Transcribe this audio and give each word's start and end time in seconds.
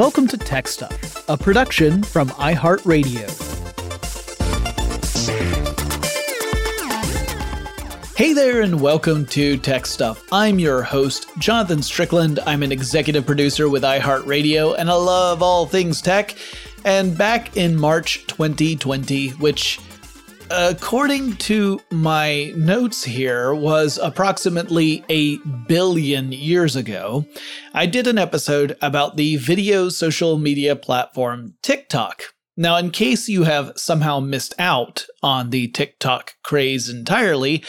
Welcome 0.00 0.28
to 0.28 0.38
Tech 0.38 0.66
Stuff, 0.66 1.28
a 1.28 1.36
production 1.36 2.02
from 2.02 2.30
iHeartRadio. 2.30 3.28
Hey 8.16 8.32
there, 8.32 8.62
and 8.62 8.80
welcome 8.80 9.26
to 9.26 9.58
Tech 9.58 9.84
Stuff. 9.84 10.24
I'm 10.32 10.58
your 10.58 10.82
host, 10.82 11.26
Jonathan 11.36 11.82
Strickland. 11.82 12.40
I'm 12.46 12.62
an 12.62 12.72
executive 12.72 13.26
producer 13.26 13.68
with 13.68 13.82
iHeartRadio, 13.82 14.74
and 14.78 14.88
I 14.88 14.94
love 14.94 15.42
all 15.42 15.66
things 15.66 16.00
tech. 16.00 16.34
And 16.86 17.18
back 17.18 17.58
in 17.58 17.78
March 17.78 18.26
2020, 18.26 19.32
which 19.32 19.80
according 20.50 21.36
to 21.36 21.80
my 21.90 22.52
notes 22.56 23.04
here, 23.04 23.54
was 23.54 23.98
approximately 24.02 25.04
a 25.08 25.36
billion 25.68 26.32
years 26.32 26.76
ago, 26.76 27.24
I 27.72 27.86
did 27.86 28.06
an 28.06 28.18
episode 28.18 28.76
about 28.82 29.16
the 29.16 29.36
video 29.36 29.88
social 29.88 30.38
media 30.38 30.74
platform 30.76 31.54
TikTok. 31.62 32.22
Now, 32.56 32.76
in 32.76 32.90
case 32.90 33.28
you 33.28 33.44
have 33.44 33.72
somehow 33.76 34.20
missed 34.20 34.54
out 34.58 35.06
on 35.22 35.50
the 35.50 35.68
TikTok 35.68 36.34
craze 36.42 36.88
entirely, 36.88 37.64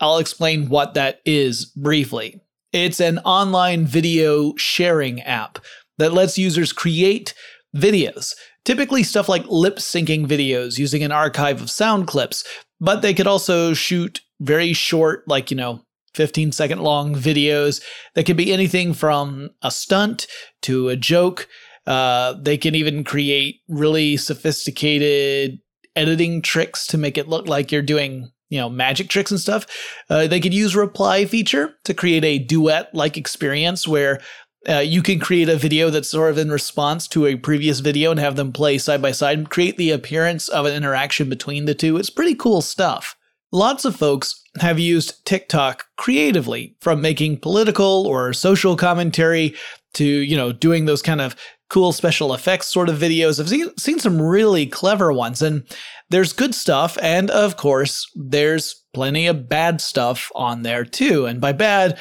I'll 0.00 0.18
explain 0.18 0.68
what 0.68 0.94
that 0.94 1.20
is 1.24 1.66
briefly. 1.66 2.40
It's 2.72 3.00
an 3.00 3.18
online 3.18 3.84
video 3.86 4.54
sharing 4.56 5.20
app 5.22 5.58
that 5.98 6.14
lets 6.14 6.38
users 6.38 6.72
create 6.72 7.34
videos 7.76 8.34
Typically, 8.64 9.02
stuff 9.02 9.28
like 9.28 9.44
lip 9.48 9.76
syncing 9.76 10.26
videos 10.26 10.78
using 10.78 11.02
an 11.02 11.12
archive 11.12 11.62
of 11.62 11.70
sound 11.70 12.06
clips, 12.06 12.44
but 12.80 13.02
they 13.02 13.14
could 13.14 13.26
also 13.26 13.72
shoot 13.72 14.20
very 14.40 14.72
short, 14.72 15.26
like, 15.26 15.50
you 15.50 15.56
know, 15.56 15.82
15 16.14 16.52
second 16.52 16.80
long 16.80 17.14
videos 17.14 17.82
that 18.14 18.24
could 18.24 18.36
be 18.36 18.52
anything 18.52 18.92
from 18.92 19.50
a 19.62 19.70
stunt 19.70 20.26
to 20.62 20.88
a 20.88 20.96
joke. 20.96 21.48
Uh, 21.86 22.34
they 22.34 22.58
can 22.58 22.74
even 22.74 23.04
create 23.04 23.60
really 23.68 24.16
sophisticated 24.16 25.58
editing 25.96 26.42
tricks 26.42 26.86
to 26.86 26.98
make 26.98 27.16
it 27.18 27.28
look 27.28 27.48
like 27.48 27.72
you're 27.72 27.82
doing 27.82 28.30
you 28.48 28.58
know 28.58 28.68
magic 28.68 29.08
tricks 29.08 29.30
and 29.30 29.40
stuff 29.40 29.66
uh, 30.08 30.26
they 30.26 30.40
could 30.40 30.54
use 30.54 30.76
reply 30.76 31.24
feature 31.24 31.74
to 31.84 31.94
create 31.94 32.24
a 32.24 32.38
duet 32.38 32.94
like 32.94 33.16
experience 33.16 33.88
where 33.88 34.20
uh, 34.68 34.78
you 34.78 35.02
can 35.02 35.18
create 35.18 35.48
a 35.48 35.56
video 35.56 35.90
that's 35.90 36.10
sort 36.10 36.30
of 36.30 36.38
in 36.38 36.50
response 36.50 37.08
to 37.08 37.26
a 37.26 37.36
previous 37.36 37.80
video 37.80 38.10
and 38.10 38.20
have 38.20 38.36
them 38.36 38.52
play 38.52 38.76
side 38.78 39.00
by 39.00 39.12
side 39.12 39.38
and 39.38 39.50
create 39.50 39.76
the 39.76 39.90
appearance 39.90 40.48
of 40.48 40.66
an 40.66 40.74
interaction 40.74 41.28
between 41.28 41.64
the 41.64 41.74
two. 41.74 41.96
It's 41.96 42.10
pretty 42.10 42.34
cool 42.34 42.60
stuff. 42.60 43.16
Lots 43.52 43.84
of 43.84 43.96
folks 43.96 44.42
have 44.60 44.78
used 44.78 45.24
TikTok 45.24 45.86
creatively, 45.96 46.76
from 46.80 47.00
making 47.00 47.38
political 47.38 48.06
or 48.06 48.32
social 48.32 48.76
commentary 48.76 49.54
to, 49.94 50.04
you 50.04 50.36
know, 50.36 50.52
doing 50.52 50.84
those 50.84 51.02
kind 51.02 51.20
of 51.20 51.34
cool 51.68 51.92
special 51.92 52.34
effects 52.34 52.66
sort 52.66 52.88
of 52.88 52.98
videos. 52.98 53.40
I've 53.40 53.48
seen, 53.48 53.76
seen 53.76 53.98
some 53.98 54.20
really 54.20 54.66
clever 54.66 55.12
ones, 55.12 55.40
and 55.40 55.64
there's 56.10 56.32
good 56.32 56.54
stuff, 56.54 56.98
and 57.00 57.30
of 57.30 57.56
course, 57.56 58.10
there's 58.14 58.84
plenty 58.92 59.26
of 59.26 59.48
bad 59.48 59.80
stuff 59.80 60.30
on 60.34 60.62
there 60.62 60.84
too. 60.84 61.26
And 61.26 61.40
by 61.40 61.52
bad, 61.52 61.98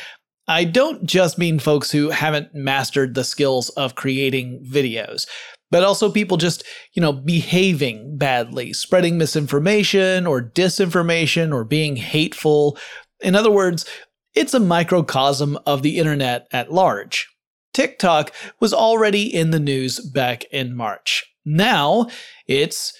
I 0.49 0.63
don't 0.63 1.05
just 1.05 1.37
mean 1.37 1.59
folks 1.59 1.91
who 1.91 2.09
haven't 2.09 2.55
mastered 2.55 3.13
the 3.13 3.23
skills 3.23 3.69
of 3.69 3.93
creating 3.93 4.65
videos, 4.67 5.27
but 5.69 5.83
also 5.83 6.11
people 6.11 6.37
just, 6.37 6.63
you 6.93 7.03
know, 7.03 7.13
behaving 7.13 8.17
badly, 8.17 8.73
spreading 8.73 9.19
misinformation 9.19 10.25
or 10.25 10.41
disinformation 10.41 11.53
or 11.53 11.63
being 11.63 11.97
hateful. 11.97 12.79
In 13.19 13.35
other 13.35 13.51
words, 13.51 13.85
it's 14.33 14.55
a 14.55 14.59
microcosm 14.59 15.59
of 15.67 15.83
the 15.83 15.99
internet 15.99 16.47
at 16.51 16.73
large. 16.73 17.27
TikTok 17.75 18.33
was 18.59 18.73
already 18.73 19.31
in 19.31 19.51
the 19.51 19.59
news 19.59 19.99
back 19.99 20.45
in 20.45 20.75
March. 20.75 21.31
Now 21.45 22.07
it's 22.47 22.91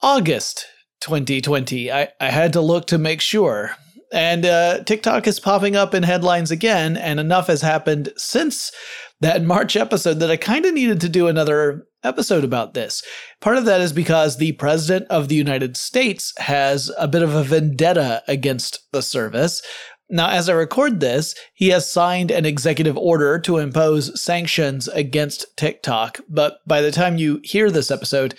August 0.00 0.66
2020. 1.02 1.92
I, 1.92 2.08
I 2.20 2.30
had 2.30 2.52
to 2.54 2.60
look 2.60 2.88
to 2.88 2.98
make 2.98 3.20
sure. 3.20 3.76
And 4.12 4.44
uh, 4.44 4.84
TikTok 4.84 5.26
is 5.26 5.40
popping 5.40 5.74
up 5.74 5.94
in 5.94 6.02
headlines 6.02 6.50
again, 6.50 6.96
and 6.98 7.18
enough 7.18 7.46
has 7.46 7.62
happened 7.62 8.12
since 8.16 8.70
that 9.20 9.42
March 9.42 9.74
episode 9.74 10.18
that 10.20 10.30
I 10.30 10.36
kind 10.36 10.66
of 10.66 10.74
needed 10.74 11.00
to 11.00 11.08
do 11.08 11.28
another 11.28 11.86
episode 12.04 12.44
about 12.44 12.74
this. 12.74 13.02
Part 13.40 13.56
of 13.56 13.64
that 13.64 13.80
is 13.80 13.92
because 13.92 14.36
the 14.36 14.52
President 14.52 15.06
of 15.08 15.28
the 15.28 15.34
United 15.34 15.76
States 15.76 16.34
has 16.38 16.90
a 16.98 17.08
bit 17.08 17.22
of 17.22 17.34
a 17.34 17.44
vendetta 17.44 18.22
against 18.28 18.80
the 18.92 19.00
service. 19.00 19.62
Now, 20.10 20.28
as 20.28 20.48
I 20.48 20.52
record 20.52 21.00
this, 21.00 21.34
he 21.54 21.68
has 21.68 21.90
signed 21.90 22.30
an 22.30 22.44
executive 22.44 22.98
order 22.98 23.38
to 23.40 23.56
impose 23.56 24.20
sanctions 24.20 24.88
against 24.88 25.46
TikTok, 25.56 26.20
but 26.28 26.58
by 26.66 26.82
the 26.82 26.92
time 26.92 27.16
you 27.16 27.40
hear 27.44 27.70
this 27.70 27.90
episode, 27.90 28.34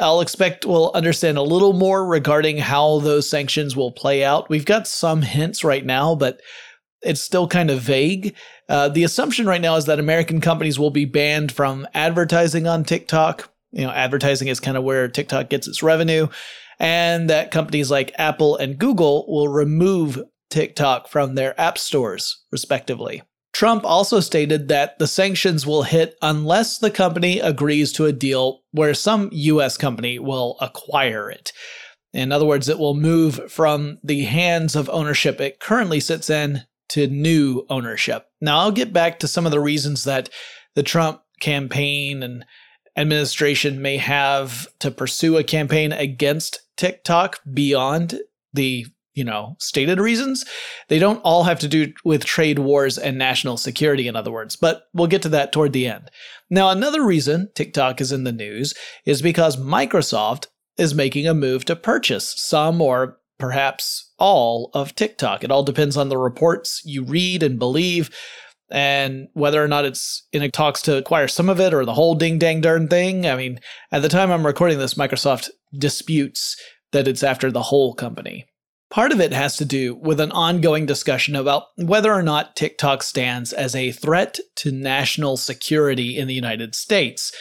I'll 0.00 0.20
expect 0.20 0.64
we'll 0.64 0.90
understand 0.94 1.38
a 1.38 1.42
little 1.42 1.72
more 1.72 2.04
regarding 2.06 2.58
how 2.58 3.00
those 3.00 3.28
sanctions 3.28 3.76
will 3.76 3.92
play 3.92 4.24
out. 4.24 4.48
We've 4.48 4.64
got 4.64 4.86
some 4.86 5.22
hints 5.22 5.62
right 5.62 5.84
now, 5.84 6.14
but 6.14 6.40
it's 7.02 7.20
still 7.20 7.46
kind 7.46 7.70
of 7.70 7.80
vague. 7.80 8.34
Uh, 8.68 8.88
the 8.88 9.04
assumption 9.04 9.46
right 9.46 9.60
now 9.60 9.76
is 9.76 9.86
that 9.86 9.98
American 9.98 10.40
companies 10.40 10.78
will 10.78 10.90
be 10.90 11.04
banned 11.04 11.52
from 11.52 11.86
advertising 11.94 12.66
on 12.66 12.84
TikTok. 12.84 13.50
You 13.72 13.84
know, 13.84 13.90
advertising 13.90 14.48
is 14.48 14.60
kind 14.60 14.76
of 14.76 14.84
where 14.84 15.08
TikTok 15.08 15.48
gets 15.48 15.68
its 15.68 15.82
revenue, 15.82 16.28
and 16.78 17.30
that 17.30 17.50
companies 17.50 17.90
like 17.90 18.12
Apple 18.18 18.56
and 18.56 18.78
Google 18.78 19.26
will 19.28 19.48
remove 19.48 20.22
TikTok 20.50 21.08
from 21.08 21.34
their 21.34 21.58
app 21.60 21.78
stores, 21.78 22.44
respectively. 22.50 23.22
Trump 23.60 23.84
also 23.84 24.20
stated 24.20 24.68
that 24.68 24.98
the 24.98 25.06
sanctions 25.06 25.66
will 25.66 25.82
hit 25.82 26.16
unless 26.22 26.78
the 26.78 26.90
company 26.90 27.40
agrees 27.40 27.92
to 27.92 28.06
a 28.06 28.12
deal 28.12 28.62
where 28.70 28.94
some 28.94 29.28
US 29.32 29.76
company 29.76 30.18
will 30.18 30.56
acquire 30.62 31.30
it. 31.30 31.52
In 32.14 32.32
other 32.32 32.46
words, 32.46 32.70
it 32.70 32.78
will 32.78 32.94
move 32.94 33.52
from 33.52 33.98
the 34.02 34.22
hands 34.22 34.74
of 34.74 34.88
ownership 34.88 35.42
it 35.42 35.60
currently 35.60 36.00
sits 36.00 36.30
in 36.30 36.62
to 36.88 37.06
new 37.06 37.66
ownership. 37.68 38.28
Now, 38.40 38.60
I'll 38.60 38.72
get 38.72 38.94
back 38.94 39.18
to 39.18 39.28
some 39.28 39.44
of 39.44 39.52
the 39.52 39.60
reasons 39.60 40.04
that 40.04 40.30
the 40.74 40.82
Trump 40.82 41.20
campaign 41.40 42.22
and 42.22 42.46
administration 42.96 43.82
may 43.82 43.98
have 43.98 44.68
to 44.78 44.90
pursue 44.90 45.36
a 45.36 45.44
campaign 45.44 45.92
against 45.92 46.62
TikTok 46.78 47.40
beyond 47.52 48.20
the 48.54 48.86
you 49.14 49.24
know, 49.24 49.56
stated 49.58 49.98
reasons. 49.98 50.44
They 50.88 50.98
don't 50.98 51.20
all 51.22 51.44
have 51.44 51.58
to 51.60 51.68
do 51.68 51.92
with 52.04 52.24
trade 52.24 52.58
wars 52.58 52.96
and 52.96 53.18
national 53.18 53.56
security, 53.56 54.08
in 54.08 54.16
other 54.16 54.30
words, 54.30 54.56
but 54.56 54.84
we'll 54.94 55.08
get 55.08 55.22
to 55.22 55.28
that 55.30 55.52
toward 55.52 55.72
the 55.72 55.86
end. 55.86 56.10
Now, 56.48 56.70
another 56.70 57.04
reason 57.04 57.48
TikTok 57.54 58.00
is 58.00 58.12
in 58.12 58.24
the 58.24 58.32
news 58.32 58.74
is 59.04 59.22
because 59.22 59.56
Microsoft 59.56 60.46
is 60.76 60.94
making 60.94 61.26
a 61.26 61.34
move 61.34 61.64
to 61.66 61.76
purchase 61.76 62.34
some 62.36 62.80
or 62.80 63.18
perhaps 63.38 64.12
all 64.18 64.70
of 64.74 64.94
TikTok. 64.94 65.42
It 65.42 65.50
all 65.50 65.62
depends 65.62 65.96
on 65.96 66.08
the 66.08 66.18
reports 66.18 66.82
you 66.84 67.04
read 67.04 67.42
and 67.42 67.58
believe 67.58 68.10
and 68.70 69.28
whether 69.32 69.62
or 69.62 69.68
not 69.68 69.84
it's 69.84 70.26
in 70.32 70.48
talks 70.52 70.80
to 70.82 70.96
acquire 70.96 71.26
some 71.26 71.48
of 71.48 71.58
it 71.58 71.74
or 71.74 71.84
the 71.84 71.94
whole 71.94 72.14
ding 72.14 72.38
dang 72.38 72.60
darn 72.60 72.86
thing. 72.86 73.26
I 73.26 73.36
mean, 73.36 73.58
at 73.90 74.02
the 74.02 74.08
time 74.08 74.30
I'm 74.30 74.46
recording 74.46 74.78
this, 74.78 74.94
Microsoft 74.94 75.48
disputes 75.76 76.56
that 76.92 77.08
it's 77.08 77.22
after 77.22 77.50
the 77.50 77.62
whole 77.62 77.94
company. 77.94 78.46
Part 78.90 79.12
of 79.12 79.20
it 79.20 79.32
has 79.32 79.56
to 79.58 79.64
do 79.64 79.94
with 79.94 80.18
an 80.18 80.32
ongoing 80.32 80.84
discussion 80.84 81.36
about 81.36 81.66
whether 81.76 82.12
or 82.12 82.22
not 82.22 82.56
TikTok 82.56 83.04
stands 83.04 83.52
as 83.52 83.76
a 83.76 83.92
threat 83.92 84.40
to 84.56 84.72
national 84.72 85.36
security 85.36 86.18
in 86.18 86.26
the 86.26 86.34
United 86.34 86.74
States. 86.74 87.32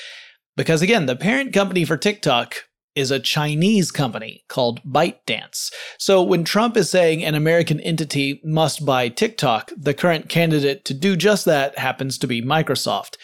Because 0.55 0.83
again, 0.83 1.07
the 1.07 1.15
parent 1.15 1.51
company 1.51 1.85
for 1.85 1.97
TikTok 1.97 2.53
is 2.93 3.09
a 3.09 3.19
Chinese 3.19 3.91
company 3.91 4.43
called 4.47 4.83
ByteDance. 4.83 5.71
So 5.97 6.21
when 6.21 6.43
Trump 6.43 6.77
is 6.77 6.89
saying 6.89 7.23
an 7.23 7.33
American 7.33 7.79
entity 7.79 8.41
must 8.43 8.85
buy 8.85 9.09
TikTok, 9.09 9.71
the 9.75 9.93
current 9.93 10.29
candidate 10.29 10.85
to 10.85 10.93
do 10.93 11.15
just 11.15 11.45
that 11.45 11.79
happens 11.79 12.17
to 12.19 12.27
be 12.27 12.43
Microsoft. 12.43 13.15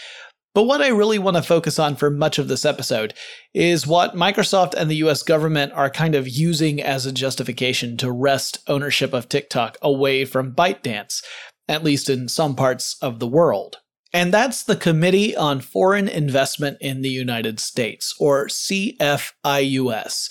But 0.56 0.63
what 0.63 0.81
I 0.81 0.88
really 0.88 1.19
want 1.19 1.36
to 1.36 1.44
focus 1.44 1.78
on 1.78 1.98
for 1.98 2.10
much 2.10 2.40
of 2.40 2.48
this 2.48 2.63
episode 2.63 3.13
is 3.54 3.86
what 3.86 4.16
Microsoft 4.16 4.74
and 4.74 4.90
the 4.90 4.96
US 5.07 5.22
government 5.22 5.74
are 5.74 5.90
kind 5.90 6.16
of 6.16 6.30
using 6.30 6.81
as 6.81 7.06
a 7.06 7.12
justification 7.12 7.98
to 7.98 8.10
wrest 8.10 8.60
ownership 8.66 9.13
of 9.13 9.28
TikTok 9.28 9.78
away 9.81 10.24
from 10.24 10.56
ByteDance, 10.56 11.22
at 11.68 11.84
least 11.84 12.10
in 12.10 12.30
some 12.30 12.56
parts 12.56 12.96
of 13.02 13.19
the 13.19 13.28
world. 13.28 13.80
And 14.13 14.34
that's 14.34 14.63
the 14.63 14.78
Committee 14.78 15.36
on 15.36 15.60
Foreign 15.60 16.07
Investment 16.07 16.78
in 16.80 17.02
the 17.02 17.10
United 17.10 17.60
States, 17.60 18.16
or 18.18 18.48
CFIUS. 18.48 20.30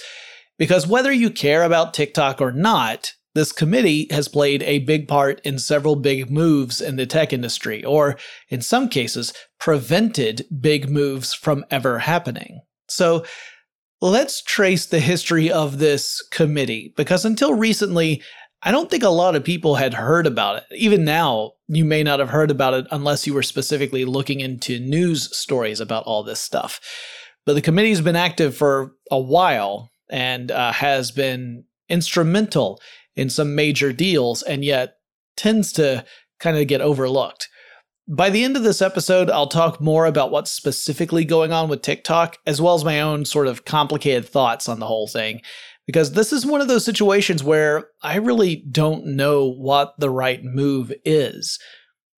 Because 0.58 0.86
whether 0.86 1.12
you 1.12 1.28
care 1.28 1.64
about 1.64 1.92
TikTok 1.92 2.40
or 2.40 2.50
not, 2.50 3.12
this 3.34 3.52
committee 3.52 4.06
has 4.10 4.28
played 4.28 4.62
a 4.62 4.80
big 4.80 5.08
part 5.08 5.40
in 5.44 5.58
several 5.58 5.96
big 5.96 6.30
moves 6.30 6.80
in 6.80 6.96
the 6.96 7.06
tech 7.06 7.32
industry, 7.32 7.84
or 7.84 8.16
in 8.48 8.62
some 8.62 8.88
cases, 8.88 9.32
prevented 9.58 10.46
big 10.60 10.88
moves 10.88 11.34
from 11.34 11.64
ever 11.70 11.98
happening. 11.98 12.60
So 12.88 13.24
let's 14.00 14.42
trace 14.42 14.86
the 14.86 15.00
history 15.00 15.50
of 15.50 15.78
this 15.78 16.22
committee, 16.30 16.92
because 16.96 17.24
until 17.24 17.54
recently, 17.54 18.22
I 18.62 18.70
don't 18.70 18.90
think 18.90 19.02
a 19.02 19.10
lot 19.10 19.36
of 19.36 19.44
people 19.44 19.74
had 19.74 19.94
heard 19.94 20.26
about 20.26 20.56
it. 20.56 20.64
Even 20.76 21.04
now, 21.04 21.52
you 21.68 21.84
may 21.84 22.02
not 22.02 22.18
have 22.18 22.30
heard 22.30 22.50
about 22.50 22.72
it 22.72 22.86
unless 22.90 23.26
you 23.26 23.34
were 23.34 23.42
specifically 23.42 24.04
looking 24.04 24.40
into 24.40 24.78
news 24.78 25.36
stories 25.36 25.80
about 25.80 26.04
all 26.04 26.22
this 26.22 26.40
stuff. 26.40 26.80
But 27.44 27.54
the 27.54 27.60
committee's 27.60 28.00
been 28.00 28.16
active 28.16 28.56
for 28.56 28.92
a 29.10 29.20
while 29.20 29.90
and 30.10 30.50
uh, 30.50 30.72
has 30.72 31.10
been 31.10 31.64
instrumental 31.90 32.80
in 33.16 33.30
some 33.30 33.54
major 33.54 33.92
deals, 33.92 34.42
and 34.42 34.64
yet 34.64 34.96
tends 35.36 35.72
to 35.72 36.04
kind 36.40 36.56
of 36.56 36.66
get 36.66 36.80
overlooked. 36.80 37.48
By 38.06 38.28
the 38.28 38.44
end 38.44 38.56
of 38.56 38.62
this 38.62 38.82
episode, 38.82 39.30
I'll 39.30 39.46
talk 39.46 39.80
more 39.80 40.04
about 40.04 40.30
what's 40.30 40.50
specifically 40.50 41.24
going 41.24 41.52
on 41.52 41.68
with 41.68 41.80
TikTok, 41.80 42.36
as 42.46 42.60
well 42.60 42.74
as 42.74 42.84
my 42.84 43.00
own 43.00 43.24
sort 43.24 43.46
of 43.46 43.64
complicated 43.64 44.28
thoughts 44.28 44.68
on 44.68 44.78
the 44.78 44.86
whole 44.86 45.08
thing 45.08 45.40
because 45.86 46.12
this 46.12 46.32
is 46.32 46.46
one 46.46 46.60
of 46.60 46.68
those 46.68 46.84
situations 46.84 47.44
where 47.44 47.88
I 48.02 48.16
really 48.16 48.56
don't 48.70 49.06
know 49.06 49.46
what 49.46 49.94
the 49.98 50.10
right 50.10 50.42
move 50.42 50.92
is. 51.04 51.58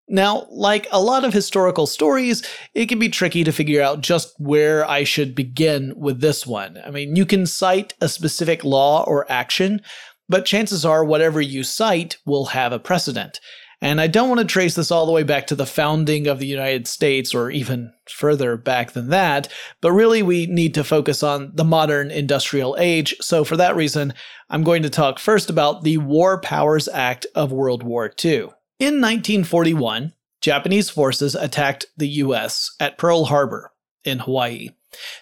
Now, 0.07 0.47
like 0.51 0.87
a 0.93 1.01
lot 1.01 1.25
of 1.25 1.33
historical 1.33 1.87
stories, 1.87 2.43
it 2.75 2.87
can 2.87 2.99
be 2.99 3.09
tricky 3.09 3.43
to 3.43 3.53
figure 3.53 3.81
out 3.81 4.03
just 4.03 4.35
where 4.39 4.89
I 4.89 5.05
should 5.05 5.35
begin 5.35 5.95
with 5.97 6.21
this 6.21 6.47
one. 6.47 6.79
I 6.85 6.91
mean, 6.91 7.17
you 7.17 7.25
can 7.25 7.47
cite 7.47 7.95
a 8.03 8.09
specific 8.09 8.65
law 8.65 9.05
or 9.05 9.31
action, 9.33 9.81
but 10.29 10.45
chances 10.45 10.85
are 10.85 11.05
whatever 11.05 11.41
you 11.41 11.63
cite 11.63 12.17
will 12.25 12.47
have 12.47 12.73
a 12.73 12.79
precedent. 12.79 13.41
And 13.81 14.01
I 14.01 14.07
don't 14.07 14.29
want 14.29 14.41
to 14.41 14.47
trace 14.47 14.75
this 14.75 14.91
all 14.91 15.05
the 15.05 15.13
way 15.13 15.25
back 15.25 15.47
to 15.49 15.55
the 15.55 15.67
founding 15.67 16.27
of 16.27 16.39
the 16.39 16.47
United 16.47 16.89
States 16.89 17.35
or 17.35 17.51
even 17.51 17.93
further 18.09 18.57
back 18.57 18.93
than 18.93 19.11
that, 19.11 19.53
but 19.83 19.93
really 19.93 20.23
we 20.23 20.47
need 20.47 20.73
to 20.75 20.85
focus 20.85 21.23
on 21.23 21.53
the 21.55 21.65
modern 21.65 22.11
industrial 22.11 22.77
age. 22.79 23.15
So 23.21 23.45
for 23.45 23.59
that 23.59 23.77
reason, 23.77 24.15
I'm 24.49 24.65
going 24.65 24.83
to 24.85 24.91
talk 24.91 25.19
first 25.19 25.51
about 25.51 25.83
the 25.83 25.99
War 25.99 26.41
Powers 26.41 26.89
Act 26.89 27.27
of 27.35 27.53
World 27.53 27.83
War 27.83 28.11
II. 28.25 28.49
In 28.79 29.01
1941, 29.01 30.15
Japanese 30.41 30.89
forces 30.89 31.35
attacked 31.35 31.87
the 31.97 32.09
US 32.09 32.75
at 32.81 32.97
Pearl 32.97 33.27
Harbor 33.27 33.73
in 34.05 34.21
Hawaii. 34.21 34.71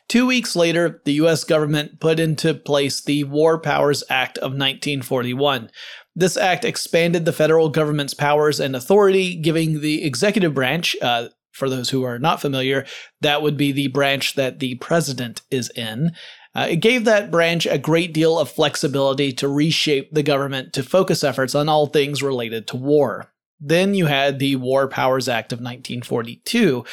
Two 0.09 0.27
weeks 0.27 0.57
later, 0.57 1.01
the 1.05 1.15
US 1.15 1.45
government 1.45 2.01
put 2.01 2.21
into 2.21 2.55
place 2.55 3.01
the 3.01 3.25
War 3.25 3.59
Powers 3.59 4.05
Act 4.11 4.39
of 4.39 4.53
1941, 4.53 5.71
this 6.15 6.37
act 6.37 6.65
expanded 6.65 7.25
the 7.25 7.33
federal 7.33 7.69
government's 7.69 8.15
powers 8.15 8.61
and 8.61 8.77
authority, 8.77 9.35
giving 9.35 9.81
the 9.81 10.05
executive 10.05 10.55
branch, 10.55 10.95
uh, 11.01 11.29
for 11.53 11.69
those 11.69 11.91
who 11.91 12.03
are 12.03 12.19
not 12.19 12.41
familiar, 12.41 12.87
that 13.21 13.43
would 13.43 13.57
be 13.57 13.73
the 13.73 13.89
branch 13.89 14.35
that 14.35 14.59
the 14.59 14.75
president 14.77 15.43
is 15.51 15.71
in. 15.71 16.13
Uh, 16.55 16.67
it 16.71 16.77
gave 16.77 17.05
that 17.05 17.31
branch 17.31 17.67
a 17.67 17.79
great 17.79 18.13
deal 18.13 18.39
of 18.39 18.51
flexibility 18.51 19.33
to 19.33 19.49
reshape 19.49 20.13
the 20.13 20.23
government 20.23 20.73
to 20.75 20.83
focus 20.83 21.25
efforts 21.25 21.55
on 21.55 21.69
all 21.69 21.87
things 21.87 22.23
related 22.23 22.67
to 22.67 22.77
war. 22.77 23.33
Then 23.59 23.95
you 23.95 24.07
had 24.07 24.39
the 24.39 24.57
War 24.57 24.89
Powers 24.89 25.29
Act 25.29 25.53
of 25.53 25.61
1942, 25.61 26.85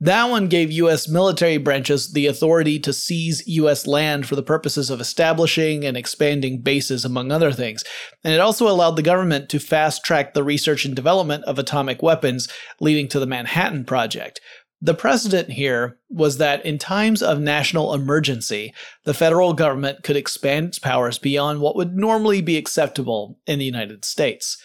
that 0.00 0.24
one 0.28 0.48
gave 0.48 0.70
U.S. 0.72 1.08
military 1.08 1.56
branches 1.56 2.12
the 2.12 2.26
authority 2.26 2.78
to 2.80 2.92
seize 2.92 3.46
U.S. 3.46 3.86
land 3.86 4.26
for 4.26 4.36
the 4.36 4.42
purposes 4.42 4.90
of 4.90 5.00
establishing 5.00 5.86
and 5.86 5.96
expanding 5.96 6.60
bases, 6.60 7.04
among 7.04 7.32
other 7.32 7.50
things. 7.50 7.82
And 8.22 8.34
it 8.34 8.40
also 8.40 8.68
allowed 8.68 8.96
the 8.96 9.02
government 9.02 9.48
to 9.50 9.58
fast 9.58 10.04
track 10.04 10.34
the 10.34 10.44
research 10.44 10.84
and 10.84 10.94
development 10.94 11.44
of 11.44 11.58
atomic 11.58 12.02
weapons, 12.02 12.46
leading 12.78 13.08
to 13.08 13.18
the 13.18 13.26
Manhattan 13.26 13.84
Project. 13.86 14.40
The 14.82 14.92
precedent 14.92 15.52
here 15.52 15.98
was 16.10 16.36
that 16.36 16.64
in 16.66 16.76
times 16.76 17.22
of 17.22 17.40
national 17.40 17.94
emergency, 17.94 18.74
the 19.04 19.14
federal 19.14 19.54
government 19.54 20.02
could 20.02 20.16
expand 20.16 20.66
its 20.66 20.78
powers 20.78 21.18
beyond 21.18 21.60
what 21.60 21.74
would 21.76 21.96
normally 21.96 22.42
be 22.42 22.58
acceptable 22.58 23.38
in 23.46 23.58
the 23.58 23.64
United 23.64 24.04
States. 24.04 24.58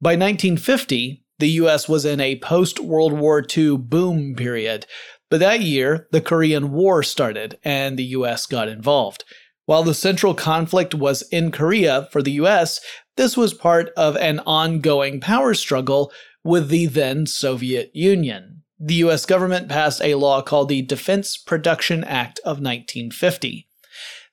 By 0.00 0.12
1950, 0.12 1.22
the 1.40 1.48
US 1.62 1.88
was 1.88 2.04
in 2.04 2.20
a 2.20 2.38
post 2.38 2.78
World 2.78 3.12
War 3.12 3.44
II 3.56 3.76
boom 3.78 4.34
period, 4.34 4.86
but 5.30 5.40
that 5.40 5.60
year, 5.60 6.08
the 6.12 6.20
Korean 6.20 6.72
War 6.72 7.02
started 7.02 7.58
and 7.64 7.98
the 7.98 8.04
US 8.04 8.46
got 8.46 8.68
involved. 8.68 9.24
While 9.66 9.82
the 9.82 9.94
central 9.94 10.34
conflict 10.34 10.94
was 10.94 11.22
in 11.30 11.50
Korea 11.50 12.08
for 12.10 12.22
the 12.22 12.32
US, 12.32 12.80
this 13.16 13.36
was 13.36 13.54
part 13.54 13.90
of 13.96 14.16
an 14.16 14.40
ongoing 14.40 15.20
power 15.20 15.54
struggle 15.54 16.12
with 16.42 16.68
the 16.68 16.86
then 16.86 17.26
Soviet 17.26 17.90
Union. 17.94 18.62
The 18.78 18.94
US 18.94 19.26
government 19.26 19.68
passed 19.68 20.02
a 20.02 20.14
law 20.14 20.42
called 20.42 20.68
the 20.68 20.82
Defense 20.82 21.36
Production 21.36 22.02
Act 22.02 22.38
of 22.40 22.60
1950. 22.60 23.68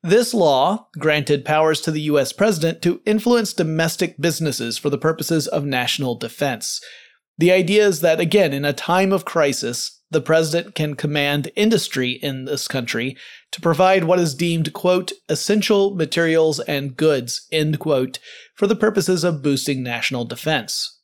This 0.03 0.33
law 0.33 0.87
granted 0.99 1.43
powers 1.43 1.81
to 1.81 1.91
the 1.91 2.01
US 2.01 2.31
president 2.31 2.81
to 2.83 3.01
influence 3.05 3.53
domestic 3.53 4.19
businesses 4.19 4.77
for 4.77 4.89
the 4.89 4.97
purposes 4.97 5.47
of 5.47 5.65
national 5.65 6.15
defense. 6.15 6.81
The 7.37 7.51
idea 7.51 7.85
is 7.85 8.01
that, 8.01 8.19
again, 8.19 8.53
in 8.53 8.65
a 8.65 8.73
time 8.73 9.11
of 9.11 9.25
crisis, 9.25 10.01
the 10.09 10.21
president 10.21 10.73
can 10.73 10.95
command 10.95 11.51
industry 11.55 12.11
in 12.11 12.45
this 12.45 12.67
country 12.67 13.17
to 13.51 13.61
provide 13.61 14.05
what 14.05 14.19
is 14.19 14.33
deemed, 14.33 14.71
quote, 14.73 15.11
essential 15.29 15.93
materials 15.95 16.59
and 16.61 16.95
goods, 16.95 17.45
end 17.51 17.79
quote, 17.79 18.19
for 18.55 18.67
the 18.67 18.75
purposes 18.75 19.23
of 19.23 19.43
boosting 19.43 19.83
national 19.83 20.25
defense. 20.25 20.96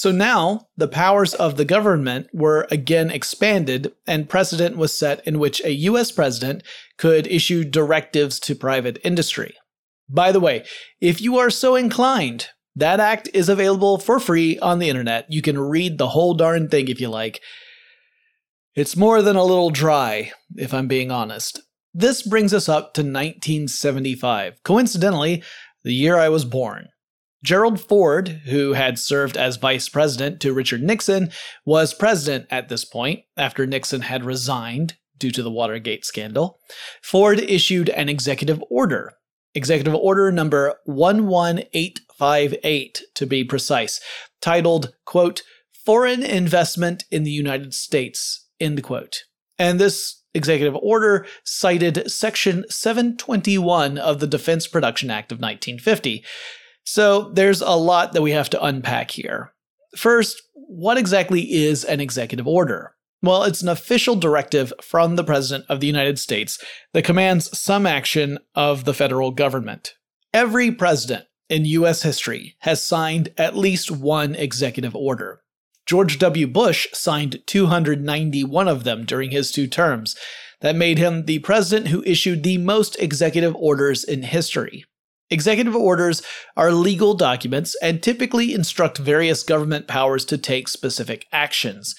So 0.00 0.12
now, 0.12 0.68
the 0.76 0.86
powers 0.86 1.34
of 1.34 1.56
the 1.56 1.64
government 1.64 2.28
were 2.32 2.68
again 2.70 3.10
expanded, 3.10 3.92
and 4.06 4.28
precedent 4.28 4.76
was 4.76 4.96
set 4.96 5.26
in 5.26 5.40
which 5.40 5.60
a 5.64 5.72
US 5.72 6.12
president 6.12 6.62
could 6.98 7.26
issue 7.26 7.64
directives 7.64 8.38
to 8.38 8.54
private 8.54 9.00
industry. 9.02 9.56
By 10.08 10.30
the 10.30 10.38
way, 10.38 10.64
if 11.00 11.20
you 11.20 11.36
are 11.38 11.50
so 11.50 11.74
inclined, 11.74 12.46
that 12.76 13.00
act 13.00 13.28
is 13.34 13.48
available 13.48 13.98
for 13.98 14.20
free 14.20 14.56
on 14.60 14.78
the 14.78 14.88
internet. 14.88 15.26
You 15.30 15.42
can 15.42 15.58
read 15.58 15.98
the 15.98 16.10
whole 16.10 16.34
darn 16.34 16.68
thing 16.68 16.86
if 16.86 17.00
you 17.00 17.08
like. 17.08 17.42
It's 18.76 18.96
more 18.96 19.20
than 19.20 19.34
a 19.34 19.42
little 19.42 19.70
dry, 19.70 20.30
if 20.54 20.72
I'm 20.72 20.86
being 20.86 21.10
honest. 21.10 21.60
This 21.92 22.22
brings 22.22 22.54
us 22.54 22.68
up 22.68 22.94
to 22.94 23.00
1975, 23.00 24.62
coincidentally, 24.62 25.42
the 25.82 25.92
year 25.92 26.16
I 26.16 26.28
was 26.28 26.44
born. 26.44 26.86
Gerald 27.42 27.80
Ford, 27.80 28.28
who 28.46 28.72
had 28.72 28.98
served 28.98 29.36
as 29.36 29.56
vice 29.56 29.88
president 29.88 30.40
to 30.40 30.52
Richard 30.52 30.82
Nixon, 30.82 31.30
was 31.64 31.94
president 31.94 32.48
at 32.50 32.68
this 32.68 32.84
point 32.84 33.20
after 33.36 33.64
Nixon 33.66 34.00
had 34.02 34.24
resigned 34.24 34.96
due 35.16 35.30
to 35.30 35.42
the 35.42 35.50
Watergate 35.50 36.04
scandal. 36.04 36.58
Ford 37.02 37.40
issued 37.40 37.88
an 37.90 38.08
executive 38.08 38.64
order, 38.70 39.12
executive 39.54 39.94
order 39.94 40.32
number 40.32 40.74
11858 40.86 43.02
to 43.14 43.26
be 43.26 43.44
precise, 43.44 44.00
titled, 44.40 44.94
quote, 45.04 45.42
Foreign 45.84 46.22
Investment 46.22 47.04
in 47.10 47.24
the 47.24 47.30
United 47.30 47.74
States, 47.74 48.46
end 48.60 48.82
quote. 48.82 49.24
And 49.58 49.78
this 49.80 50.22
executive 50.34 50.76
order 50.76 51.26
cited 51.44 52.10
Section 52.10 52.64
721 52.68 53.98
of 53.98 54.20
the 54.20 54.26
Defense 54.26 54.66
Production 54.66 55.10
Act 55.10 55.32
of 55.32 55.38
1950. 55.38 56.24
So 56.90 57.30
there's 57.34 57.60
a 57.60 57.72
lot 57.72 58.14
that 58.14 58.22
we 58.22 58.30
have 58.30 58.48
to 58.48 58.64
unpack 58.64 59.10
here. 59.10 59.52
First, 59.94 60.40
what 60.54 60.96
exactly 60.96 61.42
is 61.42 61.84
an 61.84 62.00
executive 62.00 62.48
order? 62.48 62.94
Well, 63.20 63.42
it's 63.44 63.60
an 63.60 63.68
official 63.68 64.16
directive 64.16 64.72
from 64.80 65.16
the 65.16 65.22
President 65.22 65.66
of 65.68 65.80
the 65.80 65.86
United 65.86 66.18
States 66.18 66.58
that 66.94 67.04
commands 67.04 67.56
some 67.56 67.84
action 67.84 68.38
of 68.54 68.86
the 68.86 68.94
federal 68.94 69.32
government. 69.32 69.96
Every 70.32 70.70
president 70.72 71.26
in 71.50 71.66
U.S. 71.66 72.04
history 72.04 72.56
has 72.60 72.82
signed 72.82 73.34
at 73.36 73.54
least 73.54 73.90
one 73.90 74.34
executive 74.34 74.96
order. 74.96 75.42
George 75.84 76.18
W. 76.18 76.46
Bush 76.46 76.88
signed 76.94 77.42
291 77.44 78.66
of 78.66 78.84
them 78.84 79.04
during 79.04 79.30
his 79.30 79.52
two 79.52 79.66
terms. 79.66 80.16
That 80.62 80.74
made 80.74 80.96
him 80.96 81.26
the 81.26 81.40
president 81.40 81.88
who 81.88 82.02
issued 82.04 82.44
the 82.44 82.56
most 82.56 82.98
executive 82.98 83.54
orders 83.56 84.04
in 84.04 84.22
history. 84.22 84.86
Executive 85.30 85.76
orders 85.76 86.22
are 86.56 86.72
legal 86.72 87.14
documents 87.14 87.76
and 87.82 88.02
typically 88.02 88.54
instruct 88.54 88.98
various 88.98 89.42
government 89.42 89.86
powers 89.86 90.24
to 90.24 90.38
take 90.38 90.68
specific 90.68 91.26
actions. 91.32 91.94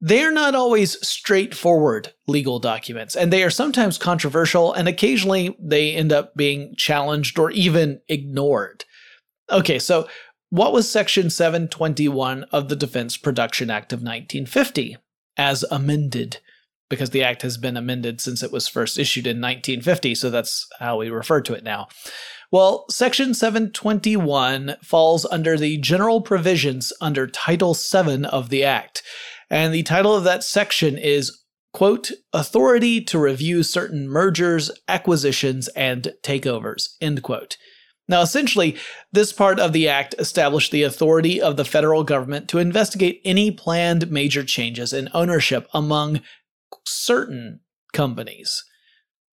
They 0.00 0.22
are 0.22 0.32
not 0.32 0.54
always 0.54 1.04
straightforward 1.06 2.12
legal 2.28 2.60
documents, 2.60 3.16
and 3.16 3.32
they 3.32 3.42
are 3.42 3.50
sometimes 3.50 3.98
controversial, 3.98 4.72
and 4.72 4.86
occasionally 4.86 5.56
they 5.60 5.92
end 5.92 6.12
up 6.12 6.36
being 6.36 6.74
challenged 6.76 7.38
or 7.38 7.50
even 7.50 8.00
ignored. 8.08 8.84
Okay, 9.50 9.78
so 9.78 10.08
what 10.50 10.72
was 10.72 10.90
Section 10.90 11.30
721 11.30 12.44
of 12.44 12.68
the 12.68 12.76
Defense 12.76 13.16
Production 13.16 13.70
Act 13.70 13.92
of 13.92 13.98
1950 13.98 14.96
as 15.36 15.64
amended? 15.70 16.38
Because 16.88 17.10
the 17.10 17.24
act 17.24 17.42
has 17.42 17.58
been 17.58 17.76
amended 17.76 18.20
since 18.20 18.42
it 18.42 18.52
was 18.52 18.68
first 18.68 18.98
issued 18.98 19.26
in 19.26 19.40
1950, 19.40 20.14
so 20.14 20.30
that's 20.30 20.66
how 20.78 20.96
we 20.96 21.10
refer 21.10 21.40
to 21.42 21.54
it 21.54 21.64
now. 21.64 21.88
Well, 22.50 22.86
Section 22.88 23.34
721 23.34 24.76
falls 24.82 25.26
under 25.26 25.58
the 25.58 25.76
general 25.76 26.22
provisions 26.22 26.94
under 26.98 27.26
Title 27.26 27.74
VII 27.74 28.24
of 28.24 28.48
the 28.48 28.64
Act. 28.64 29.02
And 29.50 29.74
the 29.74 29.82
title 29.82 30.14
of 30.14 30.24
that 30.24 30.42
section 30.42 30.96
is, 30.96 31.42
quote, 31.74 32.10
Authority 32.32 33.02
to 33.02 33.18
Review 33.18 33.62
Certain 33.62 34.08
Mergers, 34.08 34.70
Acquisitions, 34.88 35.68
and 35.68 36.14
Takeovers, 36.22 36.96
end 37.02 37.22
quote. 37.22 37.58
Now, 38.08 38.22
essentially, 38.22 38.78
this 39.12 39.30
part 39.34 39.60
of 39.60 39.74
the 39.74 39.86
act 39.86 40.14
established 40.18 40.72
the 40.72 40.82
authority 40.82 41.42
of 41.42 41.58
the 41.58 41.66
federal 41.66 42.02
government 42.02 42.48
to 42.48 42.58
investigate 42.58 43.20
any 43.26 43.50
planned 43.50 44.10
major 44.10 44.42
changes 44.42 44.94
in 44.94 45.10
ownership 45.12 45.68
among 45.74 46.22
certain 46.86 47.60
companies. 47.92 48.64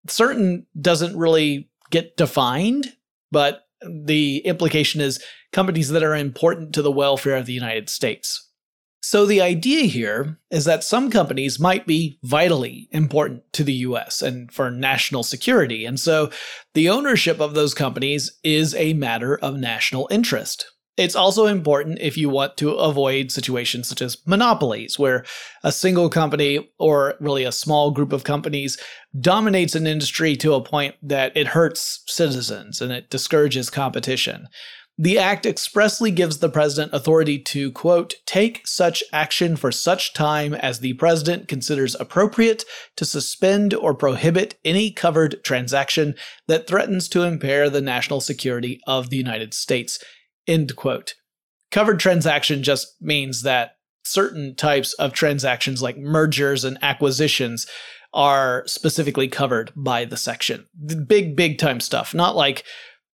Certain 0.09 0.65
doesn't 0.79 1.17
really 1.17 1.69
get 1.89 2.17
defined, 2.17 2.93
but 3.31 3.63
the 3.87 4.37
implication 4.39 5.01
is 5.01 5.23
companies 5.51 5.89
that 5.89 6.03
are 6.03 6.15
important 6.15 6.73
to 6.73 6.81
the 6.81 6.91
welfare 6.91 7.35
of 7.35 7.45
the 7.45 7.53
United 7.53 7.89
States. 7.89 8.49
So, 9.01 9.27
the 9.27 9.39
idea 9.39 9.83
here 9.83 10.39
is 10.49 10.65
that 10.65 10.83
some 10.83 11.11
companies 11.11 11.59
might 11.59 11.85
be 11.85 12.17
vitally 12.23 12.87
important 12.91 13.43
to 13.53 13.63
the 13.63 13.73
US 13.73 14.23
and 14.23 14.51
for 14.51 14.71
national 14.71 15.21
security. 15.21 15.85
And 15.85 15.99
so, 15.99 16.31
the 16.73 16.89
ownership 16.89 17.39
of 17.39 17.53
those 17.53 17.75
companies 17.75 18.39
is 18.43 18.73
a 18.73 18.93
matter 18.93 19.37
of 19.37 19.57
national 19.57 20.07
interest. 20.09 20.71
It's 20.97 21.15
also 21.15 21.45
important 21.45 21.99
if 21.99 22.17
you 22.17 22.29
want 22.29 22.55
to 22.57 22.71
avoid 22.71 23.31
situations 23.31 23.89
such 23.89 24.01
as 24.01 24.17
monopolies, 24.25 24.97
where 24.97 25.25
a 25.61 25.71
single 25.71 26.09
company 26.09 26.69
or 26.79 27.15
really 27.19 27.43
a 27.43 27.51
small 27.51 27.91
group 27.91 28.13
of 28.13 28.23
companies 28.23 28.77
dominates 29.19 29.75
an 29.75 29.87
industry 29.87 30.37
to 30.37 30.53
a 30.53 30.63
point 30.63 30.95
that 31.01 31.35
it 31.35 31.47
hurts 31.47 32.01
citizens 32.07 32.79
and 32.79 32.93
it 32.93 33.09
discourages 33.09 33.69
competition. 33.69 34.47
The 34.97 35.19
act 35.19 35.45
expressly 35.45 36.09
gives 36.09 36.37
the 36.37 36.47
president 36.47 36.93
authority 36.93 37.37
to, 37.39 37.69
quote, 37.73 38.13
take 38.25 38.65
such 38.65 39.03
action 39.11 39.57
for 39.57 39.69
such 39.69 40.13
time 40.13 40.53
as 40.53 40.79
the 40.79 40.93
president 40.93 41.49
considers 41.49 41.95
appropriate 41.95 42.63
to 42.95 43.03
suspend 43.03 43.73
or 43.73 43.93
prohibit 43.93 44.55
any 44.63 44.91
covered 44.91 45.43
transaction 45.43 46.15
that 46.47 46.65
threatens 46.65 47.09
to 47.09 47.23
impair 47.23 47.69
the 47.69 47.81
national 47.81 48.21
security 48.21 48.79
of 48.87 49.09
the 49.09 49.17
United 49.17 49.53
States, 49.53 49.99
end 50.47 50.75
quote. 50.75 51.13
Covered 51.71 51.99
transaction 51.99 52.63
just 52.63 52.95
means 53.01 53.41
that 53.43 53.71
certain 54.03 54.55
types 54.55 54.93
of 54.93 55.13
transactions 55.13 55.81
like 55.81 55.97
mergers 55.97 56.63
and 56.63 56.77
acquisitions 56.81 57.65
are 58.13 58.63
specifically 58.65 59.27
covered 59.27 59.71
by 59.75 60.05
the 60.05 60.15
section. 60.15 60.65
The 60.79 60.95
big, 60.95 61.35
big 61.35 61.57
time 61.57 61.79
stuff, 61.81 62.13
not 62.13 62.35
like 62.35 62.63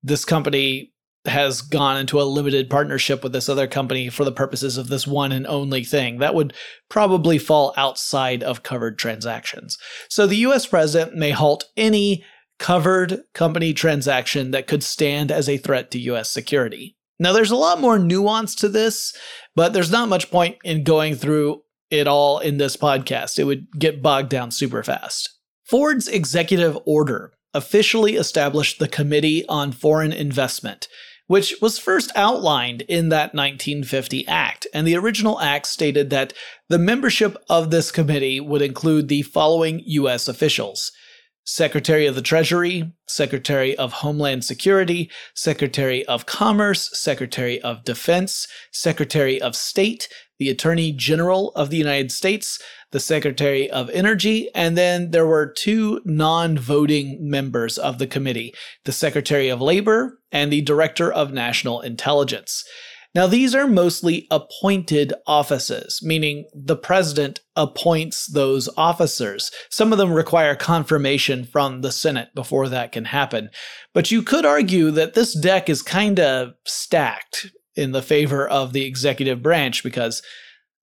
this 0.03 0.25
company 0.25 0.91
has 1.25 1.61
gone 1.61 1.97
into 1.97 2.19
a 2.19 2.23
limited 2.23 2.69
partnership 2.69 3.23
with 3.23 3.31
this 3.31 3.49
other 3.49 3.67
company 3.67 4.09
for 4.09 4.25
the 4.25 4.31
purposes 4.31 4.77
of 4.77 4.87
this 4.87 5.05
one 5.05 5.31
and 5.31 5.45
only 5.45 5.83
thing. 5.83 6.17
That 6.17 6.33
would 6.33 6.53
probably 6.89 7.37
fall 7.37 7.73
outside 7.77 8.41
of 8.41 8.63
covered 8.63 8.97
transactions. 8.97 9.77
So 10.09 10.25
the 10.25 10.37
US 10.37 10.65
president 10.65 11.15
may 11.15 11.31
halt 11.31 11.65
any 11.77 12.23
covered 12.57 13.21
company 13.33 13.73
transaction 13.73 14.51
that 14.51 14.67
could 14.67 14.83
stand 14.83 15.31
as 15.31 15.47
a 15.47 15.57
threat 15.57 15.91
to 15.91 15.99
US 15.99 16.31
security. 16.31 16.95
Now, 17.21 17.33
there's 17.33 17.51
a 17.51 17.55
lot 17.55 17.79
more 17.79 17.99
nuance 17.99 18.55
to 18.55 18.67
this, 18.67 19.15
but 19.55 19.73
there's 19.73 19.91
not 19.91 20.09
much 20.09 20.31
point 20.31 20.57
in 20.63 20.83
going 20.83 21.13
through 21.13 21.61
it 21.91 22.07
all 22.07 22.39
in 22.39 22.57
this 22.57 22.75
podcast. 22.75 23.37
It 23.37 23.43
would 23.43 23.67
get 23.77 24.01
bogged 24.01 24.29
down 24.29 24.49
super 24.49 24.81
fast. 24.81 25.29
Ford's 25.63 26.07
executive 26.07 26.79
order 26.83 27.31
officially 27.53 28.15
established 28.15 28.79
the 28.79 28.87
Committee 28.87 29.45
on 29.47 29.71
Foreign 29.71 30.11
Investment 30.11 30.87
which 31.31 31.55
was 31.61 31.79
first 31.79 32.11
outlined 32.13 32.81
in 32.89 33.07
that 33.07 33.33
1950 33.33 34.27
act. 34.27 34.67
And 34.73 34.85
the 34.85 34.97
original 34.97 35.39
act 35.39 35.65
stated 35.65 36.09
that 36.09 36.33
the 36.67 36.77
membership 36.77 37.37
of 37.49 37.71
this 37.71 37.89
committee 37.89 38.41
would 38.41 38.61
include 38.61 39.07
the 39.07 39.21
following 39.21 39.81
U.S. 39.85 40.27
officials 40.27 40.91
Secretary 41.43 42.05
of 42.05 42.15
the 42.15 42.21
Treasury, 42.21 42.91
Secretary 43.07 43.75
of 43.75 43.93
Homeland 43.93 44.45
Security, 44.45 45.09
Secretary 45.33 46.05
of 46.05 46.25
Commerce, 46.25 46.89
Secretary 46.93 47.59
of 47.61 47.83
Defense, 47.83 48.47
Secretary 48.71 49.41
of 49.41 49.55
State, 49.55 50.07
the 50.37 50.49
Attorney 50.49 50.91
General 50.91 51.51
of 51.51 51.69
the 51.69 51.77
United 51.77 52.11
States, 52.11 52.59
the 52.91 52.99
Secretary 52.99 53.69
of 53.69 53.89
Energy, 53.89 54.49
and 54.53 54.77
then 54.77 55.11
there 55.11 55.25
were 55.25 55.51
two 55.51 56.01
non 56.05 56.57
voting 56.57 57.17
members 57.21 57.77
of 57.77 57.97
the 57.97 58.07
committee 58.07 58.53
the 58.85 58.91
Secretary 58.91 59.49
of 59.49 59.61
Labor 59.61 60.19
and 60.31 60.51
the 60.51 60.61
Director 60.61 61.11
of 61.11 61.33
National 61.33 61.81
Intelligence. 61.81 62.63
Now, 63.13 63.27
these 63.27 63.53
are 63.53 63.67
mostly 63.67 64.25
appointed 64.31 65.13
offices, 65.27 65.99
meaning 66.01 66.45
the 66.53 66.77
president 66.77 67.41
appoints 67.57 68.27
those 68.27 68.69
officers. 68.77 69.51
Some 69.69 69.91
of 69.91 69.97
them 69.97 70.13
require 70.13 70.55
confirmation 70.55 71.43
from 71.43 71.81
the 71.81 71.91
Senate 71.91 72.29
before 72.33 72.69
that 72.69 72.93
can 72.93 73.05
happen. 73.05 73.49
But 73.93 74.11
you 74.11 74.23
could 74.23 74.45
argue 74.45 74.91
that 74.91 75.13
this 75.13 75.37
deck 75.37 75.69
is 75.69 75.81
kind 75.81 76.21
of 76.21 76.53
stacked 76.65 77.47
in 77.75 77.91
the 77.91 78.01
favor 78.01 78.47
of 78.47 78.71
the 78.71 78.85
executive 78.85 79.43
branch 79.43 79.83
because 79.83 80.21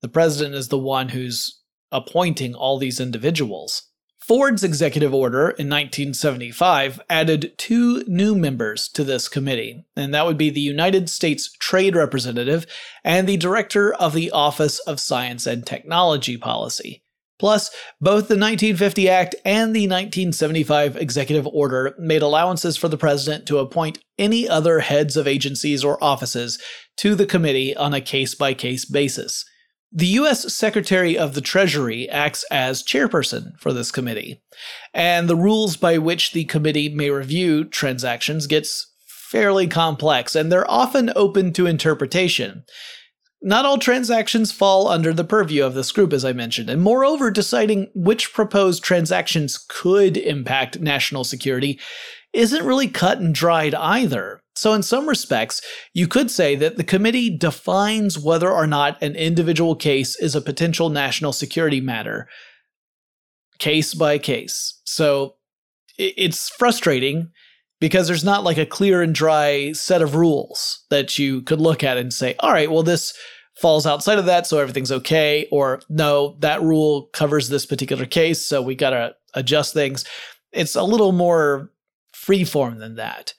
the 0.02 0.08
president 0.08 0.54
is 0.54 0.68
the 0.68 0.78
one 0.78 1.08
who's 1.08 1.62
appointing 1.90 2.54
all 2.54 2.78
these 2.78 3.00
individuals. 3.00 3.84
Ford's 4.28 4.62
executive 4.62 5.14
order 5.14 5.44
in 5.44 5.70
1975 5.70 7.00
added 7.08 7.54
two 7.56 8.04
new 8.06 8.34
members 8.34 8.86
to 8.90 9.02
this 9.02 9.26
committee, 9.26 9.86
and 9.96 10.12
that 10.12 10.26
would 10.26 10.36
be 10.36 10.50
the 10.50 10.60
United 10.60 11.08
States 11.08 11.50
Trade 11.58 11.96
Representative 11.96 12.66
and 13.02 13.26
the 13.26 13.38
Director 13.38 13.94
of 13.94 14.12
the 14.12 14.30
Office 14.30 14.80
of 14.80 15.00
Science 15.00 15.46
and 15.46 15.66
Technology 15.66 16.36
Policy. 16.36 17.02
Plus, 17.38 17.70
both 18.02 18.28
the 18.28 18.34
1950 18.34 19.08
Act 19.08 19.34
and 19.46 19.74
the 19.74 19.88
1975 19.88 20.98
Executive 20.98 21.46
Order 21.46 21.94
made 21.98 22.20
allowances 22.20 22.76
for 22.76 22.88
the 22.88 22.98
President 22.98 23.46
to 23.46 23.56
appoint 23.56 24.00
any 24.18 24.46
other 24.46 24.80
heads 24.80 25.16
of 25.16 25.26
agencies 25.26 25.82
or 25.82 26.02
offices 26.04 26.58
to 26.98 27.14
the 27.14 27.24
committee 27.24 27.74
on 27.74 27.94
a 27.94 28.00
case 28.02 28.34
by 28.34 28.52
case 28.52 28.84
basis. 28.84 29.46
The 29.90 30.06
U.S. 30.06 30.52
Secretary 30.54 31.16
of 31.16 31.32
the 31.32 31.40
Treasury 31.40 32.10
acts 32.10 32.44
as 32.50 32.82
chairperson 32.82 33.58
for 33.58 33.72
this 33.72 33.90
committee, 33.90 34.42
and 34.92 35.28
the 35.28 35.36
rules 35.36 35.76
by 35.78 35.96
which 35.96 36.32
the 36.32 36.44
committee 36.44 36.90
may 36.90 37.08
review 37.08 37.64
transactions 37.64 38.46
gets 38.46 38.92
fairly 39.06 39.66
complex, 39.66 40.34
and 40.34 40.52
they're 40.52 40.70
often 40.70 41.10
open 41.16 41.54
to 41.54 41.66
interpretation. 41.66 42.64
Not 43.40 43.64
all 43.64 43.78
transactions 43.78 44.52
fall 44.52 44.88
under 44.88 45.14
the 45.14 45.24
purview 45.24 45.64
of 45.64 45.74
this 45.74 45.92
group, 45.92 46.12
as 46.12 46.24
I 46.24 46.32
mentioned, 46.32 46.68
and 46.68 46.82
moreover, 46.82 47.30
deciding 47.30 47.90
which 47.94 48.34
proposed 48.34 48.82
transactions 48.82 49.56
could 49.56 50.18
impact 50.18 50.80
national 50.80 51.24
security 51.24 51.80
isn't 52.34 52.66
really 52.66 52.88
cut 52.88 53.20
and 53.20 53.34
dried 53.34 53.74
either. 53.74 54.42
So, 54.58 54.72
in 54.72 54.82
some 54.82 55.08
respects, 55.08 55.62
you 55.94 56.08
could 56.08 56.32
say 56.32 56.56
that 56.56 56.76
the 56.76 56.82
committee 56.82 57.30
defines 57.30 58.18
whether 58.18 58.50
or 58.50 58.66
not 58.66 59.00
an 59.00 59.14
individual 59.14 59.76
case 59.76 60.18
is 60.18 60.34
a 60.34 60.40
potential 60.40 60.88
national 60.88 61.32
security 61.32 61.80
matter, 61.80 62.28
case 63.60 63.94
by 63.94 64.18
case. 64.18 64.80
So, 64.82 65.36
it's 65.96 66.48
frustrating 66.48 67.30
because 67.80 68.08
there's 68.08 68.24
not 68.24 68.42
like 68.42 68.58
a 68.58 68.66
clear 68.66 69.00
and 69.00 69.14
dry 69.14 69.70
set 69.74 70.02
of 70.02 70.16
rules 70.16 70.84
that 70.90 71.20
you 71.20 71.42
could 71.42 71.60
look 71.60 71.84
at 71.84 71.96
and 71.96 72.12
say, 72.12 72.34
all 72.40 72.52
right, 72.52 72.68
well, 72.68 72.82
this 72.82 73.16
falls 73.60 73.86
outside 73.86 74.18
of 74.18 74.26
that, 74.26 74.44
so 74.44 74.58
everything's 74.58 74.90
okay. 74.90 75.46
Or 75.52 75.80
no, 75.88 76.36
that 76.40 76.62
rule 76.62 77.10
covers 77.12 77.48
this 77.48 77.64
particular 77.64 78.06
case, 78.06 78.44
so 78.44 78.60
we 78.60 78.74
got 78.74 78.90
to 78.90 79.14
adjust 79.34 79.72
things. 79.72 80.04
It's 80.50 80.74
a 80.74 80.82
little 80.82 81.12
more 81.12 81.70
freeform 82.12 82.80
than 82.80 82.96
that. 82.96 83.34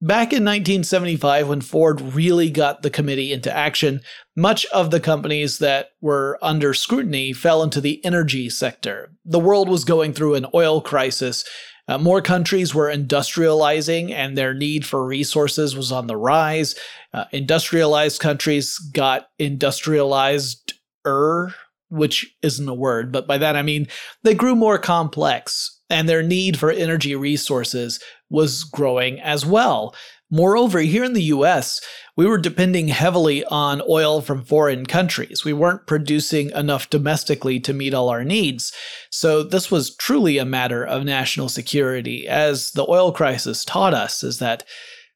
Back 0.00 0.32
in 0.32 0.44
1975, 0.44 1.48
when 1.48 1.60
Ford 1.60 2.00
really 2.00 2.50
got 2.50 2.82
the 2.82 2.90
committee 2.90 3.32
into 3.32 3.54
action, 3.54 4.00
much 4.36 4.64
of 4.66 4.92
the 4.92 5.00
companies 5.00 5.58
that 5.58 5.90
were 6.00 6.38
under 6.40 6.72
scrutiny 6.72 7.32
fell 7.32 7.64
into 7.64 7.80
the 7.80 8.04
energy 8.04 8.48
sector. 8.48 9.10
The 9.24 9.40
world 9.40 9.68
was 9.68 9.84
going 9.84 10.12
through 10.12 10.36
an 10.36 10.46
oil 10.54 10.80
crisis. 10.80 11.44
Uh, 11.88 11.98
more 11.98 12.22
countries 12.22 12.72
were 12.72 12.86
industrializing, 12.86 14.12
and 14.12 14.38
their 14.38 14.54
need 14.54 14.86
for 14.86 15.04
resources 15.04 15.74
was 15.74 15.90
on 15.90 16.06
the 16.06 16.16
rise. 16.16 16.76
Uh, 17.12 17.24
industrialized 17.32 18.20
countries 18.20 18.78
got 18.92 19.26
industrialized 19.40 20.74
er, 21.04 21.52
which 21.88 22.36
isn't 22.42 22.68
a 22.68 22.74
word, 22.74 23.10
but 23.10 23.26
by 23.26 23.38
that 23.38 23.56
I 23.56 23.62
mean 23.62 23.88
they 24.22 24.34
grew 24.34 24.54
more 24.54 24.78
complex 24.78 25.80
and 25.90 26.08
their 26.08 26.22
need 26.22 26.58
for 26.58 26.70
energy 26.70 27.16
resources 27.16 27.98
was 28.30 28.64
growing 28.64 29.20
as 29.20 29.44
well. 29.44 29.94
Moreover, 30.30 30.80
here 30.80 31.04
in 31.04 31.14
the 31.14 31.24
US, 31.24 31.80
we 32.14 32.26
were 32.26 32.36
depending 32.36 32.88
heavily 32.88 33.44
on 33.46 33.80
oil 33.88 34.20
from 34.20 34.44
foreign 34.44 34.84
countries. 34.84 35.44
We 35.44 35.54
weren't 35.54 35.86
producing 35.86 36.50
enough 36.50 36.90
domestically 36.90 37.58
to 37.60 37.72
meet 37.72 37.94
all 37.94 38.10
our 38.10 38.24
needs. 38.24 38.72
So, 39.10 39.42
this 39.42 39.70
was 39.70 39.96
truly 39.96 40.36
a 40.36 40.44
matter 40.44 40.84
of 40.84 41.04
national 41.04 41.48
security. 41.48 42.28
As 42.28 42.72
the 42.72 42.86
oil 42.88 43.10
crisis 43.10 43.64
taught 43.64 43.94
us, 43.94 44.22
is 44.22 44.38
that 44.38 44.64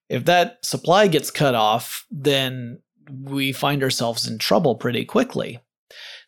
if 0.08 0.24
that 0.24 0.64
supply 0.64 1.08
gets 1.08 1.30
cut 1.30 1.54
off, 1.54 2.06
then 2.10 2.80
we 3.22 3.52
find 3.52 3.82
ourselves 3.82 4.26
in 4.26 4.38
trouble 4.38 4.76
pretty 4.76 5.04
quickly. 5.04 5.58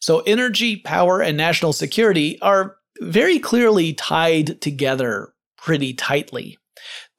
So, 0.00 0.20
energy, 0.20 0.76
power, 0.76 1.22
and 1.22 1.38
national 1.38 1.72
security 1.72 2.38
are 2.42 2.76
very 3.00 3.38
clearly 3.38 3.94
tied 3.94 4.60
together 4.60 5.32
pretty 5.56 5.94
tightly. 5.94 6.58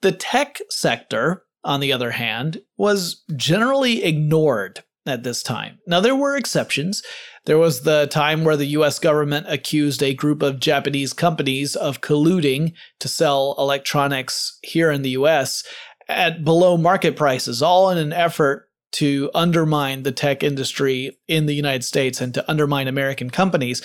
The 0.02 0.12
tech 0.12 0.58
sector, 0.68 1.44
on 1.64 1.80
the 1.80 1.92
other 1.92 2.12
hand, 2.12 2.60
was 2.76 3.24
generally 3.34 4.04
ignored 4.04 4.84
at 5.06 5.22
this 5.22 5.42
time. 5.42 5.78
Now, 5.86 6.00
there 6.00 6.16
were 6.16 6.36
exceptions. 6.36 7.02
There 7.44 7.58
was 7.58 7.82
the 7.82 8.06
time 8.08 8.44
where 8.44 8.56
the 8.56 8.66
US 8.66 8.98
government 8.98 9.46
accused 9.48 10.02
a 10.02 10.14
group 10.14 10.42
of 10.42 10.60
Japanese 10.60 11.12
companies 11.12 11.76
of 11.76 12.00
colluding 12.00 12.72
to 13.00 13.08
sell 13.08 13.54
electronics 13.58 14.58
here 14.62 14.90
in 14.90 15.02
the 15.02 15.10
US 15.10 15.62
at 16.08 16.44
below 16.44 16.76
market 16.76 17.16
prices, 17.16 17.62
all 17.62 17.90
in 17.90 17.98
an 17.98 18.12
effort 18.12 18.68
to 18.92 19.30
undermine 19.34 20.02
the 20.02 20.12
tech 20.12 20.42
industry 20.42 21.18
in 21.28 21.46
the 21.46 21.54
United 21.54 21.84
States 21.84 22.20
and 22.20 22.32
to 22.34 22.50
undermine 22.50 22.88
American 22.88 23.30
companies. 23.30 23.82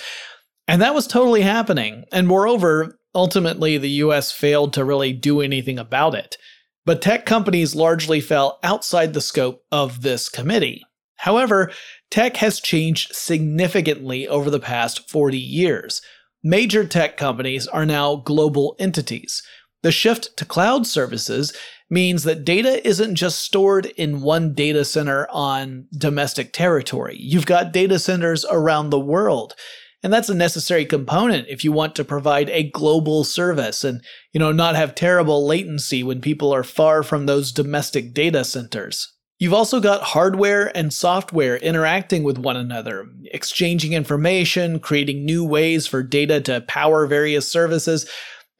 And 0.72 0.80
that 0.80 0.94
was 0.94 1.06
totally 1.06 1.42
happening. 1.42 2.06
And 2.12 2.26
moreover, 2.26 2.98
ultimately, 3.14 3.76
the 3.76 3.90
US 3.90 4.32
failed 4.32 4.72
to 4.72 4.86
really 4.86 5.12
do 5.12 5.42
anything 5.42 5.78
about 5.78 6.14
it. 6.14 6.38
But 6.86 7.02
tech 7.02 7.26
companies 7.26 7.74
largely 7.74 8.22
fell 8.22 8.58
outside 8.62 9.12
the 9.12 9.20
scope 9.20 9.64
of 9.70 10.00
this 10.00 10.30
committee. 10.30 10.82
However, 11.16 11.70
tech 12.10 12.38
has 12.38 12.58
changed 12.58 13.14
significantly 13.14 14.26
over 14.26 14.48
the 14.48 14.58
past 14.58 15.10
40 15.10 15.36
years. 15.36 16.00
Major 16.42 16.86
tech 16.86 17.18
companies 17.18 17.66
are 17.66 17.84
now 17.84 18.16
global 18.16 18.74
entities. 18.78 19.42
The 19.82 19.92
shift 19.92 20.38
to 20.38 20.46
cloud 20.46 20.86
services 20.86 21.52
means 21.90 22.22
that 22.22 22.46
data 22.46 22.84
isn't 22.88 23.16
just 23.16 23.40
stored 23.40 23.84
in 23.84 24.22
one 24.22 24.54
data 24.54 24.86
center 24.86 25.28
on 25.30 25.88
domestic 25.94 26.54
territory. 26.54 27.18
You've 27.20 27.44
got 27.44 27.74
data 27.74 27.98
centers 27.98 28.46
around 28.50 28.88
the 28.88 28.98
world. 28.98 29.54
And 30.02 30.12
that's 30.12 30.28
a 30.28 30.34
necessary 30.34 30.84
component 30.84 31.48
if 31.48 31.62
you 31.64 31.70
want 31.70 31.94
to 31.96 32.04
provide 32.04 32.50
a 32.50 32.70
global 32.70 33.22
service 33.22 33.84
and, 33.84 34.02
you 34.32 34.40
know, 34.40 34.50
not 34.50 34.74
have 34.74 34.94
terrible 34.94 35.46
latency 35.46 36.02
when 36.02 36.20
people 36.20 36.52
are 36.52 36.64
far 36.64 37.02
from 37.02 37.26
those 37.26 37.52
domestic 37.52 38.12
data 38.12 38.44
centers. 38.44 39.12
You've 39.38 39.54
also 39.54 39.80
got 39.80 40.02
hardware 40.02 40.76
and 40.76 40.92
software 40.92 41.56
interacting 41.56 42.22
with 42.22 42.38
one 42.38 42.56
another, 42.56 43.06
exchanging 43.32 43.92
information, 43.92 44.78
creating 44.78 45.24
new 45.24 45.44
ways 45.44 45.86
for 45.86 46.02
data 46.02 46.40
to 46.42 46.60
power 46.62 47.06
various 47.06 47.50
services. 47.50 48.08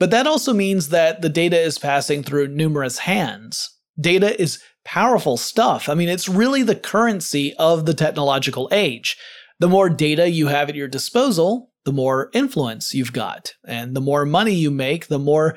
But 0.00 0.10
that 0.10 0.26
also 0.26 0.52
means 0.52 0.88
that 0.88 1.22
the 1.22 1.28
data 1.28 1.56
is 1.56 1.78
passing 1.78 2.24
through 2.24 2.48
numerous 2.48 2.98
hands. 2.98 3.70
Data 4.00 4.40
is 4.40 4.60
powerful 4.84 5.36
stuff. 5.36 5.88
I 5.88 5.94
mean, 5.94 6.08
it's 6.08 6.28
really 6.28 6.64
the 6.64 6.74
currency 6.74 7.54
of 7.54 7.86
the 7.86 7.94
technological 7.94 8.68
age. 8.72 9.16
The 9.62 9.68
more 9.68 9.88
data 9.88 10.28
you 10.28 10.48
have 10.48 10.68
at 10.68 10.74
your 10.74 10.88
disposal, 10.88 11.70
the 11.84 11.92
more 11.92 12.30
influence 12.34 12.94
you've 12.94 13.12
got. 13.12 13.52
And 13.64 13.94
the 13.94 14.00
more 14.00 14.26
money 14.26 14.52
you 14.52 14.72
make, 14.72 15.06
the 15.06 15.20
more 15.20 15.56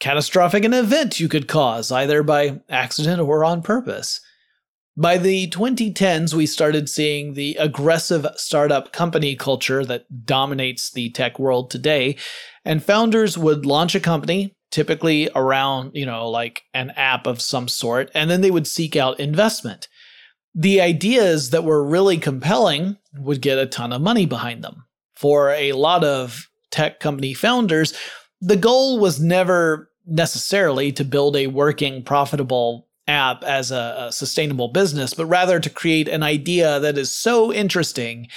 catastrophic 0.00 0.66
an 0.66 0.74
event 0.74 1.18
you 1.18 1.30
could 1.30 1.48
cause, 1.48 1.90
either 1.90 2.22
by 2.22 2.60
accident 2.68 3.22
or 3.22 3.46
on 3.46 3.62
purpose. 3.62 4.20
By 4.98 5.16
the 5.16 5.48
2010s, 5.48 6.34
we 6.34 6.44
started 6.44 6.90
seeing 6.90 7.32
the 7.32 7.56
aggressive 7.58 8.26
startup 8.36 8.92
company 8.92 9.34
culture 9.34 9.82
that 9.82 10.26
dominates 10.26 10.90
the 10.90 11.08
tech 11.08 11.38
world 11.38 11.70
today. 11.70 12.18
And 12.66 12.84
founders 12.84 13.38
would 13.38 13.64
launch 13.64 13.94
a 13.94 14.00
company, 14.00 14.52
typically 14.70 15.30
around, 15.34 15.92
you 15.94 16.04
know, 16.04 16.28
like 16.28 16.64
an 16.74 16.90
app 16.96 17.26
of 17.26 17.40
some 17.40 17.66
sort, 17.66 18.10
and 18.14 18.30
then 18.30 18.42
they 18.42 18.50
would 18.50 18.66
seek 18.66 18.94
out 18.94 19.18
investment. 19.18 19.88
The 20.54 20.80
ideas 20.80 21.50
that 21.50 21.64
were 21.64 21.82
really 21.82 22.18
compelling 22.18 22.98
would 23.20 23.42
get 23.42 23.58
a 23.58 23.66
ton 23.66 23.92
of 23.92 24.02
money 24.02 24.26
behind 24.26 24.62
them. 24.62 24.84
For 25.16 25.50
a 25.50 25.72
lot 25.72 26.04
of 26.04 26.48
tech 26.70 27.00
company 27.00 27.34
founders, 27.34 27.92
the 28.40 28.56
goal 28.56 28.98
was 28.98 29.20
never 29.20 29.90
necessarily 30.06 30.92
to 30.92 31.04
build 31.04 31.36
a 31.36 31.48
working, 31.48 32.02
profitable 32.02 32.88
app 33.06 33.42
as 33.42 33.70
a, 33.70 34.06
a 34.08 34.12
sustainable 34.12 34.68
business, 34.68 35.14
but 35.14 35.26
rather 35.26 35.58
to 35.58 35.70
create 35.70 36.08
an 36.08 36.22
idea 36.22 36.78
that 36.80 36.98
is 36.98 37.10
so 37.10 37.52
interesting 37.52 38.28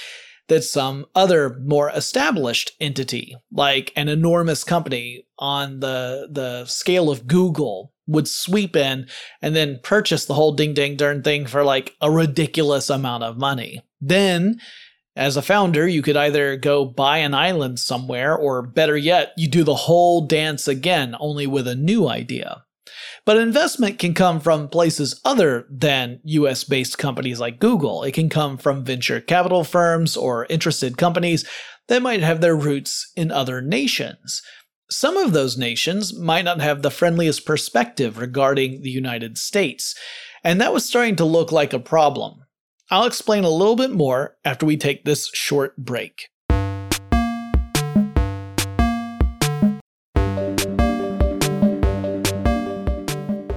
that 0.48 0.64
some 0.64 1.06
other 1.14 1.58
more 1.60 1.90
established 1.90 2.72
entity, 2.80 3.36
like 3.52 3.92
an 3.96 4.08
enormous 4.08 4.64
company 4.64 5.24
on 5.38 5.80
the 5.80 6.28
the 6.30 6.64
scale 6.66 7.10
of 7.10 7.26
Google, 7.26 7.92
would 8.12 8.28
sweep 8.28 8.76
in 8.76 9.08
and 9.40 9.56
then 9.56 9.80
purchase 9.82 10.24
the 10.24 10.34
whole 10.34 10.52
ding 10.52 10.74
dang 10.74 10.96
darn 10.96 11.22
thing 11.22 11.46
for 11.46 11.64
like 11.64 11.96
a 12.00 12.10
ridiculous 12.10 12.90
amount 12.90 13.24
of 13.24 13.38
money. 13.38 13.82
Then, 14.00 14.60
as 15.14 15.36
a 15.36 15.42
founder, 15.42 15.86
you 15.86 16.02
could 16.02 16.16
either 16.16 16.56
go 16.56 16.84
buy 16.84 17.18
an 17.18 17.34
island 17.34 17.78
somewhere, 17.78 18.34
or 18.34 18.62
better 18.62 18.96
yet, 18.96 19.32
you 19.36 19.46
do 19.46 19.62
the 19.62 19.74
whole 19.74 20.26
dance 20.26 20.66
again, 20.66 21.14
only 21.20 21.46
with 21.46 21.68
a 21.68 21.74
new 21.74 22.08
idea. 22.08 22.64
But 23.24 23.36
investment 23.36 23.98
can 23.98 24.14
come 24.14 24.40
from 24.40 24.68
places 24.68 25.20
other 25.24 25.66
than 25.70 26.20
US 26.24 26.64
based 26.64 26.98
companies 26.98 27.40
like 27.40 27.60
Google. 27.60 28.02
It 28.02 28.12
can 28.12 28.28
come 28.28 28.58
from 28.58 28.84
venture 28.84 29.20
capital 29.20 29.64
firms 29.64 30.16
or 30.16 30.46
interested 30.46 30.96
companies 30.96 31.48
that 31.88 32.02
might 32.02 32.22
have 32.22 32.40
their 32.40 32.56
roots 32.56 33.12
in 33.16 33.30
other 33.30 33.60
nations. 33.60 34.42
Some 34.92 35.16
of 35.16 35.32
those 35.32 35.56
nations 35.56 36.12
might 36.12 36.44
not 36.44 36.60
have 36.60 36.82
the 36.82 36.90
friendliest 36.90 37.46
perspective 37.46 38.18
regarding 38.18 38.82
the 38.82 38.90
United 38.90 39.38
States, 39.38 39.94
and 40.44 40.60
that 40.60 40.74
was 40.74 40.84
starting 40.84 41.16
to 41.16 41.24
look 41.24 41.50
like 41.50 41.72
a 41.72 41.78
problem. 41.78 42.44
I'll 42.90 43.06
explain 43.06 43.42
a 43.44 43.48
little 43.48 43.74
bit 43.74 43.90
more 43.90 44.36
after 44.44 44.66
we 44.66 44.76
take 44.76 45.06
this 45.06 45.30
short 45.32 45.78
break. 45.78 46.28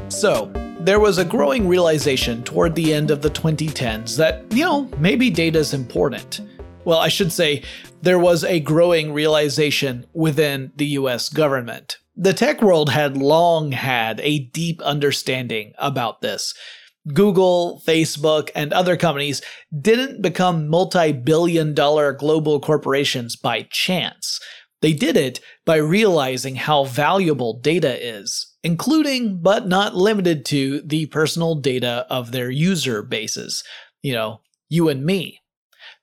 So, 0.08 0.50
there 0.80 1.02
was 1.02 1.18
a 1.18 1.26
growing 1.26 1.68
realization 1.68 2.44
toward 2.46 2.76
the 2.76 2.94
end 2.94 3.12
of 3.12 3.22
the 3.22 3.30
2010s 3.30 4.16
that, 4.16 4.46
you 4.54 4.64
know, 4.64 4.90
maybe 5.00 5.30
data 5.30 5.60
is 5.60 5.74
important. 5.74 6.40
Well, 6.86 7.00
I 7.00 7.10
should 7.10 7.34
say, 7.34 7.64
there 8.06 8.20
was 8.20 8.44
a 8.44 8.60
growing 8.60 9.14
realization 9.14 10.06
within 10.14 10.72
the 10.76 10.86
US 11.00 11.30
government. 11.30 11.98
The 12.16 12.34
tech 12.34 12.62
world 12.62 12.90
had 12.90 13.18
long 13.18 13.74
had 13.74 14.20
a 14.22 14.40
deep 14.40 14.82
understanding 14.82 15.74
about 15.78 16.22
this. 16.22 16.54
Google, 17.14 17.82
Facebook, 17.86 18.50
and 18.56 18.72
other 18.74 18.98
companies 18.98 19.42
didn't 19.80 20.22
become 20.22 20.70
multi 20.70 21.12
billion 21.12 21.74
dollar 21.74 22.14
global 22.14 22.60
corporations 22.60 23.36
by 23.36 23.68
chance. 23.70 24.40
They 24.82 24.94
did 24.94 25.18
it 25.18 25.40
by 25.66 25.78
realizing 25.78 26.56
how 26.56 26.86
valuable 26.86 27.60
data 27.60 27.96
is 28.02 28.56
including 28.66 29.38
but 29.44 29.68
not 29.68 29.96
limited 29.96 30.44
to 30.44 30.82
the 30.82 31.06
personal 31.06 31.54
data 31.54 32.04
of 32.10 32.32
their 32.32 32.50
user 32.50 33.04
bases. 33.04 33.64
You 34.02 34.14
know, 34.14 34.42
you 34.70 34.90
and 34.90 35.06
me. 35.06 35.40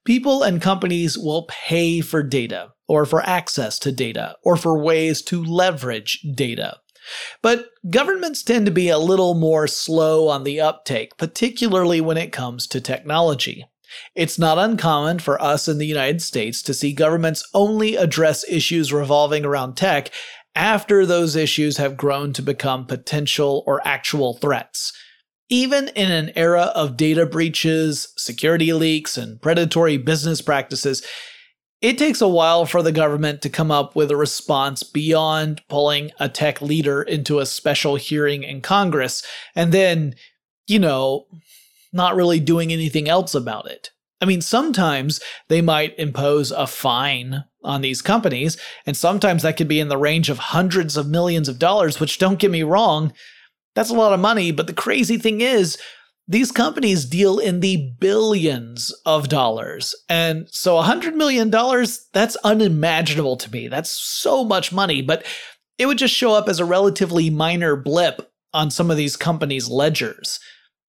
People 0.05 0.43
and 0.43 0.61
companies 0.61 1.17
will 1.17 1.47
pay 1.49 2.01
for 2.01 2.23
data, 2.23 2.73
or 2.88 3.07
for 3.07 3.23
access 3.23 3.79
to 3.81 3.93
data, 3.93 4.37
or 4.43 4.57
for 4.57 4.79
ways 4.79 5.23
to 5.23 5.45
leverage 5.45 6.25
data. 6.35 6.79
But 7.41 7.67
governments 7.91 8.43
tend 8.43 8.67
to 8.67 8.73
be 8.73 8.88
a 8.88 8.99
little 8.99 9.35
more 9.35 9.67
slow 9.67 10.29
on 10.29 10.45
the 10.45 10.61
uptake, 10.61 11.17
particularly 11.17 12.01
when 12.01 12.17
it 12.17 12.33
comes 12.33 12.67
to 12.69 12.81
technology. 12.81 13.67
It's 14.15 14.38
not 14.38 14.59
uncommon 14.59 15.19
for 15.19 15.41
us 15.41 15.69
in 15.69 15.79
the 15.79 15.87
United 15.87 16.23
States 16.23 16.62
to 16.62 16.75
see 16.75 16.93
governments 16.93 17.47
only 17.53 17.97
address 17.97 18.45
issues 18.49 18.93
revolving 18.93 19.45
around 19.45 19.77
tech 19.77 20.11
after 20.55 21.07
those 21.07 21.37
issues 21.37 21.77
have 21.77 21.97
grown 21.97 22.33
to 22.35 22.43
become 22.43 22.87
potential 22.87 23.62
or 23.67 23.87
actual 23.87 24.35
threats. 24.35 24.93
Even 25.53 25.88
in 25.88 26.11
an 26.11 26.33
era 26.35 26.73
of 26.75 26.97
data 26.97 27.27
breaches, 27.27 28.11
security 28.17 28.73
leaks, 28.73 29.19
and 29.19 29.38
predatory 29.43 29.99
business 29.99 30.41
practices, 30.41 31.07
it 31.83 31.99
takes 31.99 32.23
a 32.23 32.29
while 32.29 32.65
for 32.65 32.83
the 32.83 32.91
government 32.91 33.43
to 33.43 33.51
come 33.51 33.71
up 33.71 33.95
with 33.95 34.11
a 34.11 34.17
response 34.17 34.83
beyond 34.83 35.61
pulling 35.69 36.11
a 36.19 36.27
tech 36.27 36.62
leader 36.62 37.03
into 37.03 37.38
a 37.38 37.45
special 37.45 37.97
hearing 37.97 38.45
in 38.45 38.62
Congress 38.62 39.23
and 39.55 39.73
then, 39.73 40.15
you 40.67 40.79
know, 40.79 41.27
not 41.93 42.17
really 42.17 42.41
doing 42.41 42.73
anything 42.73 43.07
else 43.07 43.35
about 43.35 43.71
it. 43.71 43.91
I 44.23 44.25
mean, 44.25 44.41
sometimes 44.41 45.21
they 45.49 45.61
might 45.61 45.99
impose 45.99 46.51
a 46.51 46.67
fine 46.67 47.45
on 47.62 47.83
these 47.83 48.01
companies, 48.01 48.57
and 48.87 48.97
sometimes 48.97 49.43
that 49.43 49.59
could 49.59 49.69
be 49.69 49.81
in 49.81 49.88
the 49.88 49.99
range 49.99 50.31
of 50.31 50.38
hundreds 50.38 50.97
of 50.97 51.09
millions 51.09 51.47
of 51.47 51.59
dollars, 51.59 52.01
which 52.01 52.19
don't 52.19 52.38
get 52.38 52.51
me 52.51 52.62
wrong, 52.62 53.12
that's 53.74 53.90
a 53.90 53.94
lot 53.94 54.12
of 54.12 54.20
money. 54.20 54.52
But 54.52 54.66
the 54.66 54.72
crazy 54.72 55.18
thing 55.18 55.40
is, 55.40 55.78
these 56.28 56.52
companies 56.52 57.04
deal 57.04 57.38
in 57.38 57.61
the 57.61 57.92
billions 57.98 58.92
of 59.04 59.28
dollars. 59.28 59.94
And 60.08 60.48
so 60.50 60.76
$100 60.76 61.14
million, 61.14 61.50
that's 62.12 62.37
unimaginable 62.37 63.37
to 63.38 63.50
me. 63.50 63.68
That's 63.68 63.90
so 63.90 64.44
much 64.44 64.72
money, 64.72 65.02
but 65.02 65.26
it 65.78 65.87
would 65.87 65.98
just 65.98 66.14
show 66.14 66.32
up 66.32 66.48
as 66.48 66.61
a 66.61 66.64
relatively 66.64 67.28
minor 67.28 67.74
blip 67.74 68.30
on 68.54 68.70
some 68.70 68.90
of 68.90 68.96
these 68.96 69.16
companies' 69.16 69.68
ledgers. 69.68 70.38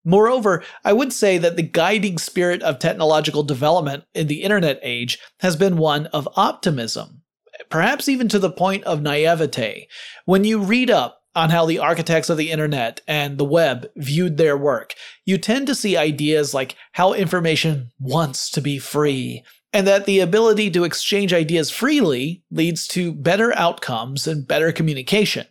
Moreover, 0.06 0.64
I 0.84 0.94
would 0.94 1.14
say 1.14 1.38
that 1.38 1.56
the 1.56 1.64
guiding 1.64 2.18
spirit 2.18 2.62
of 2.62 2.78
technological 2.78 3.42
development 3.42 4.04
in 4.14 4.28
the 4.28 4.44
internet 4.44 4.80
age 4.84 5.18
has 5.40 5.56
been 5.56 5.78
one 5.78 6.08
of 6.08 6.28
optimism, 6.36 7.24
perhaps 7.70 8.10
even 8.10 8.28
to 8.28 8.40
the 8.40 8.52
point 8.52 8.84
of 8.84 9.02
naivete. 9.02 9.88
When 10.26 10.44
you 10.44 10.60
read 10.60 10.92
up 10.92 11.23
on 11.36 11.50
how 11.50 11.66
the 11.66 11.80
architects 11.80 12.30
of 12.30 12.38
the 12.38 12.52
internet 12.52 13.02
and 13.08 13.38
the 13.38 13.46
web 13.46 13.88
viewed 13.96 14.38
their 14.38 14.58
work, 14.58 14.94
you 15.26 15.38
tend 15.38 15.68
to 15.68 15.76
see 15.76 15.98
ideas 15.98 16.54
like 16.54 16.76
how 16.94 17.14
information 17.14 17.92
wants 18.00 18.50
to 18.52 18.62
be 18.62 18.80
free, 18.80 19.44
and 19.72 19.88
that 19.88 20.06
the 20.06 20.20
ability 20.20 20.70
to 20.70 20.84
exchange 20.84 21.34
ideas 21.34 21.72
freely 21.72 22.44
leads 22.52 22.88
to 22.88 23.12
better 23.12 23.56
outcomes 23.56 24.28
and 24.28 24.48
better 24.48 24.72
communication. 24.72 25.48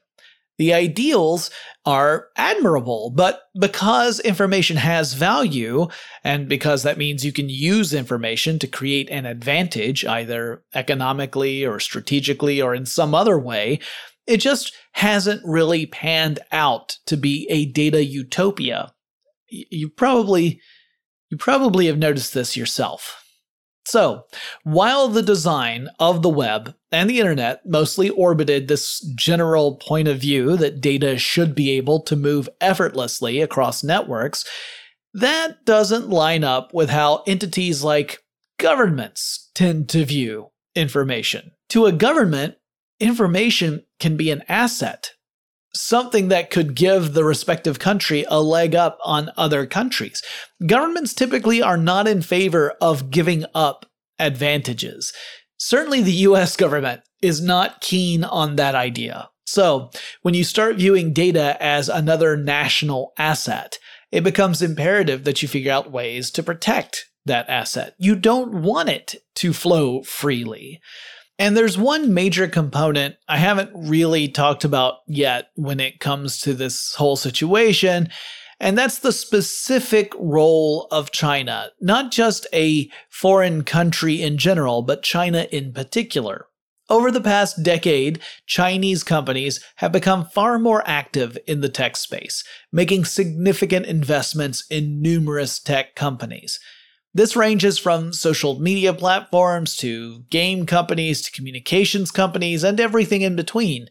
The 0.59 0.75
ideals 0.75 1.51
are 1.85 2.29
admirable, 2.37 3.11
but 3.11 3.43
because 3.59 4.21
information 4.21 4.77
has 4.77 5.15
value, 5.15 5.89
and 6.23 6.49
because 6.49 6.85
that 6.85 6.99
means 6.99 7.25
you 7.25 7.33
can 7.33 7.49
use 7.49 7.93
information 7.93 8.61
to 8.61 8.69
create 8.69 9.11
an 9.11 9.27
advantage, 9.27 10.05
either 10.05 10.63
economically 10.75 11.67
or 11.67 11.81
strategically 11.81 12.63
or 12.63 12.75
in 12.75 12.87
some 12.87 13.15
other 13.15 13.39
way, 13.39 13.81
it 14.27 14.39
just 14.39 14.73
hasn't 14.93 15.43
really 15.45 15.87
panned 15.87 16.41
out 16.53 16.99
to 17.07 17.17
be 17.17 17.47
a 17.51 17.67
data 17.67 18.05
utopia. 18.05 18.93
You 19.49 19.89
probably 19.89 20.61
you 21.31 21.39
probably 21.39 21.87
have 21.87 21.99
noticed 21.99 22.35
this 22.35 22.57
yourself. 22.57 23.19
So, 23.85 24.27
while 24.63 25.09
the 25.09 25.23
design 25.23 25.89
of 25.99 26.23
the 26.23 26.29
web 26.29 26.75
and 26.93 27.11
the 27.11 27.19
internet 27.19 27.63
mostly 27.67 28.11
orbited 28.11 28.69
this 28.69 29.01
general 29.17 29.77
point 29.77 30.09
of 30.09 30.19
view 30.19 30.57
that 30.59 30.81
data 30.81 31.19
should 31.19 31.55
be 31.55 31.71
able 31.73 32.01
to 32.03 32.15
move 32.15 32.49
effortlessly 32.61 33.41
across 33.41 33.83
networks, 33.83 34.45
that 35.15 35.65
doesn't 35.65 36.11
line 36.11 36.45
up 36.45 36.73
with 36.73 36.91
how 36.91 37.25
entities 37.27 37.83
like 37.83 38.19
governments 38.59 39.51
tend 39.55 39.89
to 39.89 40.05
view 40.05 40.51
information. 40.77 41.51
To 41.71 41.87
a 41.87 41.93
government, 41.93 42.57
information 43.01 43.85
can 44.03 44.17
be 44.17 44.33
an 44.33 44.43
asset, 44.49 45.13
something 45.73 46.27
that 46.27 46.51
could 46.51 46.75
give 46.75 47.15
the 47.15 47.25
respective 47.25 47.79
country 47.79 48.27
a 48.29 48.43
leg 48.43 48.75
up 48.75 48.99
on 49.05 49.31
other 49.37 49.65
countries. 49.65 50.21
Governments 50.67 51.15
typically 51.15 51.63
are 51.63 51.77
not 51.77 52.09
in 52.09 52.21
favor 52.21 52.75
of 52.81 53.11
giving 53.11 53.45
up 53.55 53.87
advantages. 54.19 55.13
Certainly, 55.57 56.03
the 56.03 56.27
US 56.29 56.57
government 56.65 57.03
is 57.23 57.41
not 57.41 57.81
keen 57.81 58.25
on 58.25 58.57
that 58.57 58.75
idea. 58.75 59.31
So, 59.47 59.91
when 60.23 60.35
you 60.35 60.43
start 60.43 60.77
viewing 60.77 61.13
data 61.13 61.57
as 61.61 61.89
another 61.89 62.37
national 62.37 63.13
asset, 63.17 63.79
it 64.11 64.25
becomes 64.25 64.63
imperative 64.63 65.23
that 65.25 65.43
you 65.43 65.49
figure 65.49 65.73
out 65.73 65.93
ways 65.93 66.33
to 66.33 66.43
protect 66.43 67.07
that 67.25 67.49
asset. 67.49 67.95
You 67.99 68.17
don't 68.17 68.63
want 68.63 68.89
it 68.89 69.15
to 69.37 69.53
flow 69.53 70.03
freely. 70.03 70.81
And 71.43 71.57
there's 71.57 71.77
one 71.77 72.15
major 72.15 72.47
component 72.47 73.17
I 73.27 73.37
haven't 73.37 73.73
really 73.75 74.29
talked 74.29 74.63
about 74.63 74.99
yet 75.09 75.49
when 75.57 75.81
it 75.81 75.99
comes 75.99 76.41
to 76.43 76.55
this 76.55 76.95
whole 76.95 77.17
situation, 77.17 78.11
and 78.61 78.79
that's 78.79 79.01
the 79.01 79.11
specific 79.11 80.13
role 80.21 80.87
of 80.93 81.11
China, 81.11 81.71
not 81.81 82.13
just 82.13 82.47
a 82.53 82.89
foreign 83.11 83.65
country 83.65 84.23
in 84.23 84.39
general, 84.39 84.83
but 84.83 85.03
China 85.03 85.49
in 85.51 85.73
particular. 85.73 86.47
Over 86.89 87.11
the 87.11 87.21
past 87.21 87.65
decade, 87.65 88.21
Chinese 88.47 89.03
companies 89.03 89.59
have 89.79 89.91
become 89.91 90.25
far 90.25 90.61
more 90.61 90.85
active 90.87 91.37
in 91.49 91.61
the 91.61 91.69
tech 91.69 91.97
space, 91.97 92.45
making 92.71 93.05
significant 93.05 93.87
investments 93.87 94.65
in 94.71 95.03
numerous 95.03 95.59
tech 95.59 95.97
companies. 95.97 96.61
This 97.15 97.37
ranges 97.37 97.79
from 97.79 98.15
social 98.15 98.59
media 98.59 98.95
platforms 98.95 99.77
to 99.77 100.21
game 100.31 100.65
companies 100.65 101.21
to 101.23 101.33
communications 101.33 102.11
companies 102.11 102.65
and 102.65 102.81
everything 102.81 103.21
in 103.21 103.37
between. 103.37 103.89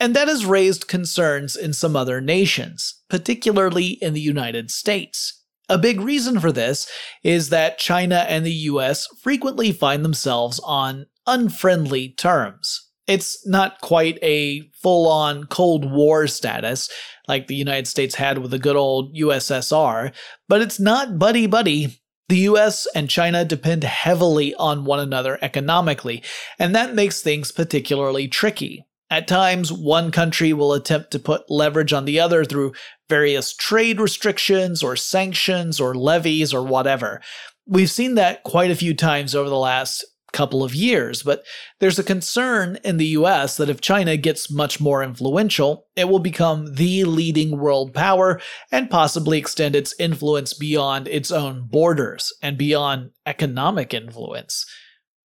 And 0.00 0.14
that 0.16 0.28
has 0.28 0.44
raised 0.44 0.88
concerns 0.88 1.56
in 1.56 1.72
some 1.72 1.94
other 1.94 2.20
nations, 2.20 3.00
particularly 3.08 3.90
in 4.02 4.12
the 4.12 4.20
United 4.20 4.70
States. 4.70 5.44
A 5.68 5.78
big 5.78 6.00
reason 6.00 6.40
for 6.40 6.50
this 6.50 6.90
is 7.22 7.50
that 7.50 7.78
China 7.78 8.24
and 8.28 8.44
the 8.44 8.52
US 8.52 9.06
frequently 9.22 9.70
find 9.70 10.04
themselves 10.04 10.60
on 10.64 11.06
unfriendly 11.26 12.08
terms. 12.10 12.88
It's 13.06 13.46
not 13.46 13.80
quite 13.80 14.18
a 14.22 14.62
full 14.82 15.08
on 15.08 15.44
Cold 15.44 15.90
War 15.90 16.26
status 16.26 16.90
like 17.26 17.46
the 17.46 17.54
United 17.54 17.86
States 17.86 18.14
had 18.14 18.38
with 18.38 18.50
the 18.50 18.58
good 18.58 18.76
old 18.76 19.14
USSR, 19.14 20.12
but 20.48 20.60
it's 20.60 20.80
not 20.80 21.18
buddy 21.18 21.46
buddy 21.46 22.00
the 22.28 22.38
US 22.40 22.86
and 22.94 23.08
China 23.08 23.44
depend 23.44 23.84
heavily 23.84 24.54
on 24.54 24.84
one 24.84 25.00
another 25.00 25.38
economically, 25.42 26.22
and 26.58 26.74
that 26.74 26.94
makes 26.94 27.22
things 27.22 27.52
particularly 27.52 28.28
tricky. 28.28 28.84
At 29.10 29.26
times, 29.26 29.72
one 29.72 30.10
country 30.10 30.52
will 30.52 30.74
attempt 30.74 31.10
to 31.12 31.18
put 31.18 31.50
leverage 31.50 31.94
on 31.94 32.04
the 32.04 32.20
other 32.20 32.44
through 32.44 32.74
various 33.08 33.54
trade 33.54 34.00
restrictions 34.00 34.82
or 34.82 34.96
sanctions 34.96 35.80
or 35.80 35.94
levies 35.94 36.52
or 36.52 36.62
whatever. 36.62 37.22
We've 37.66 37.90
seen 37.90 38.16
that 38.16 38.42
quite 38.42 38.70
a 38.70 38.76
few 38.76 38.94
times 38.94 39.34
over 39.34 39.48
the 39.48 39.56
last 39.56 40.04
couple 40.32 40.62
of 40.62 40.74
years, 40.74 41.22
but 41.22 41.44
there's 41.80 41.98
a 41.98 42.04
concern 42.04 42.78
in 42.84 42.96
the 42.96 43.06
US 43.06 43.56
that 43.56 43.70
if 43.70 43.80
China 43.80 44.16
gets 44.16 44.50
much 44.50 44.80
more 44.80 45.02
influential, 45.02 45.86
it 45.96 46.08
will 46.08 46.18
become 46.18 46.74
the 46.74 47.04
leading 47.04 47.58
world 47.58 47.94
power 47.94 48.40
and 48.70 48.90
possibly 48.90 49.38
extend 49.38 49.74
its 49.74 49.94
influence 49.98 50.54
beyond 50.54 51.08
its 51.08 51.30
own 51.30 51.66
borders 51.66 52.32
and 52.42 52.58
beyond 52.58 53.10
economic 53.26 53.94
influence. 53.94 54.66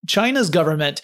China's 0.08 0.50
government 0.50 1.02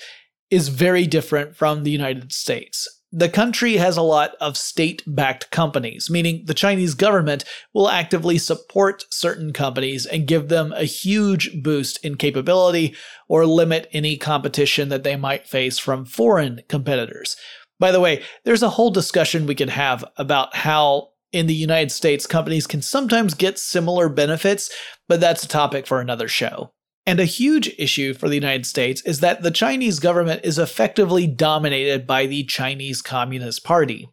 is 0.49 0.69
very 0.69 1.05
different 1.05 1.55
from 1.55 1.83
the 1.83 1.91
United 1.91 2.31
States 2.31 2.87
the 3.11 3.29
country 3.29 3.77
has 3.77 3.95
a 3.95 4.01
lot 4.01 4.35
of 4.41 4.57
state 4.57 5.01
backed 5.07 5.49
companies, 5.49 6.09
meaning 6.09 6.43
the 6.45 6.53
Chinese 6.53 6.93
government 6.93 7.45
will 7.73 7.89
actively 7.89 8.37
support 8.37 9.05
certain 9.09 9.53
companies 9.53 10.05
and 10.05 10.27
give 10.27 10.49
them 10.49 10.73
a 10.73 10.83
huge 10.83 11.63
boost 11.63 12.03
in 12.03 12.15
capability 12.15 12.95
or 13.29 13.45
limit 13.45 13.89
any 13.93 14.17
competition 14.17 14.89
that 14.89 15.03
they 15.03 15.15
might 15.15 15.47
face 15.47 15.79
from 15.79 16.05
foreign 16.05 16.61
competitors. 16.67 17.37
By 17.79 17.91
the 17.91 18.01
way, 18.01 18.23
there's 18.43 18.63
a 18.63 18.71
whole 18.71 18.91
discussion 18.91 19.45
we 19.45 19.55
could 19.55 19.69
have 19.69 20.03
about 20.17 20.55
how 20.55 21.09
in 21.31 21.47
the 21.47 21.53
United 21.53 21.91
States 21.91 22.25
companies 22.25 22.67
can 22.67 22.81
sometimes 22.81 23.33
get 23.33 23.59
similar 23.59 24.09
benefits, 24.09 24.71
but 25.07 25.19
that's 25.19 25.43
a 25.43 25.47
topic 25.47 25.85
for 25.85 26.01
another 26.01 26.27
show. 26.27 26.71
And 27.07 27.21
a 27.21 27.25
huge 27.25 27.73
issue 27.79 28.13
for 28.13 28.27
the 28.27 28.35
United 28.35 28.65
States 28.65 29.01
is 29.03 29.21
that 29.21 29.41
the 29.41 29.49
Chinese 29.49 29.97
government 29.97 30.41
is 30.43 30.59
effectively 30.59 31.25
dominated 31.25 32.05
by 32.05 32.25
the 32.25 32.43
Chinese 32.43 33.01
Communist 33.01 33.63
Party. 33.63 34.09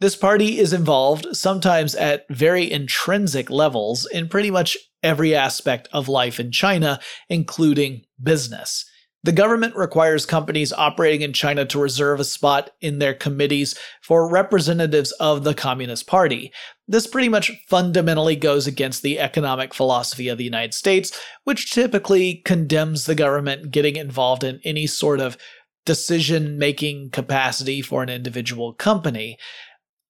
This 0.00 0.14
party 0.14 0.58
is 0.58 0.74
involved, 0.74 1.34
sometimes 1.34 1.94
at 1.94 2.26
very 2.28 2.70
intrinsic 2.70 3.48
levels, 3.48 4.04
in 4.04 4.28
pretty 4.28 4.50
much 4.50 4.76
every 5.02 5.34
aspect 5.34 5.88
of 5.94 6.10
life 6.10 6.38
in 6.38 6.52
China, 6.52 7.00
including 7.30 8.02
business. 8.22 8.84
The 9.26 9.32
government 9.32 9.74
requires 9.74 10.24
companies 10.24 10.72
operating 10.72 11.22
in 11.22 11.32
China 11.32 11.64
to 11.64 11.80
reserve 11.80 12.20
a 12.20 12.24
spot 12.24 12.70
in 12.80 13.00
their 13.00 13.12
committees 13.12 13.74
for 14.00 14.30
representatives 14.30 15.10
of 15.18 15.42
the 15.42 15.52
Communist 15.52 16.06
Party. 16.06 16.52
This 16.86 17.08
pretty 17.08 17.28
much 17.28 17.50
fundamentally 17.66 18.36
goes 18.36 18.68
against 18.68 19.02
the 19.02 19.18
economic 19.18 19.74
philosophy 19.74 20.28
of 20.28 20.38
the 20.38 20.44
United 20.44 20.74
States, 20.74 21.20
which 21.42 21.72
typically 21.72 22.36
condemns 22.44 23.06
the 23.06 23.16
government 23.16 23.72
getting 23.72 23.96
involved 23.96 24.44
in 24.44 24.60
any 24.62 24.86
sort 24.86 25.18
of 25.18 25.36
decision 25.84 26.56
making 26.56 27.10
capacity 27.10 27.82
for 27.82 28.04
an 28.04 28.08
individual 28.08 28.74
company. 28.74 29.38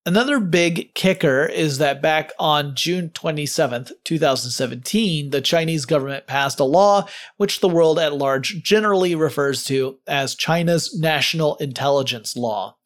Another 0.07 0.39
big 0.39 0.93
kicker 0.93 1.45
is 1.45 1.79
that 1.79 2.01
back 2.01 2.31
on 2.39 2.75
June 2.75 3.09
27, 3.09 3.87
2017, 4.05 5.31
the 5.31 5.41
Chinese 5.41 5.83
government 5.83 6.27
passed 6.27 6.61
a 6.61 6.63
law 6.63 7.05
which 7.35 7.59
the 7.59 7.67
world 7.67 7.99
at 7.99 8.15
large 8.15 8.63
generally 8.63 9.15
refers 9.15 9.65
to 9.65 9.99
as 10.07 10.33
China's 10.33 10.97
National 10.97 11.57
Intelligence 11.57 12.37
Law. 12.37 12.77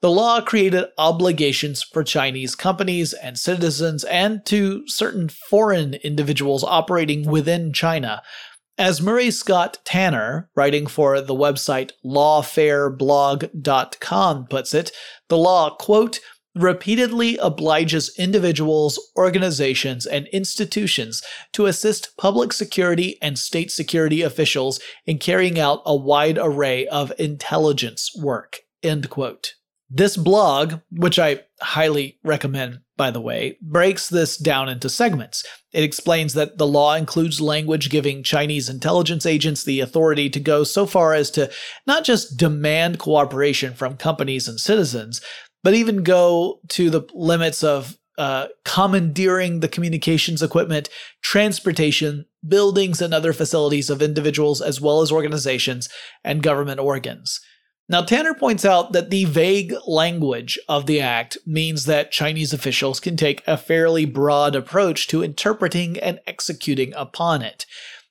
The 0.00 0.10
law 0.10 0.40
created 0.40 0.86
obligations 0.98 1.84
for 1.84 2.02
Chinese 2.02 2.56
companies 2.56 3.12
and 3.12 3.38
citizens 3.38 4.02
and 4.02 4.44
to 4.46 4.82
certain 4.88 5.28
foreign 5.28 5.94
individuals 5.94 6.64
operating 6.64 7.30
within 7.30 7.72
China. 7.72 8.20
As 8.76 9.00
Murray 9.00 9.30
Scott 9.30 9.78
Tanner, 9.84 10.50
writing 10.56 10.88
for 10.88 11.20
the 11.20 11.36
website 11.36 11.92
lawfareblog.com, 12.04 14.46
puts 14.46 14.74
it, 14.74 14.90
the 15.28 15.38
law, 15.38 15.76
quote, 15.76 16.18
repeatedly 16.54 17.36
obliges 17.38 18.14
individuals, 18.18 18.98
organizations, 19.16 20.06
and 20.06 20.28
institutions 20.28 21.22
to 21.52 21.66
assist 21.66 22.16
public 22.16 22.52
security 22.52 23.18
and 23.20 23.38
state 23.38 23.70
security 23.70 24.22
officials 24.22 24.80
in 25.06 25.18
carrying 25.18 25.58
out 25.58 25.82
a 25.84 25.96
wide 25.96 26.38
array 26.40 26.86
of 26.86 27.12
intelligence 27.18 28.10
work. 28.16 28.60
End 28.82 29.10
quote. 29.10 29.54
This 29.90 30.16
blog, 30.16 30.80
which 30.90 31.18
I 31.18 31.40
highly 31.60 32.18
recommend, 32.24 32.80
by 32.96 33.10
the 33.10 33.20
way, 33.20 33.58
breaks 33.60 34.08
this 34.08 34.36
down 34.36 34.68
into 34.68 34.88
segments. 34.88 35.44
It 35.72 35.84
explains 35.84 36.34
that 36.34 36.58
the 36.58 36.66
law 36.66 36.94
includes 36.94 37.40
language 37.40 37.90
giving 37.90 38.22
Chinese 38.22 38.68
intelligence 38.68 39.26
agents 39.26 39.62
the 39.62 39.80
authority 39.80 40.30
to 40.30 40.40
go 40.40 40.64
so 40.64 40.86
far 40.86 41.12
as 41.12 41.30
to 41.32 41.50
not 41.86 42.04
just 42.04 42.36
demand 42.36 42.98
cooperation 42.98 43.74
from 43.74 43.96
companies 43.96 44.48
and 44.48 44.58
citizens, 44.58 45.20
but 45.64 45.74
even 45.74 46.04
go 46.04 46.60
to 46.68 46.90
the 46.90 47.02
limits 47.12 47.64
of 47.64 47.98
uh, 48.16 48.46
commandeering 48.64 49.58
the 49.58 49.68
communications 49.68 50.42
equipment, 50.42 50.88
transportation, 51.20 52.26
buildings, 52.46 53.02
and 53.02 53.12
other 53.12 53.32
facilities 53.32 53.90
of 53.90 54.00
individuals 54.00 54.60
as 54.60 54.80
well 54.80 55.00
as 55.00 55.10
organizations 55.10 55.88
and 56.22 56.42
government 56.42 56.78
organs. 56.78 57.40
Now, 57.88 58.02
Tanner 58.02 58.34
points 58.34 58.64
out 58.64 58.92
that 58.92 59.10
the 59.10 59.24
vague 59.24 59.74
language 59.86 60.58
of 60.68 60.86
the 60.86 61.00
act 61.00 61.36
means 61.44 61.84
that 61.84 62.12
Chinese 62.12 62.52
officials 62.52 63.00
can 63.00 63.16
take 63.16 63.42
a 63.46 63.58
fairly 63.58 64.06
broad 64.06 64.54
approach 64.54 65.06
to 65.08 65.22
interpreting 65.22 65.98
and 65.98 66.20
executing 66.26 66.94
upon 66.94 67.42
it, 67.42 67.66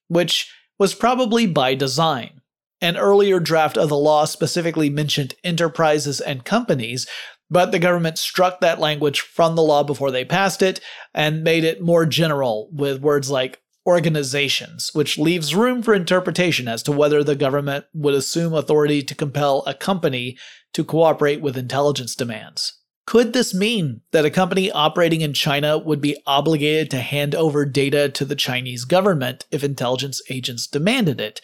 which 0.10 0.52
was 0.78 0.94
probably 0.94 1.48
by 1.48 1.74
design. 1.74 2.42
An 2.82 2.98
earlier 2.98 3.40
draft 3.40 3.78
of 3.78 3.88
the 3.88 3.98
law 3.98 4.26
specifically 4.26 4.90
mentioned 4.90 5.36
enterprises 5.44 6.20
and 6.20 6.44
companies, 6.44 7.08
but 7.54 7.72
the 7.72 7.78
government 7.78 8.18
struck 8.18 8.60
that 8.62 8.80
language 8.80 9.22
from 9.22 9.56
the 9.56 9.62
law 9.62 9.84
before 9.84 10.10
they 10.10 10.26
passed 10.26 10.64
it 10.64 10.80
and 11.14 11.44
made 11.44 11.64
it 11.64 11.84
more 11.84 12.04
general 12.04 12.68
with 12.74 13.00
words 13.00 13.30
like 13.30 13.62
organizations, 13.86 14.90
which 14.94 15.20
leaves 15.20 15.54
room 15.54 15.84
for 15.84 15.94
interpretation 15.94 16.68
as 16.68 16.82
to 16.82 16.92
whether 16.92 17.24
the 17.24 17.36
government 17.36 17.86
would 17.94 18.16
assume 18.16 18.56
authority 18.56 19.04
to 19.04 19.14
compel 19.14 19.64
a 19.68 19.74
company 19.76 20.36
to 20.74 20.84
cooperate 20.84 21.42
with 21.42 21.56
intelligence 21.56 22.16
demands. 22.16 22.80
Could 23.06 23.34
this 23.34 23.54
mean 23.54 24.02
that 24.12 24.26
a 24.26 24.32
company 24.32 24.72
operating 24.72 25.22
in 25.22 25.34
China 25.34 25.78
would 25.78 26.02
be 26.02 26.18
obligated 26.26 26.90
to 26.90 27.02
hand 27.02 27.36
over 27.36 27.66
data 27.66 28.10
to 28.10 28.26
the 28.26 28.36
Chinese 28.36 28.84
government 28.84 29.46
if 29.52 29.64
intelligence 29.64 30.24
agents 30.28 30.66
demanded 30.66 31.22
it? 31.22 31.40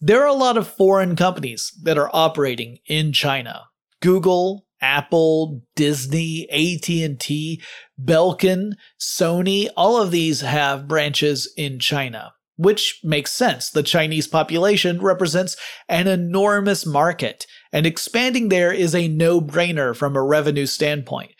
There 0.00 0.22
are 0.22 0.28
a 0.28 0.32
lot 0.32 0.56
of 0.56 0.66
foreign 0.66 1.14
companies 1.14 1.72
that 1.82 1.98
are 1.98 2.10
operating 2.14 2.78
in 2.86 3.12
China. 3.12 3.64
Google, 4.00 4.65
Apple, 4.80 5.62
Disney, 5.74 6.48
AT&T, 6.50 7.62
Belkin, 8.02 8.72
Sony, 9.00 9.68
all 9.76 10.00
of 10.00 10.10
these 10.10 10.42
have 10.42 10.88
branches 10.88 11.52
in 11.56 11.78
China, 11.78 12.34
which 12.56 13.00
makes 13.02 13.32
sense. 13.32 13.70
The 13.70 13.82
Chinese 13.82 14.26
population 14.26 15.00
represents 15.00 15.56
an 15.88 16.06
enormous 16.06 16.84
market, 16.84 17.46
and 17.72 17.86
expanding 17.86 18.48
there 18.48 18.72
is 18.72 18.94
a 18.94 19.08
no-brainer 19.08 19.96
from 19.96 20.16
a 20.16 20.22
revenue 20.22 20.66
standpoint. 20.66 21.32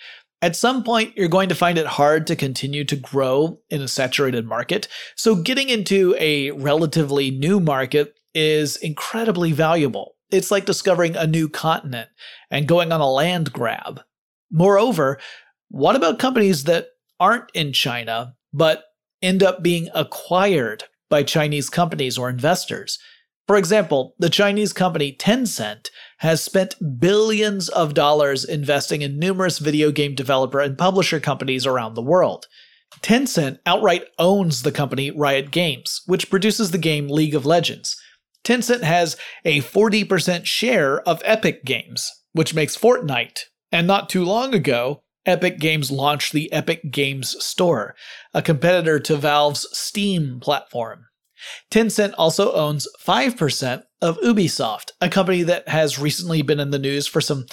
At 0.43 0.57
some 0.57 0.85
point, 0.85 1.17
you're 1.17 1.29
going 1.29 1.49
to 1.49 1.55
find 1.55 1.79
it 1.79 1.87
hard 1.87 2.27
to 2.27 2.37
continue 2.37 2.85
to 2.85 2.97
grow 2.97 3.59
in 3.71 3.81
a 3.81 3.89
saturated 3.89 4.47
market, 4.47 4.89
so 5.17 5.35
getting 5.35 5.69
into 5.69 6.15
a 6.19 6.51
relatively 6.53 7.31
new 7.31 7.59
market 7.59 8.15
is 8.35 8.77
incredibly 8.77 9.53
valuable. 9.53 10.16
It's 10.31 10.51
like 10.51 10.65
discovering 10.65 11.17
a 11.17 11.27
new 11.27 11.49
continent 11.49 12.09
and 12.51 12.67
going 12.69 12.93
on 12.93 13.01
a 13.01 13.11
land 13.11 13.53
grab. 13.53 14.01
Moreover, 14.51 15.19
what 15.69 15.97
about 15.97 16.19
companies 16.19 16.65
that 16.65 16.89
aren't 17.19 17.51
in 17.55 17.73
China 17.73 18.35
but 18.53 18.85
end 19.23 19.43
up 19.43 19.63
being 19.63 19.89
acquired 19.95 20.85
by 21.09 21.23
Chinese 21.23 21.69
companies 21.71 22.19
or 22.19 22.29
investors? 22.29 22.99
For 23.47 23.57
example, 23.57 24.15
the 24.19 24.29
Chinese 24.29 24.73
company 24.73 25.13
Tencent 25.13 25.91
has 26.19 26.43
spent 26.43 26.99
billions 26.99 27.69
of 27.69 27.95
dollars 27.95 28.45
investing 28.45 29.03
in 29.03 29.21
numerous 29.21 29.61
video 29.61 29.93
game 29.93 30.17
developer 30.17 30.61
and 30.61 30.77
publisher 30.77 31.21
companies 31.21 31.65
around 31.65 31.95
the 31.95 32.03
world. 32.03 32.47
Tencent 33.03 33.59
outright 33.65 34.07
owns 34.19 34.63
the 34.63 34.73
company 34.73 35.13
Riot 35.13 35.53
Games, 35.53 36.03
which 36.07 36.31
produces 36.31 36.73
the 36.73 36.79
game 36.79 37.09
League 37.09 37.35
of 37.35 37.47
Legends. 37.47 37.97
Tencent 38.47 38.85
has 38.85 39.17
a 39.45 39.61
40% 39.61 40.47
share 40.47 41.01
of 41.01 41.21
Epic 41.25 41.65
Games, 41.65 42.13
which 42.33 42.55
makes 42.55 42.77
Fortnite. 42.77 43.41
And 43.73 43.89
not 43.89 44.09
too 44.09 44.25
long 44.25 44.55
ago, 44.55 45.03
Epic 45.27 45.59
Games 45.59 45.91
launched 45.91 46.33
the 46.33 46.53
Epic 46.53 46.93
Games 46.93 47.35
Store, 47.45 47.97
a 48.33 48.41
competitor 48.41 49.01
to 49.01 49.17
Valve's 49.17 49.67
Steam 49.77 50.39
platform. 50.39 51.07
Tencent 51.73 52.15
also 52.17 52.53
owns 52.53 52.87
5% 53.05 53.83
of 54.01 54.17
Ubisoft, 54.19 54.93
a 55.01 55.09
company 55.09 55.43
that 55.43 55.69
has 55.69 55.99
recently 55.99 56.43
been 56.43 56.61
in 56.61 56.71
the 56.71 56.79
news 56.79 57.09
for 57.09 57.21
some 57.21 57.47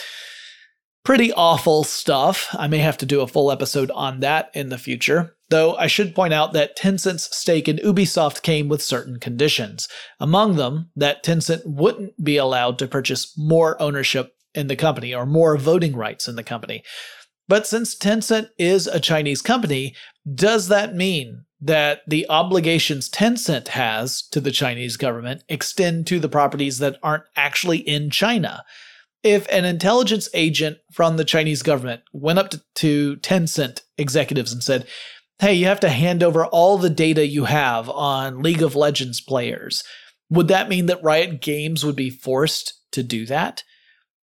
pretty 1.04 1.34
awful 1.34 1.84
stuff. 1.84 2.50
I 2.54 2.68
may 2.68 2.78
have 2.78 3.00
to 3.00 3.08
do 3.08 3.22
a 3.22 3.28
full 3.28 3.52
episode 3.52 3.90
on 3.92 4.20
that 4.20 4.52
in 4.54 4.70
the 4.70 4.78
future. 4.78 5.36
Though 5.54 5.76
I 5.76 5.86
should 5.86 6.16
point 6.16 6.34
out 6.34 6.54
that 6.54 6.76
Tencent's 6.76 7.38
stake 7.38 7.68
in 7.68 7.78
Ubisoft 7.78 8.42
came 8.42 8.70
with 8.70 8.82
certain 8.82 9.20
conditions. 9.20 9.88
Among 10.20 10.56
them, 10.56 10.90
that 10.96 11.24
Tencent 11.24 11.62
wouldn't 11.64 12.24
be 12.24 12.38
allowed 12.38 12.80
to 12.80 12.88
purchase 12.88 13.38
more 13.38 13.80
ownership 13.80 14.34
in 14.56 14.66
the 14.66 14.76
company 14.76 15.14
or 15.14 15.28
more 15.28 15.56
voting 15.58 15.96
rights 15.96 16.28
in 16.28 16.38
the 16.38 16.44
company. 16.44 16.84
But 17.48 17.68
since 17.68 17.96
Tencent 17.96 18.50
is 18.58 18.88
a 18.88 19.00
Chinese 19.00 19.44
company, 19.44 19.96
does 20.34 20.70
that 20.70 20.96
mean 20.96 21.46
that 21.62 22.02
the 22.08 22.26
obligations 22.30 23.08
Tencent 23.08 23.68
has 23.68 24.24
to 24.32 24.42
the 24.42 24.50
Chinese 24.50 24.98
government 24.98 25.44
extend 25.50 26.08
to 26.08 26.20
the 26.20 26.30
properties 26.30 26.80
that 26.80 26.98
aren't 27.04 27.26
actually 27.36 27.78
in 27.78 28.10
China? 28.10 28.64
If 29.22 29.48
an 29.50 29.66
intelligence 29.66 30.30
agent 30.34 30.80
from 30.92 31.18
the 31.18 31.24
Chinese 31.24 31.62
government 31.62 32.02
went 32.12 32.40
up 32.40 32.50
to, 32.50 32.62
to 32.78 33.18
Tencent 33.18 33.84
executives 34.00 34.52
and 34.52 34.64
said, 34.64 34.88
hey, 35.40 35.54
you 35.54 35.66
have 35.66 35.80
to 35.82 35.90
hand 35.90 36.24
over 36.24 36.46
all 36.46 36.78
the 36.78 36.90
data 36.90 37.26
you 37.28 37.46
have 37.46 37.90
on 37.90 38.42
League 38.42 38.62
of 38.62 38.76
Legends 38.76 39.22
players. 39.22 39.84
Would 40.30 40.48
that 40.48 40.70
mean 40.70 40.88
that 40.88 41.04
Riot 41.04 41.42
Games 41.42 41.86
would 41.86 41.96
be 41.96 42.10
forced 42.10 42.74
to 42.92 43.04
do 43.04 43.26
that? 43.26 43.64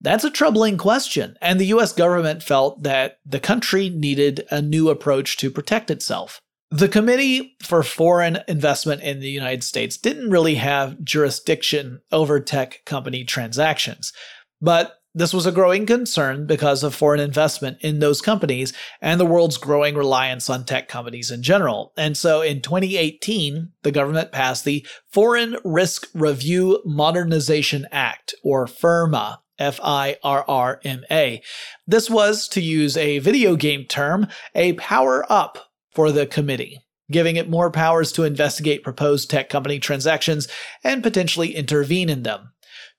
That's 0.01 0.25
a 0.25 0.29
troubling 0.29 0.77
question, 0.77 1.37
and 1.41 1.59
the 1.59 1.67
US 1.67 1.93
government 1.93 2.43
felt 2.43 2.83
that 2.83 3.19
the 3.25 3.39
country 3.39 3.89
needed 3.89 4.45
a 4.51 4.61
new 4.61 4.89
approach 4.89 5.37
to 5.37 5.49
protect 5.49 5.89
itself. 5.89 6.41
The 6.71 6.89
Committee 6.89 7.55
for 7.61 7.83
Foreign 7.83 8.39
Investment 8.47 9.01
in 9.01 9.19
the 9.19 9.29
United 9.29 9.63
States 9.63 9.95
didn't 9.95 10.31
really 10.31 10.55
have 10.55 11.01
jurisdiction 11.03 12.01
over 12.11 12.39
tech 12.39 12.81
company 12.85 13.23
transactions, 13.23 14.11
but 14.59 14.95
this 15.15 15.33
was 15.33 15.45
a 15.45 15.51
growing 15.51 15.85
concern 15.85 16.47
because 16.47 16.83
of 16.83 16.95
foreign 16.95 17.19
investment 17.19 17.77
in 17.81 17.99
those 17.99 18.21
companies 18.21 18.73
and 18.99 19.19
the 19.19 19.25
world's 19.25 19.57
growing 19.57 19.95
reliance 19.95 20.49
on 20.49 20.65
tech 20.65 20.87
companies 20.87 21.29
in 21.29 21.43
general. 21.43 21.93
And 21.95 22.17
so 22.17 22.41
in 22.41 22.61
2018, 22.61 23.71
the 23.83 23.91
government 23.91 24.31
passed 24.31 24.65
the 24.65 24.85
Foreign 25.11 25.57
Risk 25.63 26.07
Review 26.13 26.81
Modernization 26.85 27.87
Act, 27.91 28.33
or 28.43 28.65
FIRRMA. 28.65 29.39
F 29.59 29.79
I 29.83 30.17
R 30.23 30.43
R 30.47 30.81
M 30.83 31.03
A. 31.11 31.41
This 31.85 32.09
was, 32.09 32.47
to 32.49 32.59
use 32.59 32.97
a 32.97 33.19
video 33.19 33.55
game 33.55 33.85
term, 33.85 34.27
a 34.55 34.73
power 34.73 35.31
up 35.31 35.71
for 35.91 36.11
the 36.11 36.25
committee, 36.25 36.79
giving 37.11 37.35
it 37.35 37.51
more 37.51 37.69
powers 37.69 38.11
to 38.13 38.23
investigate 38.23 38.83
proposed 38.83 39.29
tech 39.29 39.49
company 39.49 39.79
transactions 39.79 40.47
and 40.83 41.03
potentially 41.03 41.55
intervene 41.55 42.09
in 42.09 42.23
them. 42.23 42.51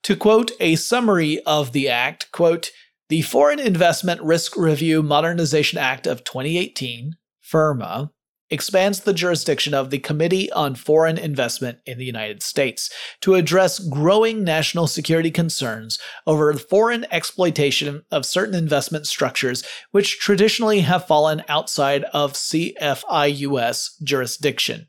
To 0.05 0.15
quote 0.15 0.51
a 0.59 0.75
summary 0.75 1.39
of 1.47 1.71
the 1.71 1.89
act, 1.89 2.31
quote, 2.31 2.69
the 3.09 3.23
Foreign 3.23 3.59
Investment 3.59 4.21
Risk 4.21 4.55
Review 4.55 5.01
Modernization 5.01 5.79
Act 5.79 6.05
of 6.05 6.23
2018, 6.23 7.15
FIRRMA, 7.41 8.11
expands 8.51 8.99
the 8.99 9.15
jurisdiction 9.15 9.73
of 9.73 9.89
the 9.89 9.97
Committee 9.97 10.51
on 10.51 10.75
Foreign 10.75 11.17
Investment 11.17 11.79
in 11.87 11.97
the 11.97 12.05
United 12.05 12.43
States 12.43 12.91
to 13.21 13.33
address 13.33 13.79
growing 13.79 14.43
national 14.43 14.85
security 14.85 15.31
concerns 15.31 15.97
over 16.27 16.53
foreign 16.53 17.07
exploitation 17.09 18.03
of 18.11 18.27
certain 18.27 18.53
investment 18.53 19.07
structures 19.07 19.63
which 19.89 20.19
traditionally 20.19 20.81
have 20.81 21.07
fallen 21.07 21.43
outside 21.47 22.03
of 22.13 22.33
CFIUS 22.33 24.03
jurisdiction. 24.03 24.85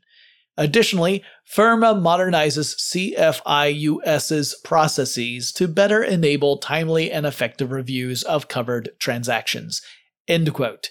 Additionally, 0.57 1.23
FIRRMA 1.45 2.01
modernizes 2.01 2.75
CFIUS's 2.75 4.55
processes 4.63 5.51
to 5.53 5.67
better 5.67 6.03
enable 6.03 6.57
timely 6.57 7.11
and 7.11 7.25
effective 7.25 7.71
reviews 7.71 8.23
of 8.23 8.47
covered 8.47 8.89
transactions. 8.99 9.81
End 10.27 10.51
quote. 10.53 10.89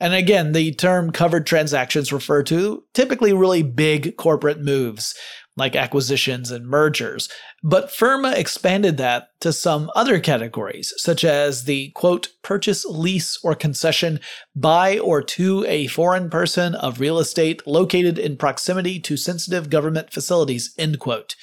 And 0.00 0.14
again, 0.14 0.52
the 0.52 0.72
term 0.72 1.12
covered 1.12 1.46
transactions 1.46 2.10
refer 2.10 2.42
to 2.44 2.84
typically 2.94 3.34
really 3.34 3.62
big 3.62 4.16
corporate 4.16 4.60
moves 4.60 5.14
like 5.60 5.76
acquisitions 5.76 6.50
and 6.50 6.66
mergers. 6.66 7.28
But 7.62 7.90
FIRRMA 7.90 8.36
expanded 8.36 8.96
that 8.96 9.28
to 9.40 9.52
some 9.52 9.90
other 9.94 10.18
categories, 10.18 10.92
such 10.96 11.24
as 11.24 11.64
the 11.64 11.90
quote, 11.90 12.30
purchase, 12.42 12.84
lease, 12.84 13.38
or 13.44 13.54
concession 13.54 14.18
by 14.56 14.98
or 14.98 15.22
to 15.22 15.64
a 15.68 15.86
foreign 15.86 16.28
person 16.30 16.74
of 16.74 16.98
real 16.98 17.20
estate 17.20 17.64
located 17.66 18.18
in 18.18 18.36
proximity 18.36 18.98
to 19.00 19.16
sensitive 19.16 19.70
government 19.70 20.12
facilities, 20.12 20.74
end 20.76 20.98
quote. 20.98 21.36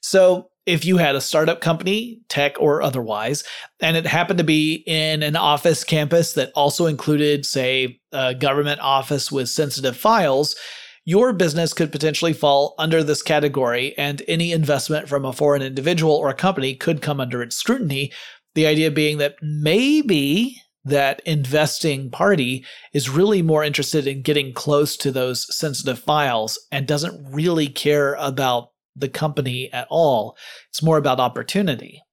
So 0.00 0.50
if 0.66 0.84
you 0.84 0.96
had 0.98 1.14
a 1.14 1.20
startup 1.20 1.60
company, 1.60 2.20
tech 2.28 2.60
or 2.60 2.82
otherwise, 2.82 3.44
and 3.80 3.96
it 3.96 4.06
happened 4.06 4.38
to 4.38 4.44
be 4.44 4.82
in 4.86 5.22
an 5.22 5.36
office 5.36 5.84
campus 5.84 6.34
that 6.34 6.52
also 6.54 6.86
included, 6.86 7.44
say, 7.44 8.00
a 8.12 8.34
government 8.34 8.80
office 8.80 9.32
with 9.32 9.48
sensitive 9.48 9.96
files, 9.96 10.56
your 11.04 11.32
business 11.32 11.74
could 11.74 11.92
potentially 11.92 12.32
fall 12.32 12.74
under 12.78 13.02
this 13.02 13.22
category, 13.22 13.96
and 13.98 14.22
any 14.26 14.52
investment 14.52 15.08
from 15.08 15.24
a 15.24 15.32
foreign 15.32 15.62
individual 15.62 16.14
or 16.14 16.32
company 16.32 16.74
could 16.74 17.02
come 17.02 17.20
under 17.20 17.42
its 17.42 17.56
scrutiny, 17.56 18.10
The 18.54 18.66
idea 18.66 18.90
being 18.90 19.18
that 19.18 19.36
maybe 19.42 20.60
that 20.84 21.20
investing 21.24 22.10
party 22.10 22.64
is 22.92 23.08
really 23.08 23.42
more 23.42 23.64
interested 23.64 24.06
in 24.06 24.22
getting 24.22 24.52
close 24.52 24.96
to 24.98 25.10
those 25.10 25.46
sensitive 25.54 25.98
files 25.98 26.58
and 26.70 26.86
doesn't 26.86 27.32
really 27.32 27.68
care 27.68 28.14
about 28.14 28.70
the 28.94 29.08
company 29.08 29.72
at 29.72 29.88
all. 29.90 30.36
It's 30.68 30.82
more 30.82 30.98
about 30.98 31.20
opportunity. 31.20 32.03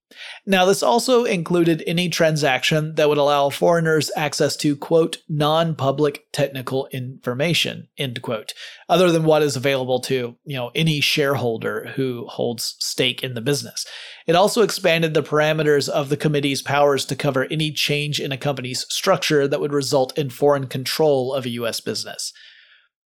Now, 0.45 0.65
this 0.65 0.81
also 0.81 1.23
included 1.23 1.83
any 1.85 2.09
transaction 2.09 2.95
that 2.95 3.09
would 3.09 3.17
allow 3.17 3.49
foreigners 3.49 4.11
access 4.15 4.55
to, 4.57 4.75
quote, 4.75 5.17
non 5.29 5.75
public 5.75 6.31
technical 6.31 6.87
information, 6.91 7.87
end 7.97 8.21
quote, 8.21 8.53
other 8.89 9.11
than 9.11 9.23
what 9.23 9.41
is 9.43 9.55
available 9.55 9.99
to, 10.01 10.35
you 10.45 10.55
know, 10.55 10.71
any 10.73 10.99
shareholder 11.01 11.91
who 11.95 12.25
holds 12.27 12.75
stake 12.79 13.23
in 13.23 13.33
the 13.33 13.41
business. 13.41 13.85
It 14.27 14.35
also 14.35 14.61
expanded 14.61 15.13
the 15.13 15.23
parameters 15.23 15.89
of 15.89 16.09
the 16.09 16.17
committee's 16.17 16.61
powers 16.61 17.05
to 17.05 17.15
cover 17.15 17.47
any 17.51 17.71
change 17.71 18.19
in 18.19 18.31
a 18.31 18.37
company's 18.37 18.85
structure 18.89 19.47
that 19.47 19.59
would 19.59 19.73
result 19.73 20.17
in 20.17 20.29
foreign 20.29 20.67
control 20.67 21.33
of 21.33 21.45
a 21.45 21.49
U.S. 21.49 21.81
business. 21.81 22.33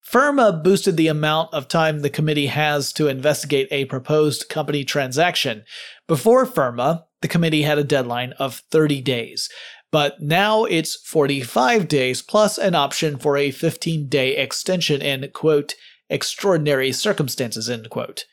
FIRRMA 0.03 0.63
boosted 0.63 0.97
the 0.97 1.07
amount 1.07 1.53
of 1.53 1.67
time 1.67 1.99
the 1.99 2.09
committee 2.09 2.47
has 2.47 2.91
to 2.93 3.07
investigate 3.07 3.67
a 3.71 3.85
proposed 3.85 4.49
company 4.49 4.83
transaction. 4.83 5.63
Before 6.07 6.45
FIRRMA, 6.45 7.05
the 7.21 7.27
committee 7.27 7.61
had 7.61 7.77
a 7.77 7.83
deadline 7.83 8.33
of 8.33 8.63
30 8.71 9.01
days, 9.01 9.47
but 9.91 10.21
now 10.21 10.65
it's 10.65 10.95
45 11.07 11.87
days 11.87 12.21
plus 12.21 12.57
an 12.57 12.75
option 12.75 13.17
for 13.17 13.37
a 13.37 13.51
15 13.51 14.07
day 14.07 14.35
extension 14.37 15.01
in, 15.01 15.29
quote, 15.31 15.75
extraordinary 16.09 16.91
circumstances, 16.91 17.69
end 17.69 17.89
quote. 17.89 18.25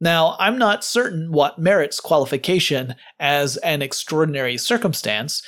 Now, 0.00 0.36
I'm 0.40 0.58
not 0.58 0.84
certain 0.84 1.30
what 1.30 1.58
merits 1.58 2.00
qualification 2.00 2.96
as 3.20 3.56
an 3.58 3.82
extraordinary 3.82 4.58
circumstance. 4.58 5.42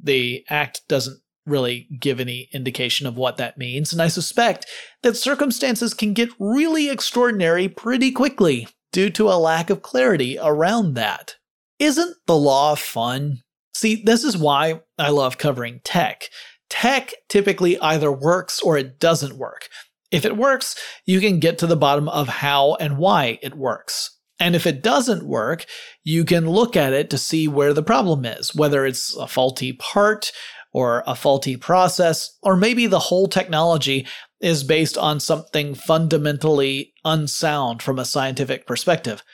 The 0.00 0.44
Act 0.48 0.82
doesn't 0.88 1.20
really 1.48 1.88
give 1.98 2.20
any 2.20 2.48
indication 2.52 3.06
of 3.06 3.16
what 3.16 3.36
that 3.38 3.58
means, 3.58 3.92
and 3.92 4.02
I 4.02 4.08
suspect 4.08 4.66
that 5.02 5.16
circumstances 5.16 5.94
can 5.94 6.12
get 6.12 6.30
really 6.38 6.90
extraordinary 6.90 7.68
pretty 7.68 8.12
quickly 8.12 8.68
due 8.92 9.10
to 9.10 9.28
a 9.28 9.38
lack 9.38 9.70
of 9.70 9.82
clarity 9.82 10.38
around 10.40 10.94
that. 10.94 11.36
Isn't 11.78 12.16
the 12.26 12.36
law 12.36 12.74
fun? 12.74 13.42
See, 13.74 14.02
this 14.02 14.24
is 14.24 14.36
why 14.36 14.80
I 14.98 15.10
love 15.10 15.38
covering 15.38 15.80
tech. 15.84 16.24
Tech 16.68 17.14
typically 17.28 17.78
either 17.80 18.10
works 18.10 18.60
or 18.60 18.76
it 18.76 18.98
doesn't 18.98 19.38
work. 19.38 19.68
If 20.10 20.24
it 20.24 20.36
works, 20.36 20.74
you 21.06 21.20
can 21.20 21.38
get 21.38 21.58
to 21.58 21.66
the 21.66 21.76
bottom 21.76 22.08
of 22.08 22.28
how 22.28 22.74
and 22.74 22.98
why 22.98 23.38
it 23.42 23.54
works. 23.54 24.16
And 24.40 24.54
if 24.54 24.66
it 24.66 24.82
doesn't 24.82 25.26
work, 25.26 25.66
you 26.04 26.24
can 26.24 26.48
look 26.48 26.76
at 26.76 26.92
it 26.92 27.10
to 27.10 27.18
see 27.18 27.48
where 27.48 27.74
the 27.74 27.82
problem 27.82 28.24
is, 28.24 28.54
whether 28.54 28.86
it's 28.86 29.14
a 29.16 29.26
faulty 29.26 29.72
part, 29.72 30.30
or 30.78 31.02
a 31.08 31.16
faulty 31.16 31.56
process, 31.56 32.38
or 32.40 32.56
maybe 32.56 32.86
the 32.86 33.00
whole 33.00 33.26
technology 33.26 34.06
is 34.40 34.62
based 34.62 34.96
on 34.96 35.18
something 35.18 35.74
fundamentally 35.74 36.92
unsound 37.04 37.82
from 37.82 37.98
a 37.98 38.04
scientific 38.04 38.64
perspective. 38.64 39.24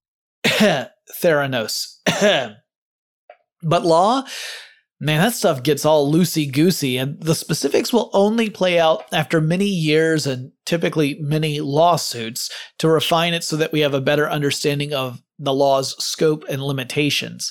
Theranos. 0.44 1.96
but 3.64 3.84
law, 3.84 4.22
man, 5.00 5.20
that 5.20 5.34
stuff 5.34 5.64
gets 5.64 5.84
all 5.84 6.12
loosey 6.12 6.52
goosey, 6.52 6.96
and 6.96 7.20
the 7.20 7.34
specifics 7.34 7.92
will 7.92 8.08
only 8.12 8.48
play 8.48 8.78
out 8.78 9.02
after 9.12 9.40
many 9.40 9.66
years 9.66 10.28
and 10.28 10.52
typically 10.64 11.18
many 11.20 11.58
lawsuits 11.58 12.48
to 12.78 12.88
refine 12.88 13.34
it 13.34 13.42
so 13.42 13.56
that 13.56 13.72
we 13.72 13.80
have 13.80 13.94
a 13.94 14.00
better 14.00 14.30
understanding 14.30 14.94
of 14.94 15.20
the 15.40 15.52
law's 15.52 15.96
scope 16.02 16.44
and 16.48 16.62
limitations. 16.62 17.50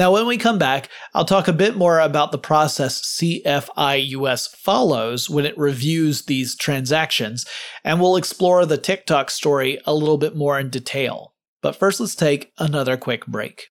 Now, 0.00 0.12
when 0.12 0.26
we 0.26 0.38
come 0.38 0.56
back, 0.56 0.88
I'll 1.12 1.26
talk 1.26 1.46
a 1.46 1.52
bit 1.52 1.76
more 1.76 2.00
about 2.00 2.32
the 2.32 2.38
process 2.38 3.02
CFIUS 3.02 4.56
follows 4.56 5.28
when 5.28 5.44
it 5.44 5.58
reviews 5.58 6.22
these 6.22 6.56
transactions, 6.56 7.44
and 7.84 8.00
we'll 8.00 8.16
explore 8.16 8.64
the 8.64 8.78
TikTok 8.78 9.28
story 9.28 9.78
a 9.84 9.92
little 9.92 10.16
bit 10.16 10.34
more 10.34 10.58
in 10.58 10.70
detail. 10.70 11.34
But 11.60 11.76
first, 11.76 12.00
let's 12.00 12.14
take 12.14 12.50
another 12.56 12.96
quick 12.96 13.26
break. 13.26 13.68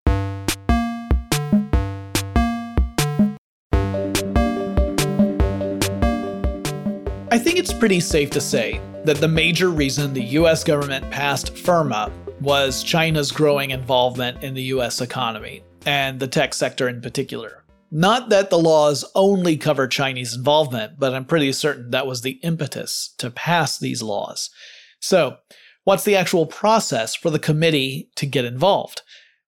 I 7.31 7.39
think 7.39 7.57
it's 7.57 7.73
pretty 7.73 8.01
safe 8.01 8.29
to 8.29 8.39
say 8.39 8.79
that 9.03 9.17
the 9.17 9.27
major 9.27 9.71
reason 9.71 10.13
the 10.13 10.21
US 10.21 10.63
government 10.63 11.09
passed 11.09 11.55
FIRRMA 11.55 12.11
was 12.39 12.83
China's 12.83 13.31
growing 13.31 13.71
involvement 13.71 14.43
in 14.43 14.53
the 14.53 14.61
US 14.61 15.01
economy 15.01 15.63
and 15.85 16.19
the 16.19 16.27
tech 16.27 16.53
sector 16.53 16.87
in 16.87 17.01
particular. 17.01 17.63
Not 17.91 18.29
that 18.29 18.49
the 18.49 18.59
laws 18.59 19.03
only 19.15 19.57
cover 19.57 19.87
Chinese 19.87 20.35
involvement, 20.35 20.99
but 20.99 21.13
I'm 21.13 21.25
pretty 21.25 21.51
certain 21.53 21.89
that 21.89 22.05
was 22.05 22.21
the 22.21 22.39
impetus 22.43 23.13
to 23.17 23.31
pass 23.31 23.79
these 23.79 24.03
laws. 24.03 24.51
So, 24.99 25.37
what's 25.85 26.03
the 26.03 26.15
actual 26.15 26.45
process 26.45 27.15
for 27.15 27.31
the 27.31 27.39
committee 27.39 28.09
to 28.15 28.27
get 28.27 28.45
involved? 28.45 29.01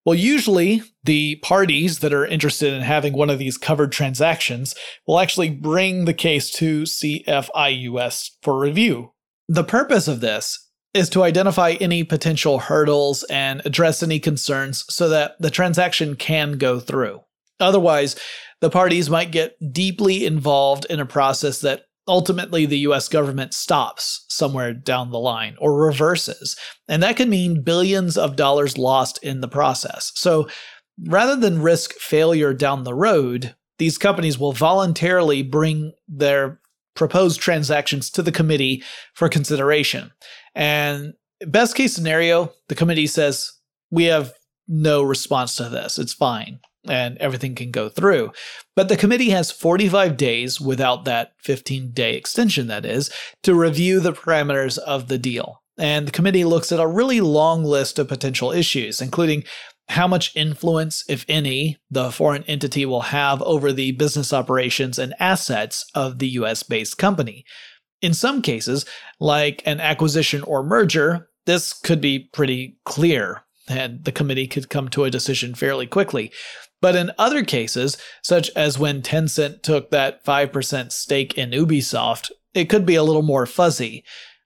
Well, 0.03 0.15
usually 0.15 0.81
the 1.03 1.35
parties 1.37 1.99
that 1.99 2.13
are 2.13 2.25
interested 2.25 2.73
in 2.73 2.81
having 2.81 3.13
one 3.13 3.29
of 3.29 3.37
these 3.37 3.57
covered 3.57 3.91
transactions 3.91 4.73
will 5.05 5.19
actually 5.19 5.51
bring 5.51 6.05
the 6.05 6.13
case 6.13 6.49
to 6.53 6.83
CFIUS 6.83 8.31
for 8.41 8.59
review. 8.59 9.11
The 9.47 9.63
purpose 9.63 10.07
of 10.07 10.21
this 10.21 10.70
is 10.93 11.09
to 11.09 11.23
identify 11.23 11.71
any 11.79 12.03
potential 12.03 12.59
hurdles 12.59 13.23
and 13.23 13.61
address 13.65 14.03
any 14.03 14.19
concerns 14.19 14.85
so 14.89 15.09
that 15.09 15.35
the 15.39 15.49
transaction 15.49 16.15
can 16.15 16.53
go 16.53 16.79
through. 16.79 17.21
Otherwise, 17.59 18.15
the 18.59 18.69
parties 18.69 19.09
might 19.09 19.31
get 19.31 19.55
deeply 19.71 20.25
involved 20.25 20.85
in 20.89 20.99
a 20.99 21.05
process 21.05 21.61
that 21.61 21.83
ultimately 22.07 22.65
the 22.65 22.79
US 22.79 23.07
government 23.07 23.53
stops 23.53 24.25
somewhere 24.29 24.73
down 24.73 25.11
the 25.11 25.19
line 25.19 25.55
or 25.59 25.77
reverses. 25.77 26.57
And 26.87 27.01
that 27.03 27.15
could 27.15 27.29
mean 27.29 27.63
billions 27.63 28.17
of 28.17 28.35
dollars 28.35 28.77
lost 28.77 29.23
in 29.23 29.41
the 29.41 29.47
process. 29.47 30.11
So 30.15 30.47
rather 31.05 31.35
than 31.35 31.61
risk 31.61 31.93
failure 31.93 32.53
down 32.53 32.83
the 32.83 32.93
road, 32.93 33.55
these 33.77 33.97
companies 33.97 34.37
will 34.37 34.53
voluntarily 34.53 35.41
bring 35.41 35.93
their 36.07 36.60
proposed 37.01 37.41
transactions 37.41 38.11
to 38.11 38.21
the 38.21 38.31
committee 38.31 38.83
for 39.15 39.27
consideration. 39.27 40.11
And 40.53 41.13
best 41.47 41.75
case 41.75 41.95
scenario, 41.95 42.53
the 42.67 42.75
committee 42.75 43.07
says, 43.07 43.53
we 43.89 44.03
have 44.03 44.35
no 44.67 45.01
response 45.01 45.55
to 45.55 45.67
this. 45.67 45.97
It's 45.97 46.13
fine. 46.13 46.59
And 46.87 47.17
everything 47.17 47.55
can 47.55 47.71
go 47.71 47.89
through. 47.89 48.33
But 48.75 48.87
the 48.87 48.97
committee 48.97 49.31
has 49.31 49.49
45 49.49 50.15
days 50.15 50.61
without 50.61 51.05
that 51.05 51.33
15 51.39 51.89
day 51.91 52.13
extension, 52.15 52.67
that 52.67 52.85
is, 52.85 53.09
to 53.41 53.55
review 53.55 53.99
the 53.99 54.13
parameters 54.13 54.77
of 54.77 55.07
the 55.07 55.17
deal. 55.17 55.63
And 55.79 56.07
the 56.07 56.11
committee 56.11 56.45
looks 56.45 56.71
at 56.71 56.79
a 56.79 56.85
really 56.85 57.19
long 57.19 57.63
list 57.63 57.97
of 57.97 58.09
potential 58.09 58.51
issues, 58.51 59.01
including 59.01 59.43
how 59.91 60.07
much 60.07 60.35
influence, 60.35 61.03
if 61.07 61.25
any, 61.27 61.77
the 61.89 62.11
foreign 62.11 62.43
entity 62.43 62.85
will 62.85 63.01
have 63.01 63.41
over 63.41 63.71
the 63.71 63.91
business 63.91 64.33
operations 64.33 64.97
and 64.97 65.13
assets 65.19 65.85
of 65.93 66.19
the 66.19 66.29
US 66.29 66.63
based 66.63 66.97
company. 66.97 67.45
In 68.01 68.13
some 68.13 68.41
cases, 68.41 68.85
like 69.19 69.61
an 69.65 69.79
acquisition 69.79 70.41
or 70.43 70.63
merger, 70.63 71.29
this 71.45 71.73
could 71.73 72.01
be 72.01 72.29
pretty 72.33 72.77
clear, 72.85 73.43
and 73.67 74.03
the 74.03 74.11
committee 74.11 74.47
could 74.47 74.69
come 74.69 74.87
to 74.89 75.03
a 75.03 75.11
decision 75.11 75.55
fairly 75.55 75.87
quickly. 75.87 76.31
But 76.81 76.95
in 76.95 77.11
other 77.17 77.43
cases, 77.43 77.97
such 78.23 78.49
as 78.55 78.79
when 78.79 79.01
Tencent 79.01 79.61
took 79.61 79.91
that 79.91 80.25
5% 80.25 80.91
stake 80.91 81.37
in 81.37 81.51
Ubisoft, 81.51 82.31
it 82.53 82.69
could 82.69 82.85
be 82.85 82.95
a 82.95 83.03
little 83.03 83.21
more 83.21 83.45
fuzzy. 83.45 84.03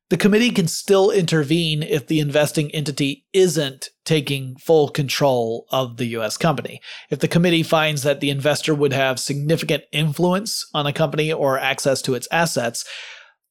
The 0.10 0.18
committee 0.18 0.52
can 0.52 0.68
still 0.68 1.10
intervene 1.10 1.82
if 1.82 2.06
the 2.06 2.20
investing 2.20 2.70
entity 2.72 3.26
isn't 3.34 3.90
taking 4.06 4.56
full 4.58 4.90
control 4.90 5.66
of 5.72 5.98
the 5.98 6.06
US 6.18 6.38
company. 6.38 6.80
If 7.10 7.20
the 7.20 7.28
committee 7.28 7.64
finds 7.64 8.04
that 8.04 8.20
the 8.20 8.30
investor 8.30 8.76
would 8.76 8.94
have 8.94 9.20
significant 9.20 9.84
influence 9.92 10.64
on 10.76 10.86
a 10.86 10.94
company 10.94 11.34
or 11.34 11.58
access 11.58 12.04
to 12.04 12.14
its 12.14 12.28
assets, 12.32 12.86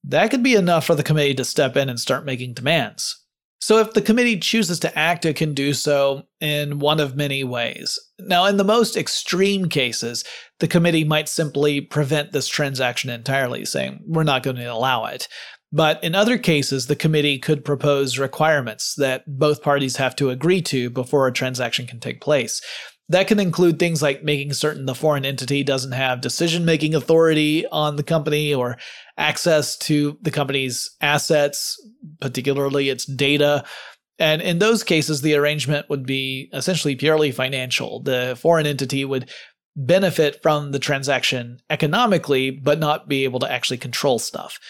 that 0.05 0.31
could 0.31 0.45
be 0.45 0.55
enough 0.55 0.87
for 0.87 0.95
the 0.95 1.03
committee 1.03 1.35
to 1.35 1.45
step 1.45 1.77
in 1.77 1.89
and 1.89 1.99
start 1.99 2.25
making 2.25 2.55
demands. 2.55 3.21
So, 3.61 3.79
if 3.79 3.95
the 3.95 4.03
committee 4.03 4.39
chooses 4.39 4.79
to 4.81 4.99
act, 4.99 5.25
it 5.25 5.37
can 5.37 5.55
do 5.55 5.73
so 5.73 6.25
in 6.39 6.81
one 6.81 7.01
of 7.01 7.17
many 7.17 7.45
ways. 7.45 7.99
Now, 8.19 8.45
in 8.45 8.59
the 8.59 8.65
most 8.65 8.95
extreme 8.95 9.71
cases, 9.71 10.23
the 10.61 10.69
committee 10.69 11.05
might 11.05 11.31
simply 11.31 11.81
prevent 11.81 12.33
this 12.33 12.47
transaction 12.47 13.09
entirely, 13.09 13.65
saying, 13.65 14.01
we're 14.07 14.23
not 14.23 14.43
going 14.43 14.57
to 14.57 14.67
allow 14.67 15.07
it. 15.07 15.29
But 15.75 16.05
in 16.05 16.15
other 16.15 16.39
cases, 16.39 16.87
the 16.87 16.95
committee 16.95 17.37
could 17.37 17.65
propose 17.65 18.17
requirements 18.17 18.95
that 18.95 19.25
both 19.27 19.61
parties 19.61 19.97
have 19.97 20.15
to 20.17 20.31
agree 20.31 20.63
to 20.63 20.89
before 20.89 21.27
a 21.27 21.33
transaction 21.33 21.85
can 21.89 21.99
take 21.99 22.21
place. 22.21 22.63
That 23.09 23.27
can 23.27 23.41
include 23.41 23.81
things 23.81 24.01
like 24.01 24.23
making 24.23 24.53
certain 24.53 24.87
the 24.87 24.95
foreign 24.95 25.25
entity 25.25 25.65
doesn't 25.65 25.91
have 25.91 26.21
decision 26.21 26.65
making 26.65 26.95
authority 26.95 27.67
on 27.73 27.97
the 27.97 28.05
company 28.05 28.55
or 28.55 28.79
access 29.19 29.77
to 29.79 30.17
the 30.23 30.31
company's 30.31 30.95
assets, 31.01 31.77
particularly 32.21 32.89
its 32.89 33.05
data, 33.05 33.65
And 34.19 34.43
in 34.43 34.59
those 34.59 34.85
cases, 34.85 35.23
the 35.23 35.35
arrangement 35.35 35.91
would 35.91 36.07
be 36.07 36.49
essentially 36.53 36.95
purely 36.95 37.33
financial. 37.33 38.01
The 38.01 38.39
foreign 38.41 38.67
entity 38.67 39.05
would 39.05 39.31
benefit 39.77 40.41
from 40.41 40.71
the 40.71 40.79
transaction 40.79 41.59
economically, 41.69 42.51
but 42.51 42.79
not 42.79 43.09
be 43.09 43.25
able 43.25 43.41
to 43.41 43.51
actually 43.51 43.79
control 43.79 44.21
stuff. 44.21 44.61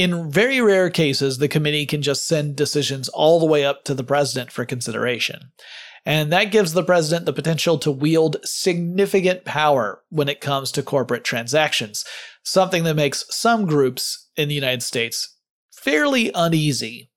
In 0.00 0.30
very 0.30 0.62
rare 0.62 0.88
cases, 0.88 1.36
the 1.36 1.46
committee 1.46 1.84
can 1.84 2.00
just 2.00 2.26
send 2.26 2.56
decisions 2.56 3.10
all 3.10 3.38
the 3.38 3.44
way 3.44 3.66
up 3.66 3.84
to 3.84 3.92
the 3.92 4.02
president 4.02 4.50
for 4.50 4.64
consideration. 4.64 5.52
And 6.06 6.32
that 6.32 6.44
gives 6.44 6.72
the 6.72 6.82
president 6.82 7.26
the 7.26 7.34
potential 7.34 7.76
to 7.80 7.90
wield 7.90 8.38
significant 8.42 9.44
power 9.44 10.02
when 10.08 10.30
it 10.30 10.40
comes 10.40 10.72
to 10.72 10.82
corporate 10.82 11.22
transactions, 11.22 12.02
something 12.42 12.84
that 12.84 12.96
makes 12.96 13.26
some 13.28 13.66
groups 13.66 14.30
in 14.38 14.48
the 14.48 14.54
United 14.54 14.82
States 14.82 15.36
fairly 15.70 16.30
uneasy. 16.34 17.09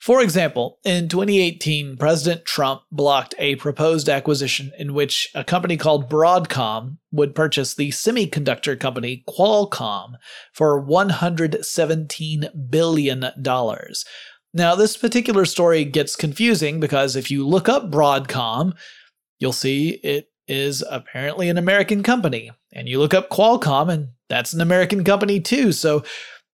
For 0.00 0.22
example, 0.22 0.78
in 0.82 1.08
2018, 1.08 1.98
President 1.98 2.46
Trump 2.46 2.80
blocked 2.90 3.34
a 3.38 3.56
proposed 3.56 4.08
acquisition 4.08 4.72
in 4.78 4.94
which 4.94 5.28
a 5.34 5.44
company 5.44 5.76
called 5.76 6.08
Broadcom 6.08 6.96
would 7.12 7.34
purchase 7.34 7.74
the 7.74 7.90
semiconductor 7.90 8.80
company 8.80 9.22
Qualcomm 9.28 10.14
for 10.54 10.82
$117 10.82 12.70
billion. 12.70 13.26
Now, 14.54 14.74
this 14.74 14.96
particular 14.96 15.44
story 15.44 15.84
gets 15.84 16.16
confusing 16.16 16.80
because 16.80 17.14
if 17.14 17.30
you 17.30 17.46
look 17.46 17.68
up 17.68 17.90
Broadcom, 17.90 18.72
you'll 19.38 19.52
see 19.52 20.00
it 20.02 20.30
is 20.48 20.82
apparently 20.90 21.50
an 21.50 21.58
American 21.58 22.02
company. 22.02 22.50
And 22.72 22.88
you 22.88 22.98
look 22.98 23.12
up 23.12 23.28
Qualcomm, 23.28 23.92
and 23.92 24.08
that's 24.30 24.54
an 24.54 24.62
American 24.62 25.04
company 25.04 25.40
too. 25.40 25.72
So, 25.72 26.04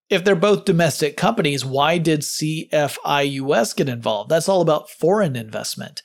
if 0.09 0.25
they're 0.25 0.37
both 0.37 0.65
domestic 0.65 1.17
companies, 1.17 1.65
why 1.65 1.99
did 1.99 2.21
CFIUS 2.21 3.77
get 3.77 3.89
involved? 3.89 4.31
That's 4.31 4.49
all 4.49 4.61
about 4.61 4.91
foreign 4.91 5.37
investment. 5.37 6.03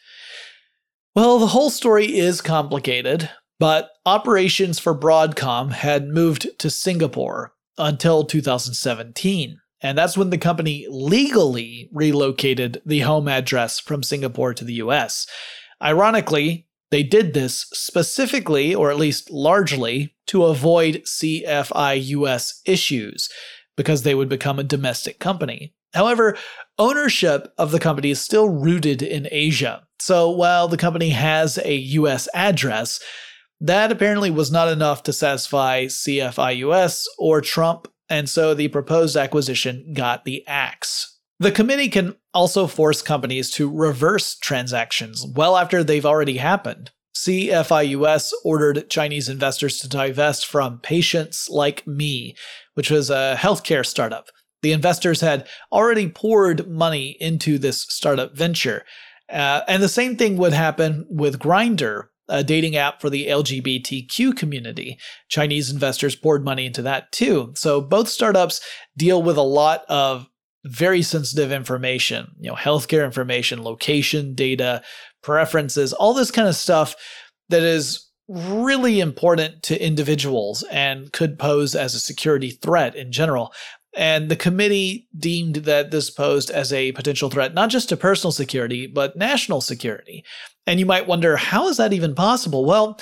Well, 1.15 1.39
the 1.39 1.47
whole 1.47 1.69
story 1.69 2.17
is 2.17 2.41
complicated, 2.41 3.29
but 3.59 3.89
operations 4.05 4.79
for 4.79 4.97
Broadcom 4.97 5.71
had 5.71 6.07
moved 6.07 6.47
to 6.59 6.69
Singapore 6.69 7.53
until 7.77 8.23
2017. 8.23 9.57
And 9.81 9.97
that's 9.97 10.17
when 10.17 10.29
the 10.29 10.37
company 10.37 10.85
legally 10.89 11.89
relocated 11.91 12.81
the 12.85 12.99
home 12.99 13.27
address 13.27 13.79
from 13.79 14.03
Singapore 14.03 14.53
to 14.53 14.63
the 14.63 14.75
US. 14.75 15.27
Ironically, 15.81 16.67
they 16.91 17.03
did 17.03 17.33
this 17.33 17.67
specifically, 17.73 18.75
or 18.75 18.91
at 18.91 18.97
least 18.97 19.31
largely, 19.31 20.13
to 20.27 20.43
avoid 20.45 21.03
CFIUS 21.05 22.61
issues, 22.65 23.29
because 23.81 24.03
they 24.03 24.15
would 24.15 24.29
become 24.29 24.59
a 24.59 24.63
domestic 24.63 25.19
company. 25.19 25.73
However, 25.93 26.37
ownership 26.77 27.51
of 27.57 27.71
the 27.71 27.79
company 27.79 28.11
is 28.11 28.21
still 28.21 28.47
rooted 28.47 29.01
in 29.01 29.27
Asia. 29.31 29.83
So 29.99 30.29
while 30.29 30.67
the 30.67 30.77
company 30.77 31.09
has 31.09 31.57
a 31.57 31.75
US 31.75 32.29
address, 32.33 33.01
that 33.59 33.91
apparently 33.91 34.31
was 34.31 34.51
not 34.51 34.67
enough 34.67 35.03
to 35.03 35.13
satisfy 35.13 35.85
CFIUS 35.85 37.05
or 37.17 37.41
Trump 37.41 37.87
and 38.11 38.29
so 38.29 38.53
the 38.53 38.67
proposed 38.67 39.15
acquisition 39.15 39.93
got 39.93 40.25
the 40.25 40.45
axe. 40.45 41.17
The 41.39 41.51
committee 41.51 41.87
can 41.87 42.17
also 42.33 42.67
force 42.67 43.01
companies 43.01 43.49
to 43.51 43.71
reverse 43.71 44.35
transactions 44.35 45.25
well 45.33 45.55
after 45.55 45.81
they've 45.81 46.05
already 46.05 46.35
happened. 46.35 46.91
CFIUS 47.15 48.31
ordered 48.43 48.89
Chinese 48.89 49.29
investors 49.29 49.79
to 49.79 49.89
divest 49.89 50.45
from 50.45 50.79
Patients 50.79 51.49
Like 51.49 51.85
Me, 51.85 52.35
which 52.73 52.89
was 52.89 53.09
a 53.09 53.35
healthcare 53.37 53.85
startup. 53.85 54.27
The 54.61 54.71
investors 54.71 55.21
had 55.21 55.47
already 55.71 56.07
poured 56.07 56.69
money 56.69 57.17
into 57.19 57.57
this 57.57 57.81
startup 57.89 58.35
venture. 58.35 58.83
Uh, 59.29 59.61
and 59.67 59.81
the 59.81 59.89
same 59.89 60.15
thing 60.15 60.37
would 60.37 60.53
happen 60.53 61.05
with 61.09 61.39
Grindr, 61.39 62.05
a 62.29 62.43
dating 62.43 62.75
app 62.75 63.01
for 63.01 63.09
the 63.09 63.27
LGBTQ 63.27 64.35
community. 64.37 64.97
Chinese 65.29 65.71
investors 65.71 66.15
poured 66.15 66.45
money 66.45 66.65
into 66.65 66.81
that 66.81 67.11
too. 67.11 67.53
So 67.55 67.81
both 67.81 68.07
startups 68.07 68.61
deal 68.97 69.21
with 69.23 69.37
a 69.37 69.41
lot 69.41 69.83
of 69.89 70.27
very 70.63 71.01
sensitive 71.01 71.51
information, 71.51 72.27
you 72.39 72.49
know, 72.49 72.55
healthcare 72.55 73.03
information, 73.03 73.63
location 73.63 74.35
data, 74.35 74.83
preferences, 75.21 75.93
all 75.93 76.13
this 76.13 76.31
kind 76.31 76.47
of 76.47 76.55
stuff 76.55 76.95
that 77.49 77.63
is 77.63 78.07
really 78.27 78.99
important 78.99 79.61
to 79.63 79.83
individuals 79.83 80.63
and 80.71 81.11
could 81.11 81.37
pose 81.37 81.75
as 81.75 81.93
a 81.93 81.99
security 81.99 82.51
threat 82.51 82.95
in 82.95 83.11
general. 83.11 83.53
And 83.93 84.29
the 84.29 84.37
committee 84.37 85.09
deemed 85.17 85.55
that 85.55 85.91
this 85.91 86.09
posed 86.09 86.49
as 86.49 86.71
a 86.71 86.93
potential 86.93 87.29
threat 87.29 87.53
not 87.53 87.69
just 87.69 87.89
to 87.89 87.97
personal 87.97 88.31
security, 88.31 88.87
but 88.87 89.17
national 89.17 89.59
security. 89.59 90.23
And 90.65 90.79
you 90.79 90.85
might 90.85 91.07
wonder, 91.07 91.35
how 91.35 91.67
is 91.67 91.77
that 91.77 91.91
even 91.91 92.15
possible? 92.15 92.63
Well, 92.63 92.97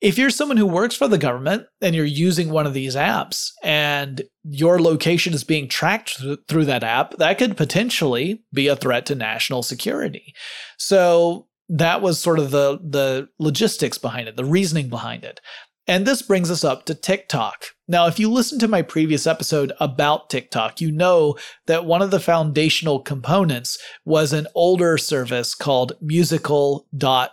if 0.00 0.16
you're 0.16 0.30
someone 0.30 0.58
who 0.58 0.66
works 0.66 0.94
for 0.94 1.08
the 1.08 1.18
government 1.18 1.66
and 1.80 1.94
you're 1.94 2.04
using 2.04 2.50
one 2.50 2.66
of 2.66 2.74
these 2.74 2.94
apps 2.94 3.50
and 3.64 4.22
your 4.44 4.80
location 4.80 5.34
is 5.34 5.42
being 5.42 5.66
tracked 5.66 6.22
through 6.46 6.66
that 6.66 6.84
app, 6.84 7.16
that 7.16 7.38
could 7.38 7.56
potentially 7.56 8.44
be 8.52 8.68
a 8.68 8.76
threat 8.76 9.06
to 9.06 9.16
national 9.16 9.64
security. 9.64 10.34
So 10.76 11.47
that 11.68 12.00
was 12.02 12.20
sort 12.20 12.38
of 12.38 12.50
the 12.50 12.78
the 12.82 13.28
logistics 13.38 13.98
behind 13.98 14.28
it, 14.28 14.36
the 14.36 14.44
reasoning 14.44 14.88
behind 14.88 15.24
it. 15.24 15.40
And 15.86 16.06
this 16.06 16.20
brings 16.20 16.50
us 16.50 16.64
up 16.64 16.84
to 16.84 16.94
TikTok. 16.94 17.68
Now, 17.88 18.06
if 18.06 18.18
you 18.18 18.30
listen 18.30 18.58
to 18.58 18.68
my 18.68 18.82
previous 18.82 19.26
episode 19.26 19.72
about 19.80 20.28
TikTok, 20.28 20.82
you 20.82 20.92
know 20.92 21.38
that 21.66 21.86
one 21.86 22.02
of 22.02 22.10
the 22.10 22.20
foundational 22.20 23.00
components 23.00 23.78
was 24.04 24.34
an 24.34 24.46
older 24.54 24.98
service 24.98 25.54
called 25.54 25.94
musical.ly, 26.02 27.24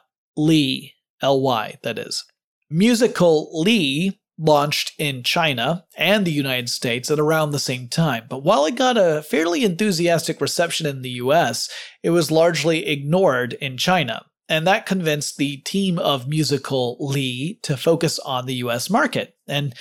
L-Y, 1.21 1.77
that 1.83 1.99
is. 1.99 2.23
Musical.ly 2.69 4.17
launched 4.37 4.93
in 4.97 5.23
China 5.23 5.85
and 5.97 6.25
the 6.25 6.31
United 6.31 6.69
States 6.69 7.09
at 7.09 7.19
around 7.19 7.51
the 7.51 7.59
same 7.59 7.87
time. 7.87 8.25
But 8.29 8.43
while 8.43 8.65
it 8.65 8.75
got 8.75 8.97
a 8.97 9.23
fairly 9.23 9.63
enthusiastic 9.63 10.41
reception 10.41 10.85
in 10.85 11.01
the 11.01 11.11
US, 11.11 11.69
it 12.03 12.09
was 12.09 12.31
largely 12.31 12.87
ignored 12.87 13.53
in 13.53 13.77
China 13.77 14.25
and 14.47 14.67
that 14.67 14.85
convinced 14.85 15.37
the 15.37 15.57
team 15.57 15.97
of 15.99 16.27
Musical.ly 16.27 17.57
to 17.63 17.77
focus 17.77 18.19
on 18.19 18.45
the 18.45 18.55
US 18.55 18.89
market, 18.89 19.35
and 19.47 19.73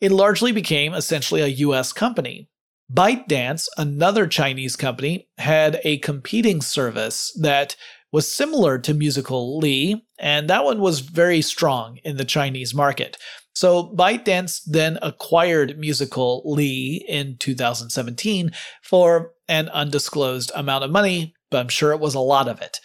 it 0.00 0.12
largely 0.12 0.52
became 0.52 0.94
essentially 0.94 1.40
a 1.40 1.46
US 1.46 1.92
company. 1.92 2.48
ByteDance, 2.92 3.68
another 3.78 4.26
Chinese 4.26 4.76
company, 4.76 5.28
had 5.38 5.80
a 5.84 5.98
competing 5.98 6.60
service 6.60 7.32
that 7.40 7.76
was 8.10 8.30
similar 8.30 8.78
to 8.78 8.92
Musical.ly, 8.92 9.94
and 10.18 10.50
that 10.50 10.64
one 10.64 10.80
was 10.80 11.00
very 11.00 11.40
strong 11.40 11.98
in 12.04 12.18
the 12.18 12.24
Chinese 12.26 12.74
market. 12.74 13.16
So 13.54 13.94
ByteDance 13.94 14.62
then 14.66 14.98
acquired 15.02 15.78
Musical.ly 15.78 17.00
in 17.06 17.36
2017 17.38 18.50
for 18.82 19.32
an 19.48 19.68
undisclosed 19.68 20.50
amount 20.54 20.84
of 20.84 20.90
money, 20.90 21.34
but 21.50 21.58
I'm 21.58 21.68
sure 21.68 21.92
it 21.92 22.00
was 22.00 22.14
a 22.14 22.20
lot 22.20 22.48
of 22.48 22.60
it. 22.62 22.80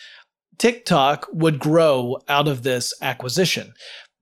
TikTok 0.58 1.28
would 1.32 1.60
grow 1.60 2.18
out 2.28 2.48
of 2.48 2.64
this 2.64 2.94
acquisition. 3.02 3.74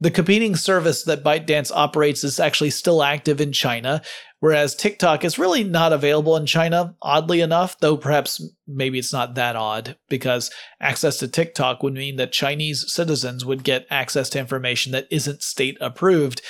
The 0.01 0.11
competing 0.11 0.55
service 0.55 1.03
that 1.03 1.23
ByteDance 1.23 1.71
operates 1.73 2.23
is 2.23 2.39
actually 2.39 2.71
still 2.71 3.01
active 3.01 3.39
in 3.39 3.53
China, 3.53 4.01
whereas 4.45 4.75
TikTok 4.75 5.25
is 5.25 5.39
really 5.39 5.63
not 5.63 5.91
available 5.91 6.37
in 6.37 6.45
China, 6.45 6.95
oddly 7.01 7.41
enough, 7.41 7.79
though 7.79 7.97
perhaps 7.97 8.47
maybe 8.67 8.99
it's 8.99 9.11
not 9.11 9.33
that 9.33 9.55
odd, 9.55 9.97
because 10.07 10.51
access 10.79 11.17
to 11.17 11.27
TikTok 11.27 11.81
would 11.81 11.95
mean 11.95 12.17
that 12.17 12.31
Chinese 12.31 12.85
citizens 12.87 13.43
would 13.43 13.63
get 13.63 13.87
access 13.89 14.29
to 14.29 14.39
information 14.39 14.91
that 14.91 15.07
isn't 15.09 15.41
state 15.41 15.79
approved. 15.81 16.43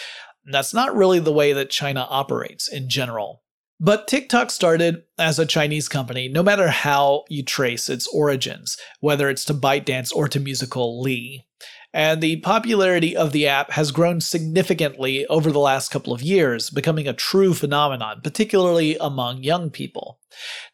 That's 0.43 0.73
not 0.73 0.93
really 0.93 1.19
the 1.19 1.31
way 1.31 1.53
that 1.53 1.69
China 1.69 2.05
operates 2.09 2.67
in 2.67 2.89
general. 2.89 3.43
But 3.79 4.07
TikTok 4.07 4.51
started 4.51 5.03
as 5.17 5.37
a 5.37 5.45
Chinese 5.45 5.89
company, 5.89 6.29
no 6.29 6.41
matter 6.41 6.69
how 6.69 7.25
you 7.27 7.43
trace 7.43 7.89
its 7.89 8.07
origins, 8.07 8.77
whether 9.01 9.29
it's 9.29 9.43
to 9.45 9.53
ByteDance 9.53 10.15
or 10.15 10.29
to 10.29 10.39
Musical.ly. 10.39 11.45
And 11.93 12.21
the 12.21 12.37
popularity 12.41 13.15
of 13.15 13.31
the 13.31 13.47
app 13.47 13.71
has 13.71 13.91
grown 13.91 14.19
significantly 14.19 15.25
over 15.27 15.51
the 15.51 15.59
last 15.59 15.91
couple 15.91 16.13
of 16.13 16.21
years, 16.21 16.69
becoming 16.69 17.07
a 17.07 17.13
true 17.13 17.53
phenomenon, 17.53 18.21
particularly 18.21 18.97
among 18.99 19.43
young 19.43 19.69
people. 19.69 20.19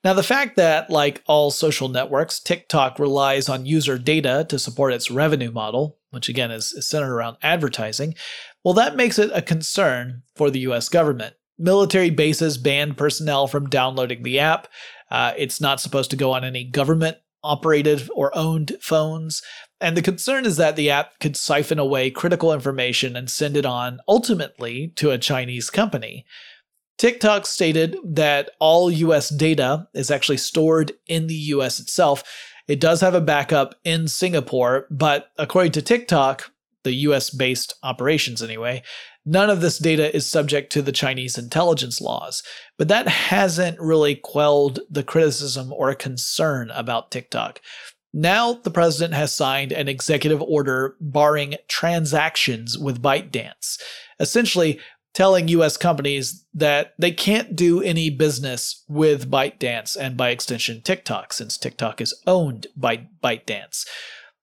Now, 0.03 0.13
the 0.13 0.23
fact 0.23 0.55
that, 0.55 0.89
like 0.89 1.23
all 1.27 1.51
social 1.51 1.89
networks, 1.89 2.39
TikTok 2.39 2.97
relies 2.97 3.49
on 3.49 3.67
user 3.67 3.97
data 3.99 4.45
to 4.49 4.57
support 4.57 4.93
its 4.93 5.11
revenue 5.11 5.51
model, 5.51 5.99
which 6.09 6.27
again 6.29 6.49
is 6.49 6.75
centered 6.87 7.13
around 7.13 7.37
advertising, 7.43 8.15
well, 8.63 8.73
that 8.75 8.95
makes 8.95 9.19
it 9.19 9.31
a 9.33 9.41
concern 9.43 10.23
for 10.35 10.49
the 10.49 10.61
US 10.61 10.89
government 10.89 11.35
military 11.61 12.09
bases 12.09 12.57
banned 12.57 12.97
personnel 12.97 13.47
from 13.47 13.69
downloading 13.69 14.23
the 14.23 14.39
app. 14.39 14.67
Uh, 15.09 15.33
it's 15.37 15.61
not 15.61 15.79
supposed 15.79 16.09
to 16.11 16.17
go 16.17 16.31
on 16.31 16.43
any 16.43 16.63
government 16.63 17.17
operated 17.43 18.09
or 18.13 18.35
owned 18.35 18.77
phones. 18.81 19.41
And 19.79 19.97
the 19.97 20.01
concern 20.01 20.45
is 20.45 20.57
that 20.57 20.75
the 20.75 20.89
app 20.89 21.19
could 21.19 21.35
siphon 21.35 21.79
away 21.79 22.11
critical 22.11 22.53
information 22.53 23.15
and 23.15 23.29
send 23.29 23.57
it 23.57 23.65
on 23.65 23.99
ultimately 24.07 24.89
to 24.97 25.11
a 25.11 25.17
Chinese 25.17 25.69
company. 25.69 26.25
TikTok 26.97 27.47
stated 27.47 27.97
that 28.05 28.51
all 28.59 28.91
US 28.91 29.29
data 29.29 29.87
is 29.93 30.11
actually 30.11 30.37
stored 30.37 30.91
in 31.07 31.27
the 31.27 31.33
US 31.33 31.79
itself. 31.79 32.23
It 32.67 32.79
does 32.79 33.01
have 33.01 33.15
a 33.15 33.21
backup 33.21 33.73
in 33.83 34.07
Singapore, 34.07 34.85
but 34.91 35.31
according 35.37 35.71
to 35.73 35.81
TikTok, 35.81 36.51
the 36.83 36.93
US 36.93 37.31
based 37.31 37.73
operations 37.81 38.43
anyway, 38.43 38.83
none 39.25 39.49
of 39.49 39.61
this 39.61 39.77
data 39.77 40.15
is 40.15 40.27
subject 40.27 40.71
to 40.73 40.81
the 40.81 40.91
Chinese 40.91 41.37
intelligence 41.37 42.01
laws. 42.01 42.43
But 42.77 42.87
that 42.87 43.07
hasn't 43.07 43.79
really 43.79 44.15
quelled 44.15 44.79
the 44.89 45.03
criticism 45.03 45.71
or 45.73 45.93
concern 45.93 46.71
about 46.71 47.11
TikTok. 47.11 47.61
Now, 48.13 48.53
the 48.53 48.71
president 48.71 49.13
has 49.13 49.33
signed 49.33 49.71
an 49.71 49.87
executive 49.87 50.41
order 50.41 50.95
barring 50.99 51.55
transactions 51.69 52.77
with 52.77 53.01
ByteDance, 53.01 53.81
essentially 54.19 54.79
telling 55.13 55.47
US 55.49 55.77
companies 55.77 56.45
that 56.53 56.93
they 56.97 57.11
can't 57.11 57.55
do 57.55 57.81
any 57.81 58.09
business 58.09 58.83
with 58.87 59.29
ByteDance 59.29 59.95
and 59.97 60.17
by 60.17 60.29
extension 60.29 60.81
TikTok, 60.81 61.33
since 61.33 61.57
TikTok 61.57 62.01
is 62.01 62.13
owned 62.27 62.67
by 62.75 63.07
ByteDance. 63.23 63.85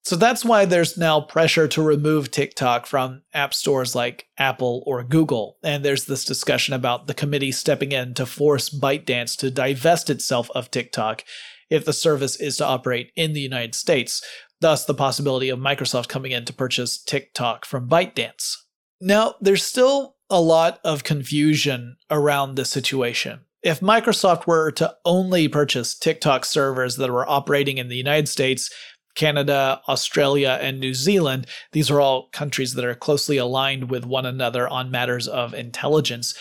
So 0.09 0.17
that's 0.17 0.43
why 0.43 0.65
there's 0.65 0.97
now 0.97 1.21
pressure 1.21 1.69
to 1.69 1.83
remove 1.83 2.31
TikTok 2.31 2.87
from 2.87 3.21
app 3.35 3.53
stores 3.53 3.95
like 3.95 4.27
Apple 4.39 4.83
or 4.87 5.05
Google. 5.05 5.59
And 5.63 5.85
there's 5.85 6.07
this 6.07 6.25
discussion 6.25 6.73
about 6.73 7.09
the 7.09 7.13
committee 7.13 7.53
stepping 7.53 7.93
in 7.93 8.15
to 8.15 8.25
force 8.25 8.71
ByteDance 8.71 9.37
to 9.37 9.51
divest 9.51 10.09
itself 10.09 10.51
of 10.55 10.71
TikTok 10.71 11.25
if 11.69 11.85
the 11.85 11.93
service 11.93 12.37
is 12.37 12.57
to 12.57 12.65
operate 12.65 13.13
in 13.17 13.35
the 13.35 13.43
United 13.43 13.75
States, 13.75 14.25
thus 14.63 14.87
the 14.87 14.95
possibility 14.95 15.51
of 15.51 15.59
Microsoft 15.59 16.09
coming 16.09 16.33
in 16.33 16.47
to 16.47 16.55
purchase 16.55 16.97
TikTok 16.97 17.67
from 17.67 17.87
ByteDance. 17.87 18.55
Now, 19.03 19.35
there's 19.43 19.63
still 19.63 20.17
a 20.31 20.41
lot 20.41 20.81
of 20.85 21.05
confusion 21.05 21.99
around 22.11 22.55
this 22.55 22.71
situation. 22.71 23.41
If 23.63 23.81
Microsoft 23.81 24.47
were 24.47 24.71
to 24.73 24.97
only 25.05 25.49
purchase 25.49 25.99
TikTok 25.99 26.47
servers 26.47 26.97
that 26.97 27.11
were 27.11 27.29
operating 27.29 27.77
in 27.77 27.89
the 27.89 27.97
United 27.97 28.29
States, 28.29 28.71
Canada, 29.19 29.83
Australia, 29.89 30.59
and 30.63 30.79
New 30.79 30.95
Zealand, 30.95 31.47
these 31.73 31.91
are 31.91 32.01
all 32.01 32.29
countries 32.29 32.75
that 32.75 32.85
are 32.85 32.95
closely 32.95 33.37
aligned 33.37 33.91
with 33.91 34.07
one 34.07 34.25
another 34.25 34.69
on 34.69 34.93
matters 34.93 35.27
of 35.27 35.53
intelligence, 35.53 36.35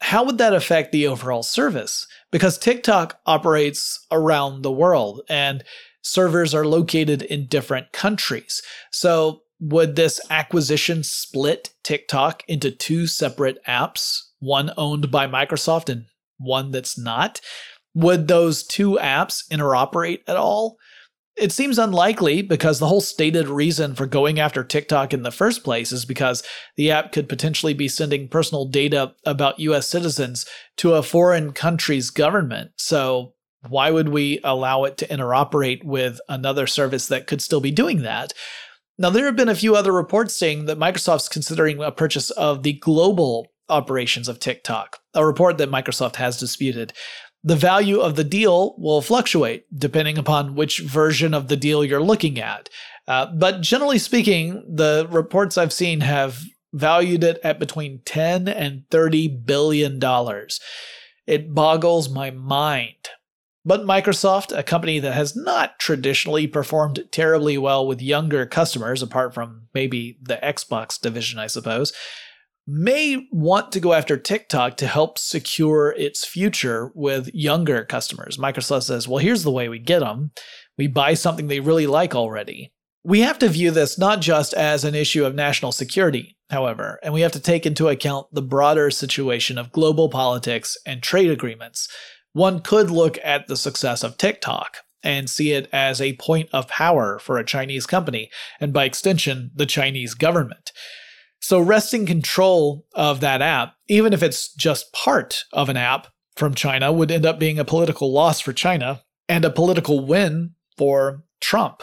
how 0.00 0.24
would 0.24 0.38
that 0.38 0.52
affect 0.52 0.90
the 0.90 1.06
overall 1.06 1.44
service? 1.44 2.08
Because 2.32 2.58
TikTok 2.58 3.20
operates 3.24 4.04
around 4.10 4.62
the 4.62 4.72
world 4.72 5.22
and 5.28 5.62
servers 6.02 6.52
are 6.54 6.66
located 6.66 7.22
in 7.22 7.46
different 7.46 7.92
countries. 7.92 8.60
So, 8.90 9.42
would 9.60 9.94
this 9.94 10.20
acquisition 10.28 11.04
split 11.04 11.70
TikTok 11.84 12.42
into 12.48 12.72
two 12.72 13.06
separate 13.06 13.64
apps, 13.66 14.18
one 14.40 14.72
owned 14.76 15.12
by 15.12 15.28
Microsoft 15.28 15.88
and 15.88 16.06
one 16.38 16.72
that's 16.72 16.98
not? 16.98 17.40
Would 17.94 18.26
those 18.26 18.66
two 18.66 18.98
apps 19.00 19.48
interoperate 19.50 20.18
at 20.26 20.36
all? 20.36 20.76
It 21.36 21.50
seems 21.50 21.78
unlikely 21.78 22.42
because 22.42 22.78
the 22.78 22.86
whole 22.86 23.00
stated 23.00 23.48
reason 23.48 23.96
for 23.96 24.06
going 24.06 24.38
after 24.38 24.62
TikTok 24.62 25.12
in 25.12 25.24
the 25.24 25.32
first 25.32 25.64
place 25.64 25.90
is 25.90 26.04
because 26.04 26.44
the 26.76 26.92
app 26.92 27.10
could 27.10 27.28
potentially 27.28 27.74
be 27.74 27.88
sending 27.88 28.28
personal 28.28 28.66
data 28.66 29.14
about 29.26 29.58
US 29.58 29.88
citizens 29.88 30.46
to 30.76 30.94
a 30.94 31.02
foreign 31.02 31.52
country's 31.52 32.10
government. 32.10 32.70
So, 32.76 33.34
why 33.68 33.90
would 33.90 34.10
we 34.10 34.40
allow 34.44 34.84
it 34.84 34.98
to 34.98 35.08
interoperate 35.08 35.82
with 35.84 36.20
another 36.28 36.66
service 36.66 37.06
that 37.06 37.26
could 37.26 37.40
still 37.40 37.60
be 37.60 37.70
doing 37.70 38.02
that? 38.02 38.32
Now, 38.98 39.10
there 39.10 39.24
have 39.24 39.36
been 39.36 39.48
a 39.48 39.54
few 39.56 39.74
other 39.74 39.90
reports 39.90 40.34
saying 40.34 40.66
that 40.66 40.78
Microsoft's 40.78 41.30
considering 41.30 41.82
a 41.82 41.90
purchase 41.90 42.30
of 42.30 42.62
the 42.62 42.74
global 42.74 43.48
operations 43.68 44.28
of 44.28 44.38
TikTok, 44.38 45.00
a 45.14 45.26
report 45.26 45.58
that 45.58 45.70
Microsoft 45.70 46.16
has 46.16 46.38
disputed 46.38 46.92
the 47.44 47.56
value 47.56 48.00
of 48.00 48.16
the 48.16 48.24
deal 48.24 48.74
will 48.78 49.02
fluctuate 49.02 49.66
depending 49.78 50.16
upon 50.16 50.54
which 50.54 50.80
version 50.80 51.34
of 51.34 51.48
the 51.48 51.56
deal 51.56 51.84
you're 51.84 52.02
looking 52.02 52.40
at. 52.40 52.70
Uh, 53.06 53.26
but 53.26 53.60
generally 53.60 53.98
speaking, 53.98 54.64
the 54.66 55.06
reports 55.10 55.58
I've 55.58 55.72
seen 55.72 56.00
have 56.00 56.42
valued 56.72 57.22
it 57.22 57.38
at 57.44 57.58
between 57.58 58.00
10 58.06 58.48
and 58.48 58.84
30 58.90 59.28
billion 59.28 59.98
dollars. 59.98 60.58
It 61.26 61.54
boggles 61.54 62.08
my 62.08 62.30
mind. 62.30 63.10
But 63.66 63.82
Microsoft, 63.82 64.56
a 64.56 64.62
company 64.62 64.98
that 64.98 65.14
has 65.14 65.34
not 65.34 65.78
traditionally 65.78 66.46
performed 66.46 67.04
terribly 67.10 67.56
well 67.56 67.86
with 67.86 68.02
younger 68.02 68.44
customers, 68.44 69.02
apart 69.02 69.32
from 69.32 69.68
maybe 69.72 70.18
the 70.20 70.38
Xbox 70.42 71.00
division, 71.00 71.38
I 71.38 71.46
suppose, 71.46 71.92
may 72.66 73.26
want 73.30 73.72
to 73.72 73.80
go 73.80 73.92
after 73.92 74.16
TikTok 74.16 74.76
to 74.78 74.86
help 74.86 75.18
secure 75.18 75.94
its 75.98 76.24
future 76.24 76.90
with 76.94 77.28
younger 77.34 77.84
customers. 77.84 78.38
Microsoft 78.38 78.84
says, 78.84 79.06
well, 79.06 79.18
here's 79.18 79.42
the 79.42 79.50
way 79.50 79.68
we 79.68 79.78
get 79.78 80.00
them 80.00 80.30
we 80.76 80.88
buy 80.88 81.14
something 81.14 81.46
they 81.46 81.60
really 81.60 81.86
like 81.86 82.14
already. 82.14 82.72
We 83.04 83.20
have 83.20 83.38
to 83.40 83.48
view 83.48 83.70
this 83.70 83.98
not 83.98 84.20
just 84.20 84.54
as 84.54 84.84
an 84.84 84.94
issue 84.94 85.24
of 85.24 85.34
national 85.34 85.72
security, 85.72 86.36
however, 86.50 86.98
and 87.02 87.12
we 87.12 87.20
have 87.20 87.32
to 87.32 87.40
take 87.40 87.66
into 87.66 87.88
account 87.88 88.26
the 88.32 88.42
broader 88.42 88.90
situation 88.90 89.58
of 89.58 89.72
global 89.72 90.08
politics 90.08 90.76
and 90.86 91.02
trade 91.02 91.30
agreements. 91.30 91.88
One 92.32 92.60
could 92.60 92.90
look 92.90 93.18
at 93.22 93.46
the 93.46 93.56
success 93.56 94.02
of 94.02 94.16
TikTok 94.16 94.78
and 95.02 95.28
see 95.28 95.52
it 95.52 95.68
as 95.70 96.00
a 96.00 96.16
point 96.16 96.48
of 96.52 96.66
power 96.66 97.18
for 97.18 97.36
a 97.36 97.44
Chinese 97.44 97.86
company, 97.86 98.30
and 98.58 98.72
by 98.72 98.84
extension, 98.84 99.50
the 99.54 99.66
Chinese 99.66 100.14
government. 100.14 100.72
So 101.44 101.60
wresting 101.60 102.06
control 102.06 102.86
of 102.94 103.20
that 103.20 103.42
app, 103.42 103.74
even 103.86 104.14
if 104.14 104.22
it's 104.22 104.50
just 104.54 104.90
part 104.94 105.44
of 105.52 105.68
an 105.68 105.76
app 105.76 106.06
from 106.36 106.54
China, 106.54 106.90
would 106.90 107.10
end 107.10 107.26
up 107.26 107.38
being 107.38 107.58
a 107.58 107.66
political 107.66 108.10
loss 108.10 108.40
for 108.40 108.54
China 108.54 109.02
and 109.28 109.44
a 109.44 109.50
political 109.50 110.06
win 110.06 110.54
for 110.78 111.22
Trump. 111.42 111.82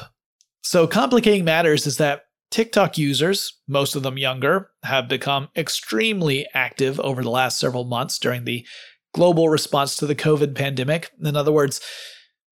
So 0.64 0.88
complicating 0.88 1.46
matters 1.46 1.86
is 1.86 1.98
that 1.98 2.24
TikTok 2.50 2.98
users, 2.98 3.60
most 3.68 3.96
of 3.96 4.02
them 4.02 4.18
younger, 4.18 4.72
have 4.82 5.08
become 5.08 5.50
extremely 5.56 6.48
active 6.56 7.00
over 7.00 7.22
the 7.22 7.30
last 7.30 7.60
several 7.60 7.84
months 7.84 8.18
during 8.18 8.46
the 8.46 8.66
global 9.14 9.48
response 9.48 9.96
to 9.98 10.08
the 10.08 10.16
COVID 10.16 10.56
pandemic. 10.56 11.12
In 11.24 11.36
other 11.36 11.52
words, 11.52 11.82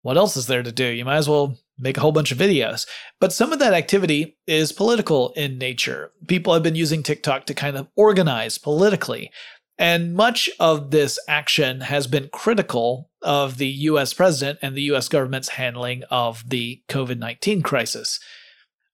what 0.03 0.15
else 0.15 0.37
is 0.37 0.45
there 0.45 0.61
to 0.61 0.71
do? 0.71 0.85
You 0.85 1.05
might 1.05 1.17
as 1.17 1.27
well 1.27 1.57
make 1.79 1.97
a 1.97 2.01
whole 2.01 2.11
bunch 2.11 2.31
of 2.31 2.37
videos. 2.37 2.85
But 3.19 3.33
some 3.33 3.53
of 3.53 3.59
that 3.59 3.73
activity 3.73 4.37
is 4.47 4.71
political 4.71 5.31
in 5.35 5.57
nature. 5.57 6.11
People 6.27 6.53
have 6.53 6.63
been 6.63 6.75
using 6.75 7.03
TikTok 7.03 7.45
to 7.45 7.53
kind 7.53 7.77
of 7.77 7.87
organize 7.95 8.57
politically. 8.57 9.31
And 9.77 10.13
much 10.13 10.49
of 10.59 10.91
this 10.91 11.17
action 11.27 11.81
has 11.81 12.05
been 12.05 12.29
critical 12.33 13.09
of 13.21 13.57
the 13.57 13.67
US 13.67 14.13
president 14.13 14.59
and 14.61 14.75
the 14.75 14.91
US 14.93 15.07
government's 15.07 15.49
handling 15.49 16.03
of 16.11 16.49
the 16.49 16.81
COVID 16.89 17.17
19 17.17 17.61
crisis. 17.61 18.19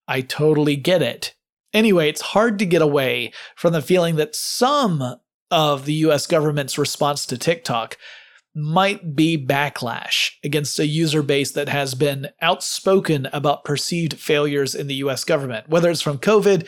I 0.07 0.21
totally 0.21 0.75
get 0.75 1.01
it. 1.01 1.33
Anyway, 1.73 2.07
it's 2.07 2.21
hard 2.21 2.59
to 2.59 2.65
get 2.65 2.81
away 2.81 3.33
from 3.55 3.73
the 3.73 3.81
feeling 3.81 4.15
that 4.15 4.35
some 4.35 5.17
of 5.49 5.85
the 5.85 5.93
US 5.93 6.27
government's 6.27 6.77
response 6.77 7.25
to 7.25 7.37
TikTok 7.37 7.97
might 8.55 9.15
be 9.15 9.37
backlash 9.37 10.31
against 10.43 10.79
a 10.79 10.87
user 10.87 11.21
base 11.21 11.51
that 11.51 11.67
has 11.67 11.93
been 11.93 12.29
outspoken 12.41 13.27
about 13.33 13.65
perceived 13.65 14.17
failures 14.17 14.73
in 14.73 14.87
the 14.87 14.95
US 14.95 15.25
government, 15.25 15.67
whether 15.67 15.91
it's 15.91 16.01
from 16.01 16.17
COVID 16.17 16.67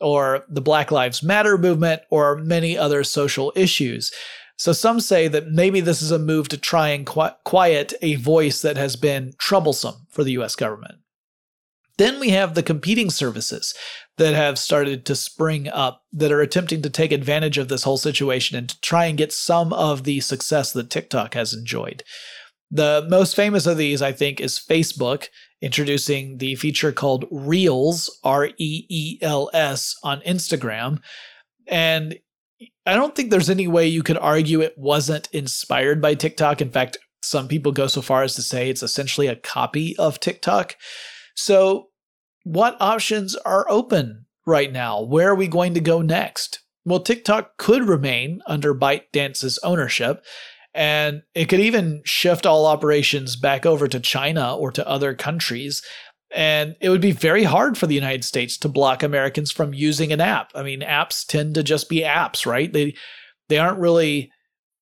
or 0.00 0.44
the 0.48 0.60
Black 0.60 0.90
Lives 0.90 1.22
Matter 1.22 1.56
movement 1.56 2.02
or 2.10 2.36
many 2.36 2.76
other 2.76 3.04
social 3.04 3.52
issues. 3.54 4.12
So 4.56 4.72
some 4.72 4.98
say 4.98 5.28
that 5.28 5.52
maybe 5.52 5.80
this 5.80 6.02
is 6.02 6.10
a 6.10 6.18
move 6.18 6.48
to 6.48 6.58
try 6.58 6.88
and 6.88 7.06
quiet 7.06 7.94
a 8.02 8.16
voice 8.16 8.60
that 8.62 8.76
has 8.76 8.96
been 8.96 9.32
troublesome 9.38 10.06
for 10.10 10.24
the 10.24 10.32
US 10.32 10.56
government. 10.56 10.96
Then 11.96 12.18
we 12.18 12.30
have 12.30 12.54
the 12.54 12.62
competing 12.62 13.10
services 13.10 13.74
that 14.18 14.34
have 14.34 14.58
started 14.58 15.06
to 15.06 15.16
spring 15.16 15.68
up 15.68 16.02
that 16.12 16.32
are 16.32 16.40
attempting 16.40 16.82
to 16.82 16.90
take 16.90 17.12
advantage 17.12 17.56
of 17.56 17.68
this 17.68 17.84
whole 17.84 17.96
situation 17.96 18.56
and 18.56 18.68
to 18.68 18.80
try 18.80 19.06
and 19.06 19.18
get 19.18 19.32
some 19.32 19.72
of 19.72 20.04
the 20.04 20.20
success 20.20 20.72
that 20.72 20.90
TikTok 20.90 21.34
has 21.34 21.54
enjoyed. 21.54 22.02
The 22.70 23.06
most 23.08 23.34
famous 23.34 23.66
of 23.66 23.78
these, 23.78 24.02
I 24.02 24.12
think, 24.12 24.40
is 24.40 24.58
Facebook 24.58 25.28
introducing 25.62 26.38
the 26.38 26.54
feature 26.56 26.92
called 26.92 27.24
Reels, 27.30 28.18
R 28.22 28.46
E 28.58 28.86
E 28.88 29.18
L 29.22 29.50
S, 29.54 29.96
on 30.02 30.20
Instagram. 30.20 31.00
And 31.66 32.18
I 32.84 32.94
don't 32.94 33.14
think 33.14 33.30
there's 33.30 33.50
any 33.50 33.68
way 33.68 33.86
you 33.86 34.02
could 34.02 34.18
argue 34.18 34.60
it 34.60 34.76
wasn't 34.76 35.28
inspired 35.32 36.02
by 36.02 36.14
TikTok. 36.14 36.60
In 36.60 36.70
fact, 36.70 36.98
some 37.22 37.48
people 37.48 37.72
go 37.72 37.86
so 37.86 38.02
far 38.02 38.22
as 38.22 38.34
to 38.34 38.42
say 38.42 38.68
it's 38.68 38.82
essentially 38.82 39.26
a 39.26 39.36
copy 39.36 39.96
of 39.96 40.20
TikTok. 40.20 40.76
So 41.34 41.87
what 42.44 42.76
options 42.80 43.34
are 43.36 43.66
open 43.68 44.26
right 44.46 44.72
now? 44.72 45.02
Where 45.02 45.30
are 45.30 45.34
we 45.34 45.48
going 45.48 45.74
to 45.74 45.80
go 45.80 46.02
next? 46.02 46.60
Well, 46.84 47.00
TikTok 47.00 47.58
could 47.58 47.86
remain 47.86 48.40
under 48.46 48.74
ByteDance's 48.74 49.58
ownership, 49.62 50.24
and 50.72 51.22
it 51.34 51.46
could 51.46 51.60
even 51.60 52.02
shift 52.04 52.46
all 52.46 52.64
operations 52.64 53.36
back 53.36 53.66
over 53.66 53.88
to 53.88 54.00
China 54.00 54.56
or 54.56 54.72
to 54.72 54.88
other 54.88 55.14
countries. 55.14 55.82
And 56.34 56.76
it 56.80 56.88
would 56.88 57.00
be 57.00 57.12
very 57.12 57.44
hard 57.44 57.76
for 57.76 57.86
the 57.86 57.94
United 57.94 58.24
States 58.24 58.56
to 58.58 58.68
block 58.68 59.02
Americans 59.02 59.50
from 59.50 59.74
using 59.74 60.12
an 60.12 60.20
app. 60.20 60.50
I 60.54 60.62
mean, 60.62 60.80
apps 60.80 61.26
tend 61.26 61.54
to 61.54 61.62
just 61.62 61.88
be 61.88 62.00
apps, 62.02 62.46
right? 62.46 62.72
They 62.72 62.94
they 63.48 63.58
aren't 63.58 63.80
really 63.80 64.30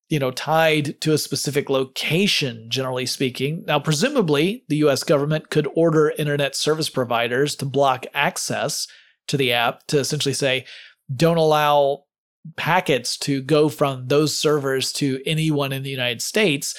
you 0.09 0.19
know, 0.19 0.31
tied 0.31 0.99
to 1.01 1.13
a 1.13 1.17
specific 1.17 1.69
location, 1.69 2.67
generally 2.69 3.05
speaking. 3.05 3.63
Now, 3.67 3.79
presumably, 3.79 4.63
the 4.69 4.77
US 4.77 5.03
government 5.03 5.49
could 5.49 5.67
order 5.75 6.13
internet 6.17 6.55
service 6.55 6.89
providers 6.89 7.55
to 7.57 7.65
block 7.65 8.05
access 8.13 8.87
to 9.27 9.37
the 9.37 9.51
app 9.51 9.85
to 9.87 9.99
essentially 9.99 10.33
say, 10.33 10.65
don't 11.13 11.37
allow 11.37 12.03
packets 12.55 13.17
to 13.17 13.41
go 13.41 13.67
from 13.67 14.07
those 14.07 14.37
servers 14.37 14.93
to 14.93 15.21
anyone 15.25 15.73
in 15.73 15.83
the 15.83 15.89
United 15.89 16.21
States. 16.21 16.75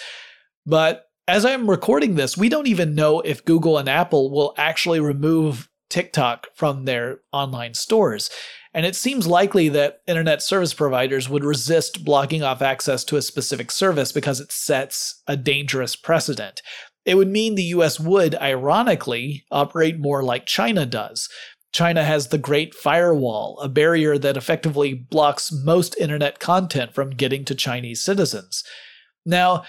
But 0.64 1.04
as 1.26 1.44
I'm 1.44 1.68
recording 1.68 2.14
this, 2.14 2.38
we 2.38 2.48
don't 2.48 2.66
even 2.66 2.94
know 2.94 3.20
if 3.20 3.44
Google 3.44 3.76
and 3.76 3.88
Apple 3.88 4.30
will 4.30 4.54
actually 4.56 5.00
remove 5.00 5.68
TikTok 5.90 6.46
from 6.54 6.84
their 6.84 7.20
online 7.32 7.74
stores. 7.74 8.30
And 8.74 8.84
it 8.84 8.96
seems 8.96 9.26
likely 9.26 9.68
that 9.70 10.00
internet 10.06 10.42
service 10.42 10.74
providers 10.74 11.28
would 11.28 11.44
resist 11.44 12.04
blocking 12.04 12.42
off 12.42 12.62
access 12.62 13.04
to 13.04 13.16
a 13.16 13.22
specific 13.22 13.70
service 13.70 14.12
because 14.12 14.40
it 14.40 14.52
sets 14.52 15.22
a 15.26 15.36
dangerous 15.36 15.96
precedent. 15.96 16.62
It 17.04 17.16
would 17.16 17.28
mean 17.28 17.54
the 17.54 17.62
US 17.64 17.98
would, 17.98 18.34
ironically, 18.34 19.44
operate 19.50 19.98
more 19.98 20.22
like 20.22 20.46
China 20.46 20.84
does. 20.84 21.28
China 21.72 22.04
has 22.04 22.28
the 22.28 22.38
Great 22.38 22.74
Firewall, 22.74 23.58
a 23.60 23.68
barrier 23.68 24.18
that 24.18 24.36
effectively 24.36 24.94
blocks 24.94 25.52
most 25.52 25.96
internet 25.98 26.38
content 26.38 26.94
from 26.94 27.10
getting 27.10 27.44
to 27.44 27.54
Chinese 27.54 28.02
citizens. 28.02 28.64
Now, 29.24 29.64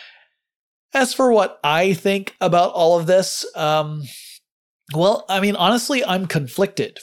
as 0.93 1.13
for 1.13 1.31
what 1.31 1.59
I 1.63 1.93
think 1.93 2.35
about 2.41 2.71
all 2.73 2.97
of 2.97 3.05
this, 3.05 3.45
um, 3.55 4.03
well, 4.93 5.25
I 5.29 5.39
mean, 5.39 5.55
honestly, 5.55 6.03
I'm 6.03 6.25
conflicted. 6.25 6.99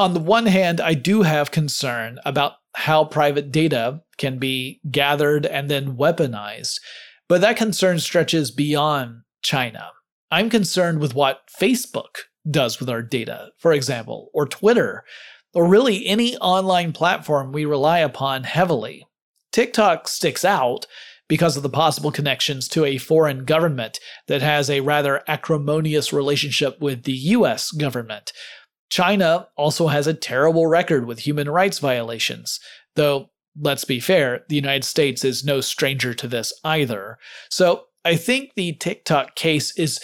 On 0.00 0.14
the 0.14 0.18
one 0.18 0.46
hand, 0.46 0.80
I 0.80 0.94
do 0.94 1.20
have 1.20 1.50
concern 1.50 2.20
about 2.24 2.54
how 2.74 3.04
private 3.04 3.52
data 3.52 4.00
can 4.16 4.38
be 4.38 4.80
gathered 4.90 5.44
and 5.44 5.70
then 5.70 5.94
weaponized, 5.94 6.80
but 7.28 7.42
that 7.42 7.58
concern 7.58 7.98
stretches 7.98 8.50
beyond 8.50 9.24
China. 9.42 9.90
I'm 10.30 10.48
concerned 10.48 11.00
with 11.00 11.14
what 11.14 11.42
Facebook 11.60 12.20
does 12.50 12.80
with 12.80 12.88
our 12.88 13.02
data, 13.02 13.50
for 13.58 13.74
example, 13.74 14.30
or 14.32 14.46
Twitter, 14.46 15.04
or 15.52 15.68
really 15.68 16.06
any 16.06 16.34
online 16.38 16.94
platform 16.94 17.52
we 17.52 17.66
rely 17.66 17.98
upon 17.98 18.44
heavily. 18.44 19.06
TikTok 19.52 20.08
sticks 20.08 20.46
out 20.46 20.86
because 21.28 21.58
of 21.58 21.62
the 21.62 21.68
possible 21.68 22.10
connections 22.10 22.68
to 22.68 22.86
a 22.86 22.96
foreign 22.96 23.44
government 23.44 24.00
that 24.28 24.40
has 24.40 24.70
a 24.70 24.80
rather 24.80 25.22
acrimonious 25.28 26.10
relationship 26.10 26.80
with 26.80 27.04
the 27.04 27.12
US 27.12 27.70
government. 27.70 28.32
China 28.90 29.48
also 29.56 29.86
has 29.86 30.06
a 30.06 30.14
terrible 30.14 30.66
record 30.66 31.06
with 31.06 31.20
human 31.20 31.48
rights 31.48 31.78
violations, 31.78 32.60
though, 32.96 33.30
let's 33.58 33.84
be 33.84 34.00
fair, 34.00 34.44
the 34.48 34.56
United 34.56 34.84
States 34.84 35.24
is 35.24 35.44
no 35.44 35.60
stranger 35.60 36.12
to 36.14 36.28
this 36.28 36.52
either. 36.64 37.18
So 37.50 37.84
I 38.04 38.16
think 38.16 38.50
the 38.54 38.72
TikTok 38.74 39.36
case 39.36 39.76
is 39.78 40.00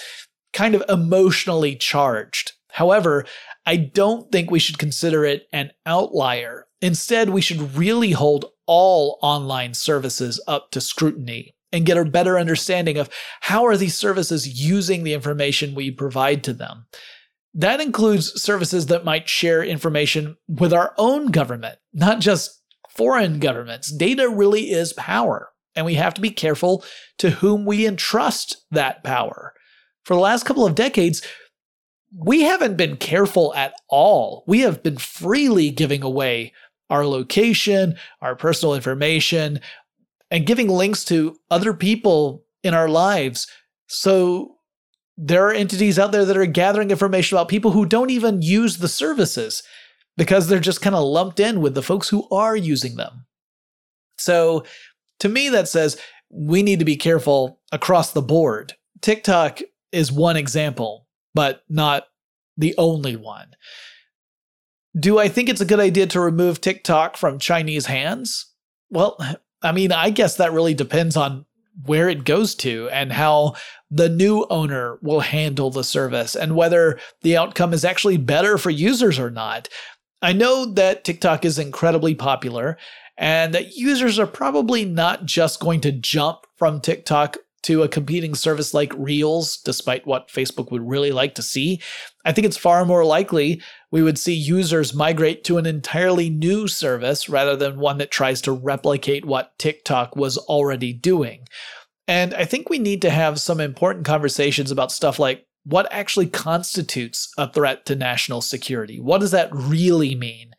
kind 0.53 0.75
of 0.75 0.83
emotionally 0.89 1.77
charged. 1.77 2.53
However, 2.71 3.25
I 3.67 3.77
don't 3.77 4.31
think 4.31 4.51
we 4.51 4.59
should 4.59 4.79
consider 4.79 5.25
it 5.25 5.49
an 5.53 5.73
outlier. 5.85 6.67
Instead, 6.81 7.31
we 7.31 7.41
should 7.41 7.75
really 7.75 8.13
hold 8.13 8.47
all 8.67 9.19
online 9.23 9.75
services 9.75 10.41
up 10.47 10.71
to 10.73 10.81
scrutiny 10.81 11.55
and 11.73 11.87
get 11.87 11.97
a 11.97 12.05
better 12.05 12.39
understanding 12.39 12.97
of 12.97 13.11
how 13.41 13.65
are 13.67 13.77
these 13.77 13.97
services 13.97 14.61
using 14.61 15.03
the 15.03 15.15
information 15.15 15.75
we 15.75 15.91
provide 15.91 16.45
to 16.45 16.53
them. 16.53 16.87
That 17.59 17.81
includes 17.81 18.43
services 18.43 18.87
that 18.87 19.07
might 19.07 19.31
share 19.31 19.65
information 19.65 20.37
with 20.47 20.75
our 20.75 20.95
own 20.99 21.29
government, 21.29 21.79
not 21.95 22.21
just 22.21 22.63
foreign 22.91 23.41
governments. 23.41 23.91
Data 23.91 24.29
really 24.29 24.71
is 24.71 24.93
power, 24.93 25.49
and 25.75 25.87
we 25.87 25.95
have 25.95 26.13
to 26.15 26.21
be 26.21 26.29
careful 26.29 26.85
to 27.17 27.31
whom 27.31 27.65
we 27.65 27.87
entrust 27.87 28.59
that 28.71 29.03
power. 29.03 29.55
For 30.05 30.13
the 30.13 30.21
last 30.21 30.45
couple 30.45 30.67
of 30.67 30.75
decades, 30.75 31.23
we 32.15 32.43
haven't 32.43 32.77
been 32.77 32.99
careful 32.99 33.55
at 33.55 33.73
all. 33.89 34.45
We 34.47 34.61
have 34.61 34.83
been 34.83 34.99
freely 34.99 35.71
giving 35.71 36.03
away 36.03 36.53
our 36.91 37.07
location, 37.07 37.97
our 38.21 38.37
personal 38.37 38.75
information, 38.75 39.61
and 40.31 40.47
giving 40.47 40.69
links 40.69 41.05
to 41.07 41.37
other 41.51 41.73
people 41.73 42.45
in 42.63 42.75
our 42.75 42.89
lives. 42.89 43.47
So 43.87 44.56
there 45.17 45.47
are 45.47 45.53
entities 45.53 45.99
out 45.99 46.13
there 46.13 46.25
that 46.25 46.37
are 46.37 46.47
gathering 46.47 46.91
information 46.91 47.37
about 47.37 47.49
people 47.49 47.71
who 47.71 47.87
don't 47.87 48.11
even 48.11 48.43
use 48.43 48.79
the 48.79 48.89
services 48.89 49.63
because 50.17 50.49
they're 50.49 50.61
just 50.61 50.83
kind 50.83 50.97
of 50.97 51.05
lumped 51.05 51.41
in 51.41 51.61
with 51.61 51.75
the 51.75 51.83
folks 51.83 52.09
who 52.09 52.29
are 52.31 52.57
using 52.57 52.97
them. 52.97 53.27
So 54.19 54.65
to 55.21 55.29
me, 55.29 55.49
that 55.49 55.69
says 55.69 55.97
we 56.31 56.63
need 56.63 56.79
to 56.79 56.85
be 56.85 56.97
careful 56.97 57.61
across 57.73 58.13
the 58.13 58.23
board. 58.23 58.75
TikTok 59.01 59.61
is 59.93 60.13
one 60.13 60.37
example, 60.37 61.07
but 61.35 61.63
not 61.69 62.05
the 62.57 62.75
only 62.77 63.17
one. 63.17 63.49
Do 64.99 65.19
I 65.19 65.29
think 65.29 65.49
it's 65.49 65.61
a 65.61 65.67
good 65.67 65.81
idea 65.81 66.07
to 66.09 66.21
remove 66.21 66.61
TikTok 66.61 67.17
from 67.17 67.39
Chinese 67.39 67.87
hands? 67.87 68.53
Well, 68.91 69.19
I 69.63 69.73
mean, 69.73 69.91
I 69.91 70.11
guess 70.11 70.37
that 70.37 70.53
really 70.53 70.75
depends 70.75 71.17
on 71.17 71.46
where 71.85 72.09
it 72.09 72.25
goes 72.25 72.55
to 72.55 72.89
and 72.91 73.13
how 73.13 73.55
the 73.91 74.09
new 74.09 74.47
owner 74.51 74.99
will 75.03 75.21
handle 75.21 75.71
the 75.71 75.85
service 75.85 76.35
and 76.35 76.57
whether 76.57 76.99
the 77.23 77.37
outcome 77.37 77.73
is 77.73 77.85
actually 77.85 78.17
better 78.17 78.57
for 78.57 78.71
users 78.71 79.19
or 79.19 79.31
not. 79.31 79.69
I 80.23 80.33
know 80.33 80.65
that 80.65 81.05
TikTok 81.05 81.45
is 81.45 81.59
incredibly 81.59 82.15
popular 82.15 82.79
and 83.19 83.55
that 83.55 83.77
users 83.77 84.19
are 84.19 84.27
probably 84.27 84.85
not 84.85 85.27
just 85.27 85.61
going 85.61 85.81
to 85.83 85.93
jump 85.93 86.47
from 86.57 86.81
TikTok 86.81 87.39
to 87.67 87.83
a 87.83 87.89
competing 87.89 88.35
service 88.35 88.73
like 88.73 88.93
Reels, 88.97 89.57
despite 89.59 90.07
what 90.07 90.29
Facebook 90.29 90.71
would 90.71 90.89
really 90.89 91.11
like 91.11 91.35
to 91.35 91.43
see, 91.43 91.81
I 92.25 92.33
think 92.33 92.47
it's 92.47 92.57
far 92.57 92.85
more 92.85 93.05
likely 93.05 93.61
we 93.91 94.03
would 94.03 94.19
see 94.19 94.35
users 94.35 94.95
migrate 94.95 95.45
to 95.45 95.59
an 95.59 95.67
entirely 95.67 96.29
new 96.29 96.67
service 96.69 97.29
rather 97.29 97.57
than 97.57 97.79
one 97.79 97.99
that 97.99 98.11
tries 98.11 98.41
to 98.43 98.53
replicate 98.53 99.25
what 99.25 99.59
TikTok 99.59 100.17
was 100.17 100.39
already 100.39 100.93
doing. 100.93 101.47
And 102.09 102.35
I 102.35 102.45
think 102.45 102.69
we 102.69 102.79
need 102.79 103.03
to 103.03 103.11
have 103.11 103.41
some 103.41 103.61
important 103.61 104.05
conversations 104.05 104.71
about 104.71 104.93
stuff 104.93 105.19
like 105.19 105.47
what 105.65 105.89
actually 105.91 106.27
constitutes 106.27 107.33
a 107.37 107.53
threat 107.53 107.87
to 107.87 107.97
national 107.97 108.41
security? 108.41 109.01
What 109.01 109.21
does 109.21 109.33
that 109.33 109.49
really 109.53 110.15
mean? 110.15 110.53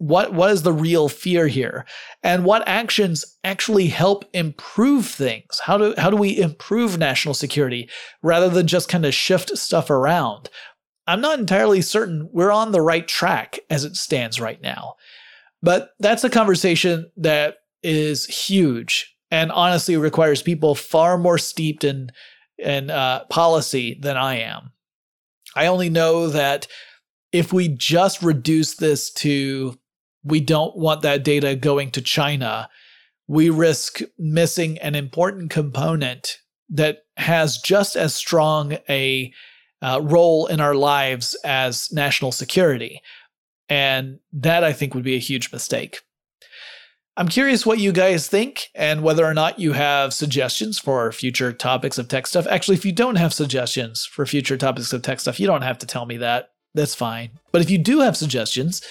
what 0.00 0.32
what 0.32 0.50
is 0.50 0.62
the 0.62 0.72
real 0.72 1.10
fear 1.10 1.46
here 1.46 1.84
and 2.22 2.42
what 2.42 2.66
actions 2.66 3.36
actually 3.44 3.86
help 3.88 4.24
improve 4.32 5.04
things 5.04 5.60
how 5.62 5.76
do 5.76 5.94
how 5.98 6.08
do 6.08 6.16
we 6.16 6.40
improve 6.40 6.96
national 6.96 7.34
security 7.34 7.86
rather 8.22 8.48
than 8.48 8.66
just 8.66 8.88
kind 8.88 9.04
of 9.04 9.12
shift 9.12 9.54
stuff 9.58 9.90
around 9.90 10.48
i'm 11.10 11.20
not 11.20 11.38
entirely 11.38 11.82
certain 11.82 12.28
we're 12.32 12.52
on 12.52 12.72
the 12.72 12.80
right 12.80 13.08
track 13.08 13.58
as 13.68 13.84
it 13.84 13.96
stands 13.96 14.40
right 14.40 14.62
now 14.62 14.94
but 15.62 15.90
that's 15.98 16.24
a 16.24 16.30
conversation 16.30 17.10
that 17.16 17.56
is 17.82 18.26
huge 18.26 19.14
and 19.30 19.52
honestly 19.52 19.96
requires 19.96 20.42
people 20.42 20.74
far 20.74 21.16
more 21.18 21.38
steeped 21.38 21.84
in 21.84 22.10
in 22.58 22.90
uh, 22.90 23.24
policy 23.30 23.98
than 24.02 24.16
i 24.16 24.36
am. 24.36 24.72
I 25.56 25.66
only 25.66 25.90
know 25.90 26.28
that 26.28 26.66
if 27.32 27.52
we 27.52 27.68
just 27.68 28.22
reduce 28.22 28.76
this 28.76 29.10
to 29.14 29.78
we 30.24 30.40
don't 30.40 30.76
want 30.76 31.02
that 31.02 31.24
data 31.24 31.56
going 31.56 31.90
to 31.92 32.02
China, 32.02 32.68
we 33.26 33.48
risk 33.48 34.00
missing 34.18 34.78
an 34.78 34.94
important 34.94 35.50
component 35.50 36.38
that 36.68 36.98
has 37.16 37.58
just 37.58 37.96
as 37.96 38.14
strong 38.14 38.76
a 38.88 39.32
uh, 39.82 40.00
role 40.02 40.46
in 40.46 40.60
our 40.60 40.74
lives 40.74 41.36
as 41.44 41.90
national 41.92 42.32
security. 42.32 43.00
And 43.68 44.18
that 44.32 44.64
I 44.64 44.72
think 44.72 44.94
would 44.94 45.04
be 45.04 45.14
a 45.14 45.20
huge 45.20 45.52
mistake. 45.52 46.00
I'm 47.16 47.28
curious 47.28 47.66
what 47.66 47.78
you 47.78 47.92
guys 47.92 48.28
think 48.28 48.68
and 48.74 49.02
whether 49.02 49.26
or 49.26 49.34
not 49.34 49.58
you 49.58 49.72
have 49.72 50.14
suggestions 50.14 50.78
for 50.78 51.10
future 51.12 51.52
topics 51.52 51.98
of 51.98 52.08
tech 52.08 52.26
stuff. 52.26 52.46
Actually, 52.46 52.76
if 52.76 52.84
you 52.84 52.92
don't 52.92 53.16
have 53.16 53.34
suggestions 53.34 54.06
for 54.06 54.24
future 54.24 54.56
topics 54.56 54.92
of 54.92 55.02
tech 55.02 55.20
stuff, 55.20 55.38
you 55.38 55.46
don't 55.46 55.62
have 55.62 55.78
to 55.78 55.86
tell 55.86 56.06
me 56.06 56.16
that. 56.16 56.50
That's 56.74 56.94
fine. 56.94 57.30
But 57.52 57.62
if 57.62 57.70
you 57.70 57.78
do 57.78 58.00
have 58.00 58.16
suggestions, 58.16 58.82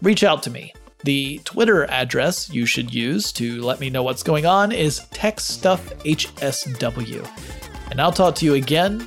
reach 0.00 0.24
out 0.24 0.42
to 0.44 0.50
me. 0.50 0.72
The 1.02 1.40
Twitter 1.44 1.84
address 1.90 2.48
you 2.48 2.64
should 2.64 2.94
use 2.94 3.32
to 3.32 3.60
let 3.60 3.80
me 3.80 3.90
know 3.90 4.02
what's 4.02 4.22
going 4.22 4.46
on 4.46 4.72
is 4.72 5.00
TechStuffHSW. 5.12 7.28
And 7.90 8.00
I'll 8.00 8.12
talk 8.12 8.34
to 8.36 8.46
you 8.46 8.54
again 8.54 9.06